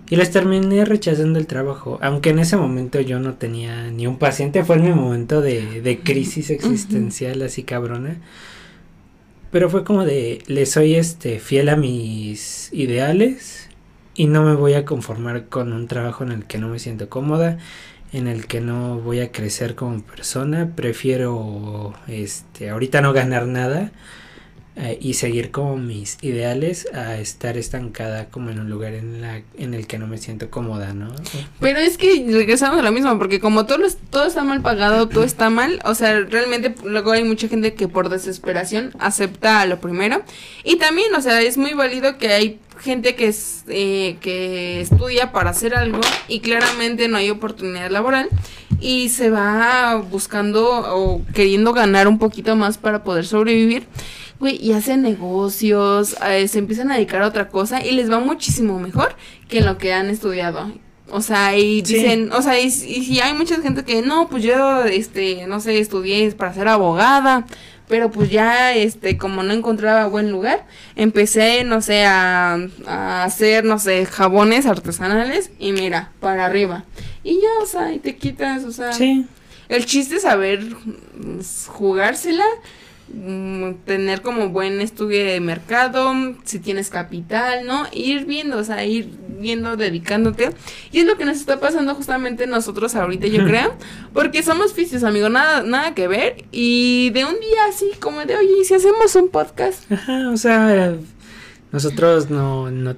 Y 0.09 0.15
les 0.15 0.31
terminé 0.31 0.85
rechazando 0.85 1.39
el 1.39 1.47
trabajo, 1.47 1.97
aunque 2.01 2.31
en 2.31 2.39
ese 2.39 2.57
momento 2.57 2.99
yo 2.99 3.19
no 3.19 3.35
tenía 3.35 3.89
ni 3.89 4.05
un 4.05 4.17
paciente, 4.17 4.63
fue 4.63 4.75
en 4.75 4.83
mi 4.83 4.91
momento 4.91 5.41
de, 5.41 5.81
de 5.81 5.99
crisis 5.99 6.49
existencial 6.49 7.41
así 7.41 7.63
cabrona. 7.63 8.17
Pero 9.53 9.69
fue 9.69 9.83
como 9.83 10.03
de, 10.03 10.41
le 10.47 10.65
soy 10.65 10.95
este 10.95 11.37
fiel 11.37 11.69
a 11.69 11.75
mis 11.75 12.73
ideales 12.73 13.69
y 14.15 14.25
no 14.25 14.41
me 14.41 14.55
voy 14.55 14.73
a 14.73 14.83
conformar 14.83 15.45
con 15.45 15.73
un 15.73 15.87
trabajo 15.87 16.23
en 16.23 16.31
el 16.31 16.45
que 16.45 16.57
no 16.57 16.69
me 16.69 16.79
siento 16.79 17.07
cómoda, 17.07 17.59
en 18.13 18.27
el 18.27 18.47
que 18.47 18.61
no 18.61 18.97
voy 18.97 19.19
a 19.19 19.31
crecer 19.31 19.75
como 19.75 20.01
persona, 20.01 20.71
prefiero 20.75 21.93
este 22.07 22.71
ahorita 22.71 23.01
no 23.01 23.13
ganar 23.13 23.45
nada 23.45 23.91
eh, 24.75 24.97
y 24.99 25.13
seguir 25.13 25.51
como 25.51 25.77
mis 25.77 26.17
ideales 26.23 26.87
a 26.93 27.17
estar 27.17 27.57
estancada 27.57 28.25
como 28.29 28.49
en 28.49 28.59
un 28.59 28.69
lugar 28.71 28.93
en, 28.93 29.21
la, 29.21 29.41
en 29.55 29.75
el 29.75 29.85
que 29.85 29.99
no 29.99 30.07
me 30.07 30.17
siento 30.17 30.49
cómoda, 30.49 30.93
¿no? 30.93 31.13
Pero 31.59 31.77
es 31.77 31.99
que 31.99 32.25
regresamos 32.27 32.79
a 32.79 32.81
lo 32.81 32.91
mismo, 32.91 33.15
porque 33.19 33.39
como 33.39 33.67
todo, 33.67 33.85
todo 34.09 34.25
está 34.25 34.43
mal 34.43 34.61
pagado, 34.61 35.07
todo 35.07 35.23
está 35.23 35.51
mal, 35.51 35.79
o 35.85 35.93
sea, 35.93 36.19
realmente 36.21 36.73
luego 36.83 37.11
hay 37.11 37.23
mucha 37.23 37.47
gente 37.47 37.75
que 37.75 37.87
por 37.87 38.09
desesperación 38.09 38.93
acepta 38.99 39.63
lo 39.67 39.79
primero. 39.79 40.23
Y 40.63 40.77
también, 40.77 41.13
o 41.13 41.21
sea, 41.21 41.41
es 41.41 41.57
muy 41.57 41.73
válido 41.73 42.17
que 42.17 42.33
hay 42.33 42.59
gente 42.79 43.15
que, 43.15 43.27
es, 43.27 43.63
eh, 43.67 44.17
que 44.21 44.81
estudia 44.81 45.31
para 45.31 45.51
hacer 45.51 45.75
algo 45.75 46.01
y 46.27 46.39
claramente 46.39 47.07
no 47.07 47.17
hay 47.17 47.29
oportunidad 47.29 47.89
laboral 47.89 48.29
y 48.79 49.09
se 49.09 49.29
va 49.29 49.95
buscando 49.95 50.69
o 50.95 51.21
queriendo 51.33 51.73
ganar 51.73 52.07
un 52.07 52.19
poquito 52.19 52.55
más 52.55 52.77
para 52.77 53.03
poder 53.03 53.25
sobrevivir 53.25 53.87
y 54.51 54.73
hacen 54.73 55.01
negocios, 55.01 56.15
eh, 56.27 56.47
se 56.47 56.59
empiezan 56.59 56.91
a 56.91 56.95
dedicar 56.95 57.21
a 57.21 57.27
otra 57.27 57.49
cosa 57.49 57.85
y 57.85 57.91
les 57.91 58.11
va 58.11 58.19
muchísimo 58.19 58.79
mejor 58.79 59.15
que 59.47 59.59
en 59.59 59.65
lo 59.65 59.77
que 59.77 59.93
han 59.93 60.09
estudiado. 60.09 60.71
O 61.09 61.21
sea, 61.21 61.55
y 61.57 61.81
dicen, 61.81 62.31
o 62.31 62.41
sea, 62.41 62.59
y, 62.59 62.71
si 62.71 63.19
hay 63.19 63.33
mucha 63.33 63.61
gente 63.61 63.83
que 63.83 64.01
no, 64.01 64.27
pues 64.29 64.43
yo, 64.43 64.83
este, 64.83 65.45
no 65.47 65.59
sé, 65.59 65.79
estudié 65.79 66.31
para 66.31 66.53
ser 66.53 66.67
abogada, 66.67 67.45
pero 67.93 68.09
pues 68.09 68.31
ya, 68.31 68.73
este, 68.73 69.19
como 69.19 69.43
no 69.43 69.53
encontraba 69.53 70.07
buen 70.07 70.31
lugar, 70.31 70.65
empecé, 70.95 71.63
no 71.63 71.79
sé, 71.79 72.05
a, 72.05 72.57
a 72.87 73.23
hacer, 73.23 73.65
no 73.65 73.77
sé, 73.77 74.07
jabones 74.07 74.65
artesanales 74.65 75.51
y 75.59 75.73
mira, 75.73 76.11
para 76.19 76.47
arriba. 76.47 76.85
Y 77.23 77.35
ya, 77.35 77.61
o 77.61 77.67
sea, 77.67 77.93
y 77.93 77.99
te 77.99 78.15
quitas, 78.15 78.63
o 78.63 78.71
sea, 78.71 78.89
el 79.69 79.85
chiste 79.85 80.15
es 80.15 80.23
saber 80.23 80.75
jugársela 81.67 82.45
tener 83.85 84.21
como 84.21 84.49
buen 84.49 84.81
estudio 84.81 85.23
de 85.23 85.39
mercado, 85.39 86.13
si 86.43 86.59
tienes 86.59 86.89
capital, 86.89 87.65
¿no? 87.65 87.85
Ir 87.91 88.25
viendo, 88.25 88.57
o 88.57 88.63
sea, 88.63 88.85
ir 88.85 89.09
viendo, 89.39 89.77
dedicándote. 89.77 90.49
Y 90.91 90.99
es 90.99 91.05
lo 91.05 91.17
que 91.17 91.25
nos 91.25 91.37
está 91.37 91.59
pasando 91.59 91.93
justamente 91.95 92.47
nosotros 92.47 92.95
ahorita, 92.95 93.27
yo 93.27 93.43
creo, 93.47 93.75
porque 94.13 94.41
somos 94.43 94.73
fisios, 94.73 95.03
amigo, 95.03 95.29
nada, 95.29 95.63
nada 95.63 95.93
que 95.93 96.07
ver. 96.07 96.45
Y 96.51 97.11
de 97.11 97.25
un 97.25 97.39
día 97.39 97.65
así 97.69 97.91
como 97.99 98.25
de, 98.25 98.35
oye, 98.35 98.61
¿y 98.61 98.65
si 98.65 98.73
hacemos 98.73 99.15
un 99.15 99.29
podcast? 99.29 99.91
Ajá, 99.91 100.29
o 100.29 100.37
sea, 100.37 100.95
nosotros 101.71 102.29
no, 102.29 102.71
no 102.71 102.95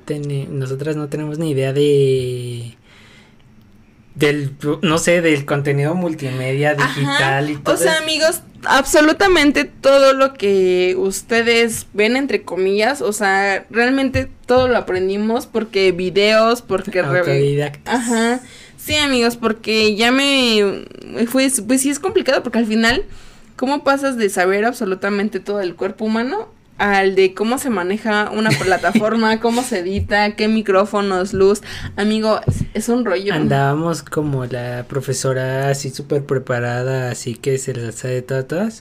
nosotras 0.49 0.95
no 0.95 1.07
tenemos 1.09 1.39
ni 1.39 1.51
idea 1.51 1.73
de 1.73 2.75
del, 4.15 4.55
no 4.81 4.97
sé, 4.97 5.21
del 5.21 5.45
contenido 5.45 5.93
multimedia 5.93 6.73
digital 6.73 7.49
y 7.49 7.57
todo. 7.57 7.75
O 7.75 7.77
sea, 7.77 7.97
amigos, 7.97 8.41
absolutamente 8.63 9.65
todo 9.65 10.13
lo 10.13 10.33
que 10.33 10.95
ustedes 10.97 11.87
ven, 11.93 12.15
entre 12.15 12.43
comillas, 12.43 13.01
o 13.01 13.13
sea, 13.13 13.65
realmente 13.69 14.29
todo 14.45 14.67
lo 14.67 14.77
aprendimos 14.77 15.47
porque 15.47 15.91
videos, 15.91 16.61
porque... 16.61 17.01
Ajá. 17.85 18.39
Sí, 18.77 18.95
amigos, 18.95 19.35
porque 19.35 19.95
ya 19.95 20.11
me... 20.11 20.85
Fue, 21.27 21.51
pues 21.67 21.81
sí 21.81 21.89
es 21.89 21.99
complicado 21.99 22.43
porque 22.43 22.59
al 22.59 22.67
final, 22.67 23.03
¿cómo 23.55 23.83
pasas 23.83 24.15
de 24.15 24.29
saber 24.29 24.63
absolutamente 24.63 25.39
todo 25.39 25.59
el 25.59 25.75
cuerpo 25.75 26.05
humano 26.05 26.54
al 26.77 27.15
de 27.15 27.33
cómo 27.33 27.57
se 27.57 27.69
maneja 27.69 28.29
una 28.31 28.49
plataforma, 28.63 29.39
cómo 29.39 29.63
se 29.63 29.79
edita, 29.79 30.35
qué 30.35 30.47
micrófonos, 30.47 31.33
luz. 31.33 31.61
Amigo, 31.95 32.41
es 32.73 32.89
un 32.89 33.05
rollo. 33.05 33.33
Andábamos 33.33 34.03
como 34.03 34.45
la 34.45 34.85
profesora 34.87 35.69
así 35.69 35.89
súper 35.89 36.25
preparada, 36.25 37.11
así 37.11 37.35
que 37.35 37.57
se 37.57 37.73
las 37.73 37.95
sabe 37.95 38.21
todas. 38.21 38.79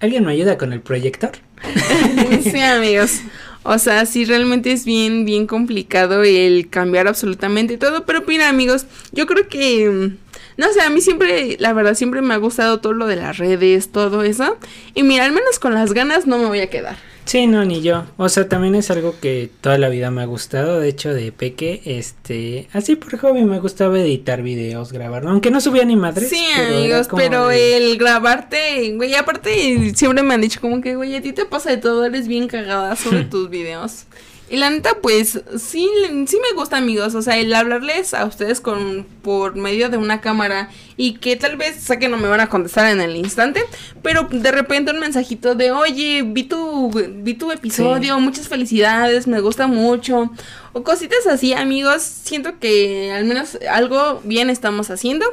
¿Alguien 0.00 0.24
me 0.24 0.32
ayuda 0.32 0.58
con 0.58 0.72
el 0.72 0.80
proyector? 0.80 1.32
sí, 2.42 2.60
amigos. 2.60 3.20
O 3.62 3.78
sea, 3.78 4.06
sí, 4.06 4.24
realmente 4.24 4.70
es 4.70 4.84
bien, 4.84 5.24
bien 5.24 5.46
complicado 5.46 6.22
el 6.22 6.68
cambiar 6.68 7.08
absolutamente 7.08 7.78
todo. 7.78 8.04
Pero 8.04 8.22
mira, 8.26 8.48
amigos, 8.48 8.86
yo 9.12 9.26
creo 9.26 9.48
que 9.48 10.12
no 10.56 10.72
sé, 10.72 10.80
a 10.80 10.90
mí 10.90 11.00
siempre, 11.00 11.56
la 11.58 11.72
verdad, 11.72 11.94
siempre 11.94 12.22
me 12.22 12.34
ha 12.34 12.38
gustado 12.38 12.80
todo 12.80 12.92
lo 12.92 13.06
de 13.06 13.16
las 13.16 13.38
redes, 13.38 13.90
todo 13.90 14.22
eso. 14.22 14.56
Y 14.94 15.02
mira, 15.02 15.24
al 15.24 15.32
menos 15.32 15.58
con 15.58 15.74
las 15.74 15.92
ganas 15.92 16.26
no 16.26 16.38
me 16.38 16.46
voy 16.46 16.60
a 16.60 16.70
quedar. 16.70 16.96
Sí, 17.26 17.48
no, 17.48 17.64
ni 17.64 17.82
yo. 17.82 18.04
O 18.18 18.28
sea, 18.28 18.48
también 18.48 18.76
es 18.76 18.88
algo 18.92 19.16
que 19.20 19.50
toda 19.60 19.78
la 19.78 19.88
vida 19.88 20.12
me 20.12 20.22
ha 20.22 20.26
gustado. 20.26 20.78
De 20.78 20.88
hecho, 20.88 21.12
de 21.12 21.32
peque, 21.32 21.82
este, 21.84 22.68
así 22.72 22.94
por 22.94 23.18
hobby 23.18 23.42
me 23.42 23.58
gustaba 23.58 23.98
editar 23.98 24.42
videos, 24.42 24.92
grabar, 24.92 25.26
aunque 25.26 25.50
no 25.50 25.60
subía 25.60 25.84
ni 25.84 25.96
madres. 25.96 26.28
Sí, 26.30 26.46
amigos, 26.56 27.08
pero 27.14 27.50
el 27.50 27.98
grabarte, 27.98 28.94
güey, 28.94 29.16
aparte 29.16 29.92
siempre 29.96 30.22
me 30.22 30.34
han 30.34 30.40
dicho 30.40 30.60
como 30.60 30.80
que, 30.80 30.94
güey, 30.94 31.16
a 31.16 31.20
ti 31.20 31.32
te 31.32 31.46
pasa 31.46 31.70
de 31.70 31.78
todo, 31.78 32.04
eres 32.04 32.28
bien 32.28 32.46
cagada 32.46 32.94
sobre 32.94 33.24
tus 33.30 33.50
videos. 33.50 34.04
Y 34.48 34.58
la 34.58 34.70
neta, 34.70 34.98
pues, 35.02 35.40
sí, 35.58 35.88
sí 36.26 36.38
me 36.40 36.56
gusta, 36.56 36.76
amigos. 36.76 37.16
O 37.16 37.22
sea, 37.22 37.36
el 37.36 37.52
hablarles 37.52 38.14
a 38.14 38.24
ustedes 38.24 38.60
con, 38.60 39.04
por 39.22 39.56
medio 39.56 39.88
de 39.88 39.96
una 39.96 40.20
cámara 40.20 40.70
y 40.96 41.14
que 41.14 41.34
tal 41.34 41.56
vez 41.56 41.76
sé 41.76 41.98
que 41.98 42.08
no 42.08 42.16
me 42.16 42.28
van 42.28 42.40
a 42.40 42.48
contestar 42.48 42.92
en 42.92 43.00
el 43.00 43.16
instante, 43.16 43.60
pero 44.02 44.28
de 44.30 44.52
repente 44.52 44.92
un 44.92 45.00
mensajito 45.00 45.56
de, 45.56 45.72
oye, 45.72 46.22
vi 46.24 46.44
tu, 46.44 46.90
vi 46.90 47.34
tu 47.34 47.50
episodio, 47.50 48.20
muchas 48.20 48.46
felicidades, 48.46 49.26
me 49.26 49.40
gusta 49.40 49.66
mucho. 49.66 50.30
O 50.72 50.84
cositas 50.84 51.26
así, 51.26 51.52
amigos. 51.52 52.02
Siento 52.02 52.60
que 52.60 53.12
al 53.12 53.24
menos 53.24 53.58
algo 53.68 54.20
bien 54.22 54.48
estamos 54.48 54.90
haciendo, 54.90 55.26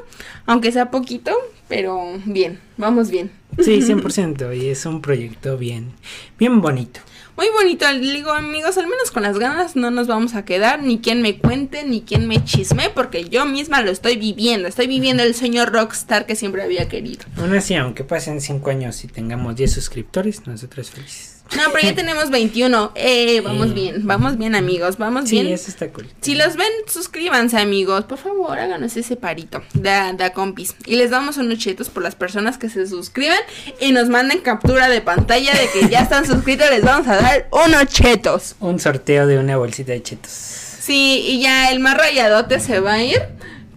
aunque 0.48 0.72
sea 0.72 0.90
poquito, 0.90 1.36
pero 1.68 2.04
bien, 2.26 2.60
vamos 2.78 3.12
bien. 3.12 3.32
Sí, 3.60 3.80
100%. 3.82 4.58
y 4.58 4.70
es 4.70 4.88
un 4.88 5.02
proyecto 5.02 5.56
bien, 5.56 5.92
bien 6.40 6.62
bonito 6.62 7.00
muy 7.36 7.48
bonito. 7.50 7.86
Digo, 8.00 8.32
amigos, 8.32 8.78
al 8.78 8.88
menos 8.88 9.12
con 9.12 9.24
las 9.24 9.40
ganas 9.40 9.76
no 9.76 9.92
nos 9.92 10.08
vamos 10.08 10.36
a 10.36 10.46
quedar. 10.46 10.82
Ni 10.82 11.00
quien 11.00 11.22
me 11.22 11.38
cuente, 11.38 11.84
ni 11.84 12.02
quien 12.02 12.28
me 12.28 12.44
chisme, 12.44 12.90
porque 12.90 13.30
yo 13.30 13.46
misma 13.46 13.82
lo 13.82 13.92
estoy 13.92 14.18
viviendo. 14.18 14.68
Estoy 14.68 14.88
viviendo 14.88 15.24
el 15.24 15.36
señor 15.36 15.72
rockstar 15.72 16.26
que 16.26 16.36
siempre 16.36 16.64
había 16.64 16.88
querido. 16.88 17.26
Aún 17.38 17.56
así, 17.56 17.76
aunque 17.76 18.04
pasen 18.04 18.42
5 18.42 18.70
años 18.70 19.04
y 19.04 19.08
tengamos 19.08 19.56
10 19.56 19.72
suscriptores, 19.72 20.46
nosotros 20.46 20.92
felices. 20.92 21.33
No, 21.56 21.72
pero 21.72 21.88
ya 21.88 21.96
tenemos 21.96 22.30
21. 22.30 22.92
Eh, 22.96 23.42
vamos 23.42 23.68
Eh. 23.68 23.74
bien, 23.74 24.08
vamos 24.08 24.38
bien, 24.38 24.56
amigos, 24.56 24.98
vamos 24.98 25.30
Sí, 25.30 25.42
bien. 25.42 25.54
eso 25.54 25.70
está 25.70 25.90
cool. 25.90 26.08
Si 26.22 26.36
los 26.36 26.56
ven, 26.56 26.68
suscríbanse, 26.88 27.58
amigos. 27.58 28.06
Por 28.06 28.18
favor, 28.18 28.58
háganos 28.60 28.96
ese 28.98 29.16
parito. 29.16 29.62
Da, 29.74 30.14
da 30.14 30.34
compis. 30.34 30.76
Y 30.86 30.96
les 30.96 31.10
damos 31.12 31.38
unos 31.38 31.58
chetos 31.60 31.90
por 31.90 32.04
las 32.04 32.16
personas 32.16 32.58
que 32.58 32.70
se 32.70 32.88
suscriban 32.88 33.40
y 33.80 33.92
nos 33.92 34.10
manden 34.10 34.40
captura 34.42 34.90
de 34.90 35.02
pantalla 35.02 35.52
de 35.54 35.70
que 35.70 35.90
ya 35.90 36.02
están 36.02 36.26
suscritos. 36.26 36.70
Les 36.70 36.84
vamos 36.84 37.08
a 37.08 37.16
dar 37.18 37.48
unos 37.52 37.86
chetos. 37.88 38.56
Un 38.60 38.80
sorteo 38.80 39.28
de 39.28 39.38
una 39.40 39.58
bolsita 39.58 39.92
de 39.92 40.02
chetos. 40.04 40.32
Sí, 40.32 41.24
y 41.28 41.40
ya 41.42 41.72
el 41.72 41.80
más 41.80 41.96
rayadote 41.98 42.60
se 42.60 42.80
va 42.82 42.94
a 42.96 43.04
ir 43.04 43.22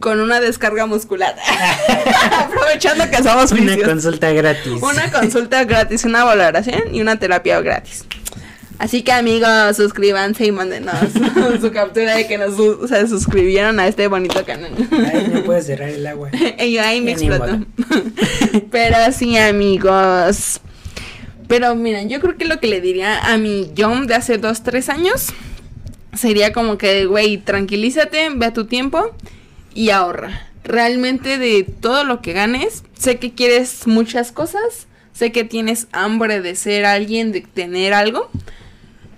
con 0.01 0.21
una 0.21 0.41
descarga 0.41 0.87
muscular. 0.87 1.35
Aprovechando 2.39 3.09
que 3.11 3.23
somos 3.23 3.53
Una 3.53 3.77
consulta 3.79 4.33
gratis. 4.33 4.83
Una 4.83 5.11
consulta 5.11 5.65
gratis, 5.65 6.05
una 6.05 6.25
valoración 6.25 6.95
y 6.95 7.01
una 7.01 7.19
terapia 7.19 7.61
gratis. 7.61 8.05
Así 8.79 9.03
que 9.03 9.13
amigos, 9.13 9.77
suscríbanse 9.77 10.45
y 10.45 10.53
mándenos 10.53 10.97
su 11.61 11.73
captura 11.73 12.15
de 12.15 12.27
que 12.27 12.37
nos 12.37 12.57
se 12.89 13.09
suscribieron 13.09 13.81
a 13.81 13.89
este 13.89 14.07
bonito 14.07 14.45
canal. 14.45 14.73
Ay, 14.91 15.31
no 15.33 15.45
puedes 15.45 15.65
cerrar 15.65 15.89
el 15.89 16.07
agua. 16.07 16.31
y 16.59 16.77
ahí 16.77 17.01
me 17.01 17.13
explotó. 17.13 17.61
Pero 18.71 18.97
sí, 19.13 19.39
amigos. 19.39 20.61
Pero 21.49 21.75
miren, 21.75 22.11
yo 22.11 22.21
creo 22.21 22.37
que 22.37 22.45
lo 22.45 22.61
que 22.61 22.67
le 22.67 22.83
diría 22.83 23.19
a 23.21 23.39
mi 23.39 23.73
John 23.79 24.07
de 24.07 24.15
hace 24.15 24.37
dos, 24.37 24.63
tres 24.63 24.91
años 24.91 25.29
sería 26.13 26.53
como 26.53 26.77
que, 26.77 27.07
güey, 27.07 27.39
tranquilízate, 27.39 28.29
ve 28.35 28.47
a 28.47 28.53
tu 28.53 28.67
tiempo 28.67 29.15
y 29.77 29.91
ahorra. 29.91 30.49
Realmente 30.65 31.39
de 31.39 31.63
todo 31.63 32.03
lo 32.03 32.21
que 32.21 32.33
ganes, 32.33 32.83
sé 32.99 33.19
que 33.19 33.35
quieres 33.35 33.87
muchas 33.87 34.33
cosas, 34.33 34.89
sé 35.13 35.31
que 35.31 35.45
tienes 35.45 35.87
hambre 35.93 36.41
de 36.41 36.57
ser 36.57 36.85
alguien, 36.85 37.31
de 37.31 37.43
tener 37.43 37.95
algo, 37.95 38.29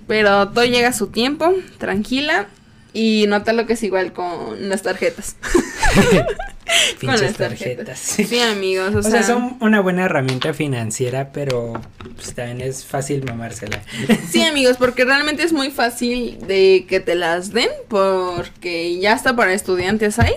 pero 0.06 0.48
todo 0.48 0.66
llega 0.66 0.88
a 0.88 0.92
su 0.92 1.06
tiempo, 1.06 1.54
tranquila 1.78 2.48
y 2.93 3.26
nota 3.28 3.53
lo 3.53 3.66
que 3.66 3.74
es 3.74 3.82
igual 3.82 4.12
con 4.12 4.68
las 4.68 4.82
tarjetas. 4.82 5.36
con 7.01 7.20
las 7.20 7.34
tarjetas. 7.34 7.99
Sí, 7.99 8.41
amigos, 8.41 8.95
o, 8.95 8.99
O 8.99 9.03
sea, 9.03 9.22
son 9.22 9.57
una 9.61 9.80
buena 9.80 10.05
herramienta 10.05 10.53
financiera, 10.55 11.30
pero 11.32 11.74
pues, 12.16 12.34
también 12.34 12.61
es 12.61 12.84
fácil 12.84 13.24
mamársela. 13.24 13.82
Sí, 14.30 14.43
amigos, 14.43 14.76
porque 14.78 15.05
realmente 15.05 15.43
es 15.43 15.53
muy 15.53 15.70
fácil 15.70 16.39
de 16.47 16.86
que 16.89 17.01
te 17.01 17.14
las 17.14 17.53
den, 17.53 17.68
porque 17.89 18.99
ya 18.99 19.12
hasta 19.14 19.34
para 19.36 19.53
estudiantes 19.53 20.18
hay. 20.18 20.34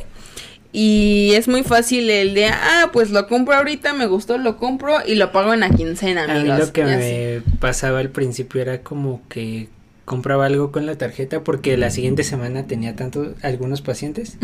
Y 0.74 1.34
es 1.36 1.50
muy 1.50 1.64
fácil 1.64 2.10
el 2.10 2.34
de, 2.34 2.46
ah, 2.48 2.92
pues 2.94 3.10
lo 3.10 3.28
compro 3.28 3.56
ahorita, 3.56 3.94
me 3.94 4.06
gustó, 4.06 4.38
lo 4.38 4.56
compro 4.56 5.00
y 5.06 5.16
lo 5.16 5.34
pago 5.34 5.54
en 5.54 5.60
la 5.60 5.70
quincena, 5.70 6.24
A 6.24 6.28
mí 6.28 6.40
amigos. 6.40 6.60
lo 6.60 6.72
que 6.74 6.84
así. 6.84 6.94
me 6.96 7.42
pasaba 7.60 8.00
al 8.00 8.10
principio 8.10 8.62
era 8.62 8.82
como 8.82 9.22
que 9.28 9.68
compraba 10.12 10.46
algo 10.46 10.74
con 10.74 10.86
la 10.86 10.98
tarjeta 10.98 11.42
porque 11.42 11.78
la 11.78 11.90
siguiente 11.90 12.26
semana 12.26 12.68
tenía 12.68 12.98
tanto 12.98 13.34
algunos 13.42 13.82
pacientes 13.82 14.38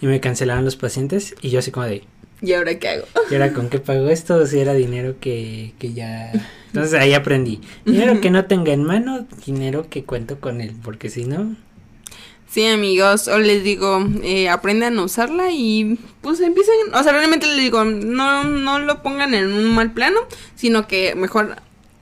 y 0.00 0.06
me 0.06 0.20
cancelaban 0.20 0.64
los 0.64 0.76
pacientes 0.76 1.34
y 1.42 1.50
yo 1.50 1.58
así 1.58 1.72
como 1.72 1.86
de, 1.86 2.04
¿Y 2.40 2.52
ahora 2.52 2.78
qué 2.78 2.88
hago? 2.88 3.04
¿y 3.28 3.34
ahora 3.34 3.52
con 3.52 3.68
qué 3.68 3.80
pago 3.80 4.08
esto? 4.10 4.46
Si 4.46 4.60
era 4.60 4.74
dinero 4.74 5.16
que, 5.20 5.74
que 5.80 5.92
ya... 5.92 6.30
Entonces 6.68 6.94
ahí 6.94 7.14
aprendí. 7.14 7.60
Dinero 7.84 8.20
que 8.20 8.30
no 8.30 8.44
tenga 8.44 8.72
en 8.72 8.84
mano, 8.84 9.26
dinero 9.44 9.88
que 9.90 10.04
cuento 10.04 10.38
con 10.38 10.60
él, 10.60 10.72
porque 10.84 11.10
si 11.10 11.24
no... 11.24 11.56
Sí, 12.48 12.64
amigos, 12.66 13.26
o 13.26 13.40
les 13.40 13.64
digo, 13.64 14.06
eh, 14.22 14.48
aprendan 14.48 15.00
a 15.00 15.02
usarla 15.02 15.50
y 15.50 15.98
pues 16.20 16.38
empiecen, 16.40 16.94
o 16.94 17.02
sea, 17.02 17.12
realmente 17.12 17.46
les 17.46 17.56
digo, 17.56 17.84
no, 17.84 18.44
no 18.44 18.78
lo 18.78 19.02
pongan 19.02 19.34
en 19.34 19.52
un 19.52 19.74
mal 19.74 19.92
plano, 19.92 20.20
sino 20.54 20.86
que 20.86 21.16
mejor 21.16 21.56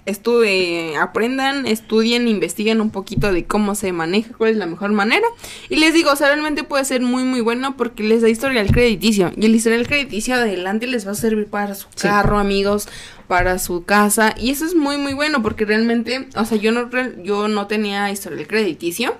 estuve, 0.06 0.96
aprendan, 0.96 1.66
estudien, 1.66 2.28
investiguen 2.28 2.80
un 2.80 2.90
poquito 2.90 3.32
de 3.32 3.44
cómo 3.44 3.74
se 3.74 3.92
maneja, 3.92 4.32
cuál 4.38 4.50
es 4.52 4.56
la 4.56 4.66
mejor 4.66 4.92
manera. 4.92 5.26
Y 5.68 5.76
les 5.76 5.92
digo, 5.92 6.12
o 6.12 6.16
sea, 6.16 6.28
realmente 6.28 6.64
puede 6.64 6.84
ser 6.84 7.02
muy, 7.02 7.24
muy 7.24 7.40
bueno 7.40 7.76
porque 7.76 8.02
les 8.02 8.22
da 8.22 8.28
historial 8.28 8.70
crediticio. 8.72 9.32
Y 9.36 9.46
el 9.46 9.54
historial 9.54 9.86
crediticio 9.86 10.34
adelante 10.36 10.86
les 10.86 11.06
va 11.06 11.12
a 11.12 11.14
servir 11.16 11.46
para 11.46 11.74
su 11.74 11.86
Sí. 11.94 12.08
carro, 12.08 12.38
amigos, 12.38 12.88
para 13.28 13.58
su 13.58 13.84
casa. 13.84 14.34
Y 14.38 14.50
eso 14.50 14.64
es 14.64 14.74
muy, 14.74 14.96
muy 14.96 15.12
bueno 15.12 15.42
porque 15.42 15.64
realmente, 15.64 16.28
o 16.36 16.44
sea, 16.44 16.56
yo 16.58 16.72
no, 16.72 16.88
yo 17.22 17.48
no 17.48 17.66
tenía 17.66 18.10
historial 18.10 18.46
crediticio. 18.46 19.14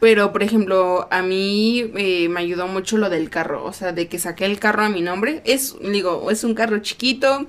Pero, 0.00 0.32
por 0.32 0.42
ejemplo, 0.42 1.08
a 1.10 1.22
mí 1.22 1.90
eh, 1.96 2.28
me 2.28 2.40
ayudó 2.40 2.66
mucho 2.66 2.98
lo 2.98 3.08
del 3.08 3.30
carro, 3.30 3.64
o 3.64 3.72
sea, 3.72 3.92
de 3.92 4.06
que 4.06 4.18
saqué 4.18 4.44
el 4.44 4.58
carro 4.58 4.82
a 4.84 4.90
mi 4.90 5.00
nombre. 5.00 5.40
Es, 5.46 5.76
digo, 5.80 6.30
es 6.30 6.44
un 6.44 6.52
carro 6.54 6.78
chiquito, 6.80 7.46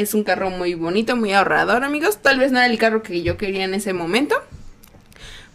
es 0.00 0.14
un 0.14 0.24
carro 0.24 0.50
muy 0.50 0.74
bonito, 0.74 1.16
muy 1.16 1.32
ahorrador, 1.32 1.84
amigos. 1.84 2.18
Tal 2.22 2.38
vez 2.38 2.52
no 2.52 2.58
era 2.58 2.66
el 2.70 2.78
carro 2.78 3.02
que 3.02 3.22
yo 3.22 3.36
quería 3.36 3.64
en 3.64 3.74
ese 3.74 3.92
momento. 3.92 4.34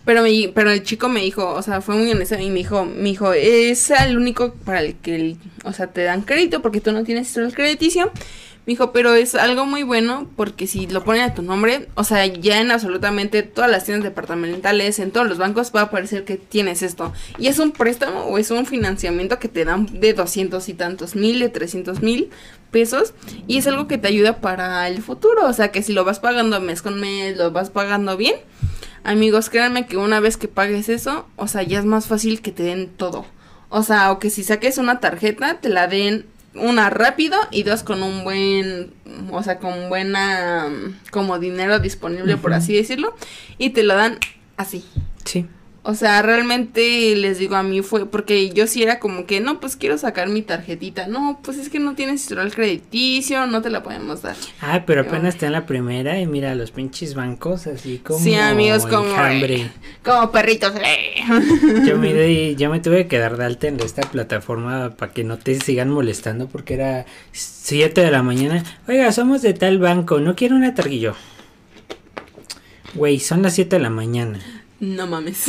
Pero, 0.04 0.24
me, 0.24 0.52
pero 0.56 0.72
el 0.72 0.82
chico 0.84 1.10
me 1.10 1.22
dijo, 1.22 1.48
o 1.54 1.62
sea, 1.62 1.80
fue 1.82 1.96
muy 1.96 2.10
honesto 2.12 2.34
y 2.40 2.50
me 2.50 2.56
dijo, 2.56 2.86
me 2.86 3.10
dijo, 3.10 3.34
es 3.34 3.92
el 3.92 4.18
único 4.18 4.54
para 4.66 4.82
el 4.82 4.96
que, 4.96 5.16
el- 5.16 5.38
o 5.64 5.74
sea, 5.74 5.88
te 5.88 6.02
dan 6.04 6.24
crédito 6.24 6.62
porque 6.64 6.82
tú 6.82 6.92
no 6.92 7.04
tienes 7.04 7.28
historial 7.28 7.54
crediticio. 7.54 8.12
Me 8.66 8.74
dijo, 8.74 8.92
pero 8.92 9.14
es 9.14 9.34
algo 9.36 9.66
muy 9.66 9.84
bueno 9.84 10.28
porque 10.36 10.66
si 10.68 10.86
lo 10.88 11.04
ponen 11.04 11.22
a 11.24 11.34
tu 11.36 11.42
nombre, 11.44 11.88
o 11.96 12.04
sea, 12.04 12.26
ya 12.28 12.62
en 12.62 12.72
absolutamente 12.72 13.42
todas 13.44 13.70
las 13.70 13.86
tiendas 13.86 14.04
departamentales, 14.04 14.98
en 15.00 15.12
todos 15.12 15.28
los 15.28 15.38
bancos 15.40 15.72
va 15.76 15.82
a 15.82 15.84
aparecer 15.86 16.26
que 16.26 16.38
tienes 16.38 16.82
esto. 16.84 17.12
Y 17.40 17.48
es 17.48 17.58
un 17.60 17.72
préstamo 17.72 18.22
o 18.26 18.38
es 18.40 18.50
un 18.52 18.66
financiamiento 18.68 19.38
que 19.40 19.48
te 19.50 19.66
dan 19.66 19.88
de 20.00 20.14
200 20.14 20.68
y 20.70 20.74
tantos 20.74 21.16
mil, 21.16 21.40
de 21.40 21.50
300 21.50 22.02
mil 22.02 22.30
pesos. 22.72 23.14
Y 23.48 23.58
es 23.58 23.68
algo 23.68 23.88
que 23.88 23.98
te 23.98 24.08
ayuda 24.08 24.42
para 24.42 24.88
el 24.88 25.02
futuro. 25.02 25.48
O 25.48 25.54
sea, 25.54 25.72
que 25.72 25.84
si 25.84 25.94
lo 25.94 26.04
vas 26.04 26.20
pagando 26.20 26.60
mes 26.62 26.82
con 26.82 27.00
mes, 27.00 27.38
lo 27.38 27.52
vas 27.52 27.70
pagando 27.70 28.18
bien. 28.18 28.36
Amigos, 29.04 29.50
créanme 29.50 29.88
que 29.88 29.98
una 29.98 30.20
vez 30.20 30.38
que 30.38 30.48
pagues 30.48 30.90
eso, 30.90 31.28
o 31.36 31.48
sea, 31.48 31.64
ya 31.64 31.80
es 31.80 31.86
más 31.86 32.06
fácil 32.08 32.42
que 32.42 32.52
te 32.52 32.64
den 32.64 32.88
todo. 32.90 33.26
O 33.70 33.84
sea, 33.84 34.12
o 34.12 34.20
que 34.20 34.30
si 34.30 34.44
saques 34.44 34.78
una 34.78 35.00
tarjeta, 35.00 35.60
te 35.60 35.70
la 35.70 35.88
den 35.88 36.26
una 36.54 36.90
rápido 36.90 37.38
y 37.50 37.64
dos 37.64 37.84
con 37.84 38.04
un 38.04 38.24
buen, 38.24 38.94
o 39.32 39.42
sea, 39.42 39.58
con 39.60 39.90
buena, 39.90 40.68
como 41.10 41.40
dinero 41.40 41.80
disponible, 41.80 42.38
por 42.38 42.54
así 42.54 42.76
decirlo, 42.76 43.16
y 43.58 43.72
te 43.72 43.84
lo 43.84 43.96
dan 43.96 44.20
así. 44.58 44.84
Sí. 45.24 45.48
O 45.84 45.96
sea, 45.96 46.22
realmente 46.22 47.16
les 47.16 47.40
digo 47.40 47.56
a 47.56 47.64
mí 47.64 47.82
fue 47.82 48.06
porque 48.06 48.52
yo 48.52 48.68
sí 48.68 48.84
era 48.84 49.00
como 49.00 49.26
que, 49.26 49.40
no, 49.40 49.60
pues 49.60 49.76
quiero 49.76 49.98
sacar 49.98 50.30
mi 50.30 50.44
tarjetita. 50.44 51.08
No, 51.08 51.40
pues 51.42 51.58
es 51.58 51.70
que 51.70 51.80
no 51.80 51.96
tienes 51.96 52.22
historial 52.22 52.54
crediticio, 52.54 53.48
no 53.48 53.64
te 53.64 53.72
la 53.72 53.82
podemos 53.82 54.22
dar. 54.22 54.36
Ah, 54.62 54.84
pero 54.86 55.02
apenas 55.02 55.34
está 55.34 55.48
en 55.48 55.54
la 55.54 55.66
primera 55.66 56.20
y 56.20 56.28
mira 56.28 56.54
los 56.54 56.70
pinches 56.70 57.16
bancos 57.16 57.66
así 57.66 57.98
como 57.98 58.20
sí, 58.20 58.36
amigos, 58.36 58.86
como, 58.86 59.10
enjambre. 59.10 59.72
como 60.04 60.32
perritos. 60.32 60.72
eh. 60.76 61.24
Yo 61.88 61.98
me, 61.98 62.14
di- 62.14 62.56
yo 62.56 62.70
me 62.70 62.80
tuve 62.80 63.08
que 63.08 63.18
dar 63.18 63.36
de 63.38 63.46
alta 63.46 63.68
en 63.68 63.80
esta 63.80 64.04
plataforma 64.04 64.92
para 64.96 65.12
que 65.12 65.24
no 65.24 65.40
te 65.40 65.60
sigan 65.60 65.90
molestando 65.90 66.48
porque 66.48 66.76
era 66.76 67.08
7 67.32 68.02
de 68.02 68.12
la 68.12 68.22
mañana. 68.22 68.64
Oiga, 68.88 69.12
somos 69.12 69.42
de 69.42 69.56
tal 69.56 69.80
banco, 69.80 70.20
no 70.20 70.36
quiero 70.36 70.56
una 70.56 70.76
targuillo. 70.76 71.16
Güey, 72.94 73.20
son 73.20 73.42
las 73.42 73.56
7 73.56 73.78
de 73.78 73.82
la 73.82 73.90
mañana. 73.90 74.40
No 74.82 75.06
mames. 75.06 75.46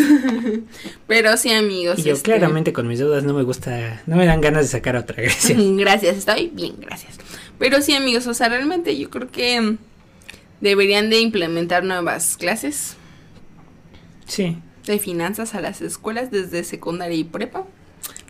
Pero 1.06 1.36
sí, 1.38 1.50
amigos. 1.50 1.98
Y 1.98 2.02
yo 2.02 2.12
este, 2.12 2.24
claramente 2.24 2.74
con 2.74 2.86
mis 2.86 2.98
deudas 2.98 3.24
no 3.24 3.32
me 3.32 3.42
gusta, 3.42 4.02
no 4.06 4.16
me 4.16 4.26
dan 4.26 4.42
ganas 4.42 4.66
de 4.66 4.68
sacar 4.68 4.94
otra, 4.94 5.16
gracias. 5.22 5.58
Gracias, 5.76 6.18
estoy 6.18 6.48
bien, 6.52 6.74
gracias. 6.78 7.16
Pero 7.58 7.80
sí, 7.80 7.94
amigos, 7.94 8.26
o 8.26 8.34
sea, 8.34 8.50
realmente 8.50 8.96
yo 8.98 9.08
creo 9.08 9.30
que 9.30 9.78
deberían 10.60 11.08
de 11.08 11.20
implementar 11.20 11.82
nuevas 11.82 12.36
clases 12.36 12.96
Sí, 14.26 14.58
de 14.84 14.98
finanzas 14.98 15.54
a 15.54 15.62
las 15.62 15.80
escuelas 15.80 16.30
desde 16.30 16.62
secundaria 16.62 17.16
y 17.16 17.24
prepa 17.24 17.64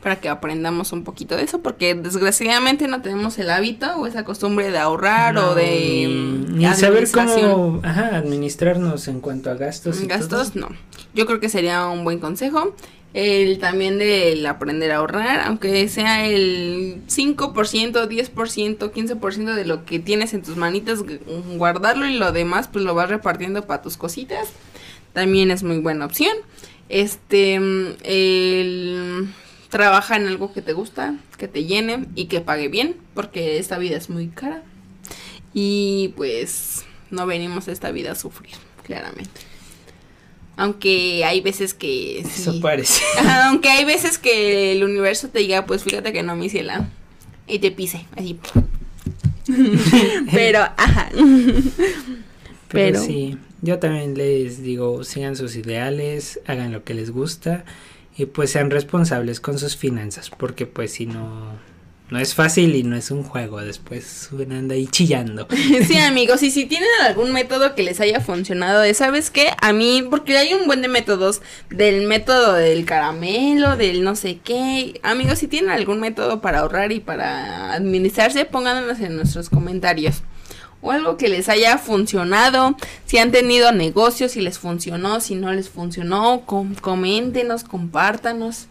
para 0.03 0.17
que 0.17 0.29
aprendamos 0.29 0.93
un 0.93 1.05
poquito 1.05 1.37
de 1.37 1.45
eso 1.45 1.61
porque 1.61 1.95
desgraciadamente 1.95 2.89
no 2.89 3.03
tenemos 3.03 3.39
el 3.39 3.51
hábito 3.51 3.87
o 3.97 4.07
esa 4.07 4.25
costumbre 4.25 4.71
de 4.71 4.79
ahorrar 4.79 5.37
o 5.39 5.55
de 5.55 5.65
ni, 5.65 6.07
mm, 6.09 6.59
ni 6.59 6.75
saber 6.75 7.09
cómo 7.11 7.81
ajá, 7.85 8.17
administrarnos 8.17 9.07
en 9.09 9.21
cuanto 9.21 9.51
a 9.51 9.55
gastos. 9.55 10.01
y 10.03 10.07
gastos 10.07 10.53
todo. 10.53 10.69
no 10.69 10.77
yo 11.15 11.27
creo 11.27 11.39
que 11.41 11.49
sería 11.49 11.87
un 11.87 12.03
buen 12.05 12.19
consejo 12.19 12.75
el 13.15 13.59
también 13.59 13.99
del 13.99 14.45
aprender 14.47 14.91
a 14.91 14.97
ahorrar 14.97 15.41
aunque 15.47 15.87
sea 15.89 16.27
el 16.27 17.03
5% 17.09 18.09
10% 18.09 18.91
15% 18.91 19.55
de 19.55 19.65
lo 19.67 19.85
que 19.85 19.99
tienes 20.01 20.33
en 20.35 20.43
tus 20.43 20.57
manitas 20.57 21.01
gu- 21.05 21.21
guardarlo 21.59 22.07
y 22.07 22.17
lo 22.17 22.33
demás 22.33 22.69
pues 22.73 22.85
lo 22.85 22.95
vas 22.95 23.09
repartiendo 23.11 23.67
para 23.67 23.83
tus 23.83 23.97
cositas 23.99 24.49
también 25.13 25.51
es 25.51 25.63
muy 25.63 25.79
buena 25.79 26.07
opción 26.07 26.35
este 26.89 27.61
mm, 27.61 27.87
el 28.05 29.29
trabaja 29.73 30.17
en 30.17 30.27
algo 30.27 30.53
que 30.53 30.61
te 30.61 30.75
gusta 30.75 31.15
que 31.39 31.49
te 31.49 31.65
llene 31.65 32.05
y 32.15 32.27
que 32.27 32.43
pague 32.43 32.69
bien 32.69 32.95
porque 33.15 33.57
esta 33.59 33.79
vida 33.79 33.97
es 33.97 34.11
muy 34.11 34.29
cara 34.29 34.63
y 35.55 36.13
pues 36.15 36.85
no 37.11 37.25
venimos 37.27 37.69
a 37.69 37.73
esta 37.73 37.91
vida 37.91 38.13
a 38.13 38.15
sufrir 38.15 38.53
claramente 38.85 39.41
aunque 40.59 41.25
hay 41.25 41.41
veces 41.41 41.73
que 41.73 42.21
Eso 42.21 42.53
sí. 42.53 42.61
parece. 42.61 43.03
Aunque 43.47 43.71
hay 43.71 43.87
veces 43.87 44.19
que 44.19 44.73
el 44.73 44.85
universo 44.85 45.31
te 45.31 45.39
diga, 45.39 45.65
pues 45.65 45.83
fíjate 45.83 46.13
que 46.13 46.23
no, 46.23 46.37
mi 46.37 46.51
ciela. 46.51 46.91
Y 47.49 47.59
te 47.59 47.71
pise, 47.71 48.07
así. 48.15 48.39
Pero, 50.31 50.61
ajá. 50.61 51.09
Pero, 51.15 51.63
Pero- 52.69 53.01
sí. 53.03 53.39
Yo 53.63 53.79
también 53.79 54.15
les 54.15 54.63
digo, 54.63 55.05
sigan 55.05 55.37
sus 55.37 55.57
ideales, 55.57 56.39
hagan 56.47 56.71
lo 56.71 56.85
que 56.85 56.93
les 56.95 57.11
gusta 57.11 57.65
y 58.23 58.27
pues 58.27 58.51
sean 58.51 58.71
responsables 58.71 59.41
con 59.41 59.59
sus 59.59 59.77
finanzas, 59.77 60.31
porque 60.31 60.67
pues 60.67 60.93
si 60.93 61.07
no, 61.07 61.59
no 62.09 62.19
es 62.21 62.35
fácil 62.35 62.77
y 62.77 62.85
no 62.85 62.95
es 62.95 63.11
un 63.11 63.25
juego, 63.25 63.61
después 63.61 64.31
anda 64.51 64.75
ahí 64.75 64.87
chillando. 64.87 65.49
Sí, 65.87 65.99
amigos, 65.99 66.43
y 66.43 66.51
si 66.51 66.67
tienen 66.67 66.89
algún 67.05 67.33
método 67.33 67.75
que 67.75 67.83
les 67.83 68.01
haya 68.01 68.21
funcionado, 68.21 68.81
de, 68.81 68.95
¿sabes 68.95 69.31
qué? 69.31 69.49
A 69.61 69.73
mí, 69.73 70.07
porque 70.09 70.39
hay 70.39 70.55
un 70.55 70.67
buen 70.67 70.83
de 70.83 70.89
métodos, 70.89 71.43
del 71.71 72.07
método 72.07 72.55
del 72.55 72.85
caramelo, 72.85 73.77
del 73.77 74.05
no 74.05 74.15
sé 74.15 74.39
qué. 74.43 75.01
Amigos, 75.03 75.41
si 75.41 75.49
tienen 75.49 75.71
algún 75.71 75.99
método 75.99 76.41
para 76.41 76.61
ahorrar 76.61 76.93
y 76.93 77.01
para 77.01 77.73
administrarse, 77.73 78.45
pónganlos 78.45 79.01
en 79.01 79.17
nuestros 79.17 79.51
comentarios 79.51 80.23
o 80.83 80.91
algo 80.91 81.17
que 81.17 81.29
les 81.29 81.49
haya 81.49 81.79
funcionado, 81.79 82.77
si 83.07 83.17
han 83.19 83.33
tenido 83.33 83.73
negocios, 83.73 84.33
si 84.33 84.41
les 84.41 84.59
funcionó, 84.59 85.21
si 85.21 85.37
no 85.37 85.53
les 85.53 85.71
funcionó, 85.71 86.43
com 86.45 86.75
coméntenos, 86.75 87.65
compártanos. 87.65 88.67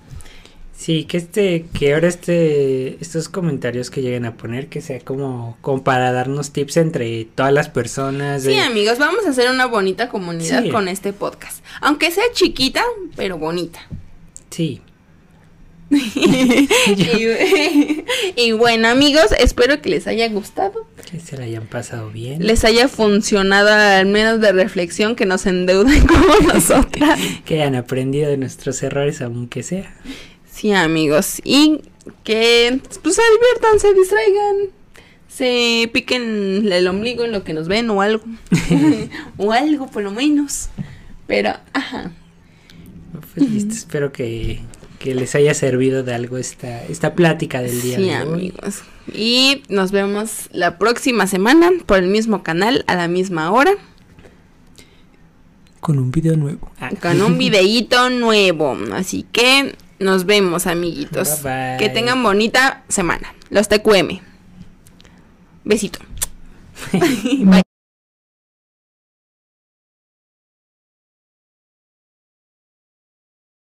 Sí, 0.81 1.05
que 1.05 1.17
este, 1.17 1.67
que 1.77 1.93
ahora 1.93 2.07
este, 2.07 2.97
estos 3.01 3.29
comentarios 3.29 3.91
que 3.91 4.01
lleguen 4.01 4.25
a 4.25 4.35
poner, 4.35 4.67
que 4.67 4.81
sea 4.81 4.99
como, 4.99 5.55
como 5.61 5.83
para 5.83 6.11
darnos 6.11 6.51
tips 6.51 6.77
entre 6.77 7.25
todas 7.25 7.53
las 7.53 7.69
personas. 7.69 8.43
Sí, 8.43 8.57
amigos, 8.57 8.97
vamos 8.97 9.25
a 9.25 9.29
hacer 9.29 9.49
una 9.51 9.67
bonita 9.67 10.09
comunidad 10.09 10.67
con 10.71 10.87
este 10.87 11.13
podcast. 11.13 11.63
Aunque 11.81 12.09
sea 12.09 12.23
chiquita, 12.33 12.83
pero 13.15 13.37
bonita. 13.37 13.79
Sí. 14.49 14.81
y, 18.35 18.51
bueno 18.53 18.87
amigos, 18.87 19.25
espero 19.37 19.81
que 19.81 19.89
les 19.89 20.07
haya 20.07 20.27
gustado. 20.29 20.87
Que 21.09 21.19
se 21.19 21.37
la 21.37 21.43
hayan 21.43 21.67
pasado 21.67 22.09
bien. 22.11 22.45
Les 22.45 22.63
haya 22.63 22.87
funcionado 22.87 23.69
al 23.69 24.05
menos 24.05 24.39
de 24.39 24.53
reflexión, 24.53 25.15
que 25.15 25.25
nos 25.25 25.45
endeuden 25.45 26.05
como 26.07 26.53
nosotras. 26.53 27.19
que 27.45 27.55
hayan 27.55 27.75
aprendido 27.75 28.29
de 28.29 28.37
nuestros 28.37 28.81
errores, 28.83 29.21
aunque 29.21 29.63
sea. 29.63 29.93
Sí 30.49 30.71
amigos, 30.71 31.41
y 31.43 31.81
que 32.23 32.79
pues 33.03 33.15
se 33.15 33.21
diviertan, 33.21 33.79
se 33.79 33.93
distraigan. 33.93 34.55
Se 35.27 35.89
piquen 35.93 36.71
el 36.71 36.87
ombligo 36.87 37.23
en 37.23 37.31
lo 37.31 37.43
que 37.43 37.53
nos 37.53 37.67
ven 37.67 37.89
o 37.89 38.01
algo. 38.01 38.23
o 39.37 39.51
algo 39.51 39.87
por 39.87 40.03
lo 40.03 40.11
menos. 40.11 40.69
Pero, 41.27 41.53
ajá. 41.73 42.11
Pues 43.33 43.65
espero 43.65 44.11
que 44.11 44.61
que 45.01 45.15
les 45.15 45.33
haya 45.35 45.53
servido 45.53 46.03
de 46.03 46.13
algo 46.13 46.37
esta, 46.37 46.83
esta 46.85 47.15
plática 47.15 47.61
del 47.61 47.81
día 47.81 47.97
sí, 47.97 48.03
de 48.03 48.15
hoy. 48.15 48.21
amigos. 48.21 48.83
Y 49.13 49.63
nos 49.67 49.91
vemos 49.91 50.49
la 50.51 50.77
próxima 50.77 51.27
semana 51.27 51.71
por 51.85 51.97
el 51.97 52.07
mismo 52.07 52.43
canal 52.43 52.83
a 52.87 52.95
la 52.95 53.07
misma 53.07 53.51
hora. 53.51 53.71
Con 55.79 55.97
un 55.97 56.11
video 56.11 56.37
nuevo. 56.37 56.71
Ah. 56.79 56.91
Con 57.01 57.21
un 57.21 57.37
videíto 57.37 58.09
nuevo. 58.11 58.77
Así 58.93 59.25
que 59.31 59.75
nos 59.99 60.25
vemos, 60.25 60.67
amiguitos. 60.67 61.39
Que 61.79 61.89
tengan 61.91 62.21
bonita 62.21 62.83
semana. 62.87 63.33
Los 63.49 63.67
TQM. 63.67 64.19
Besito. 65.63 65.99
Bye. 66.91 67.63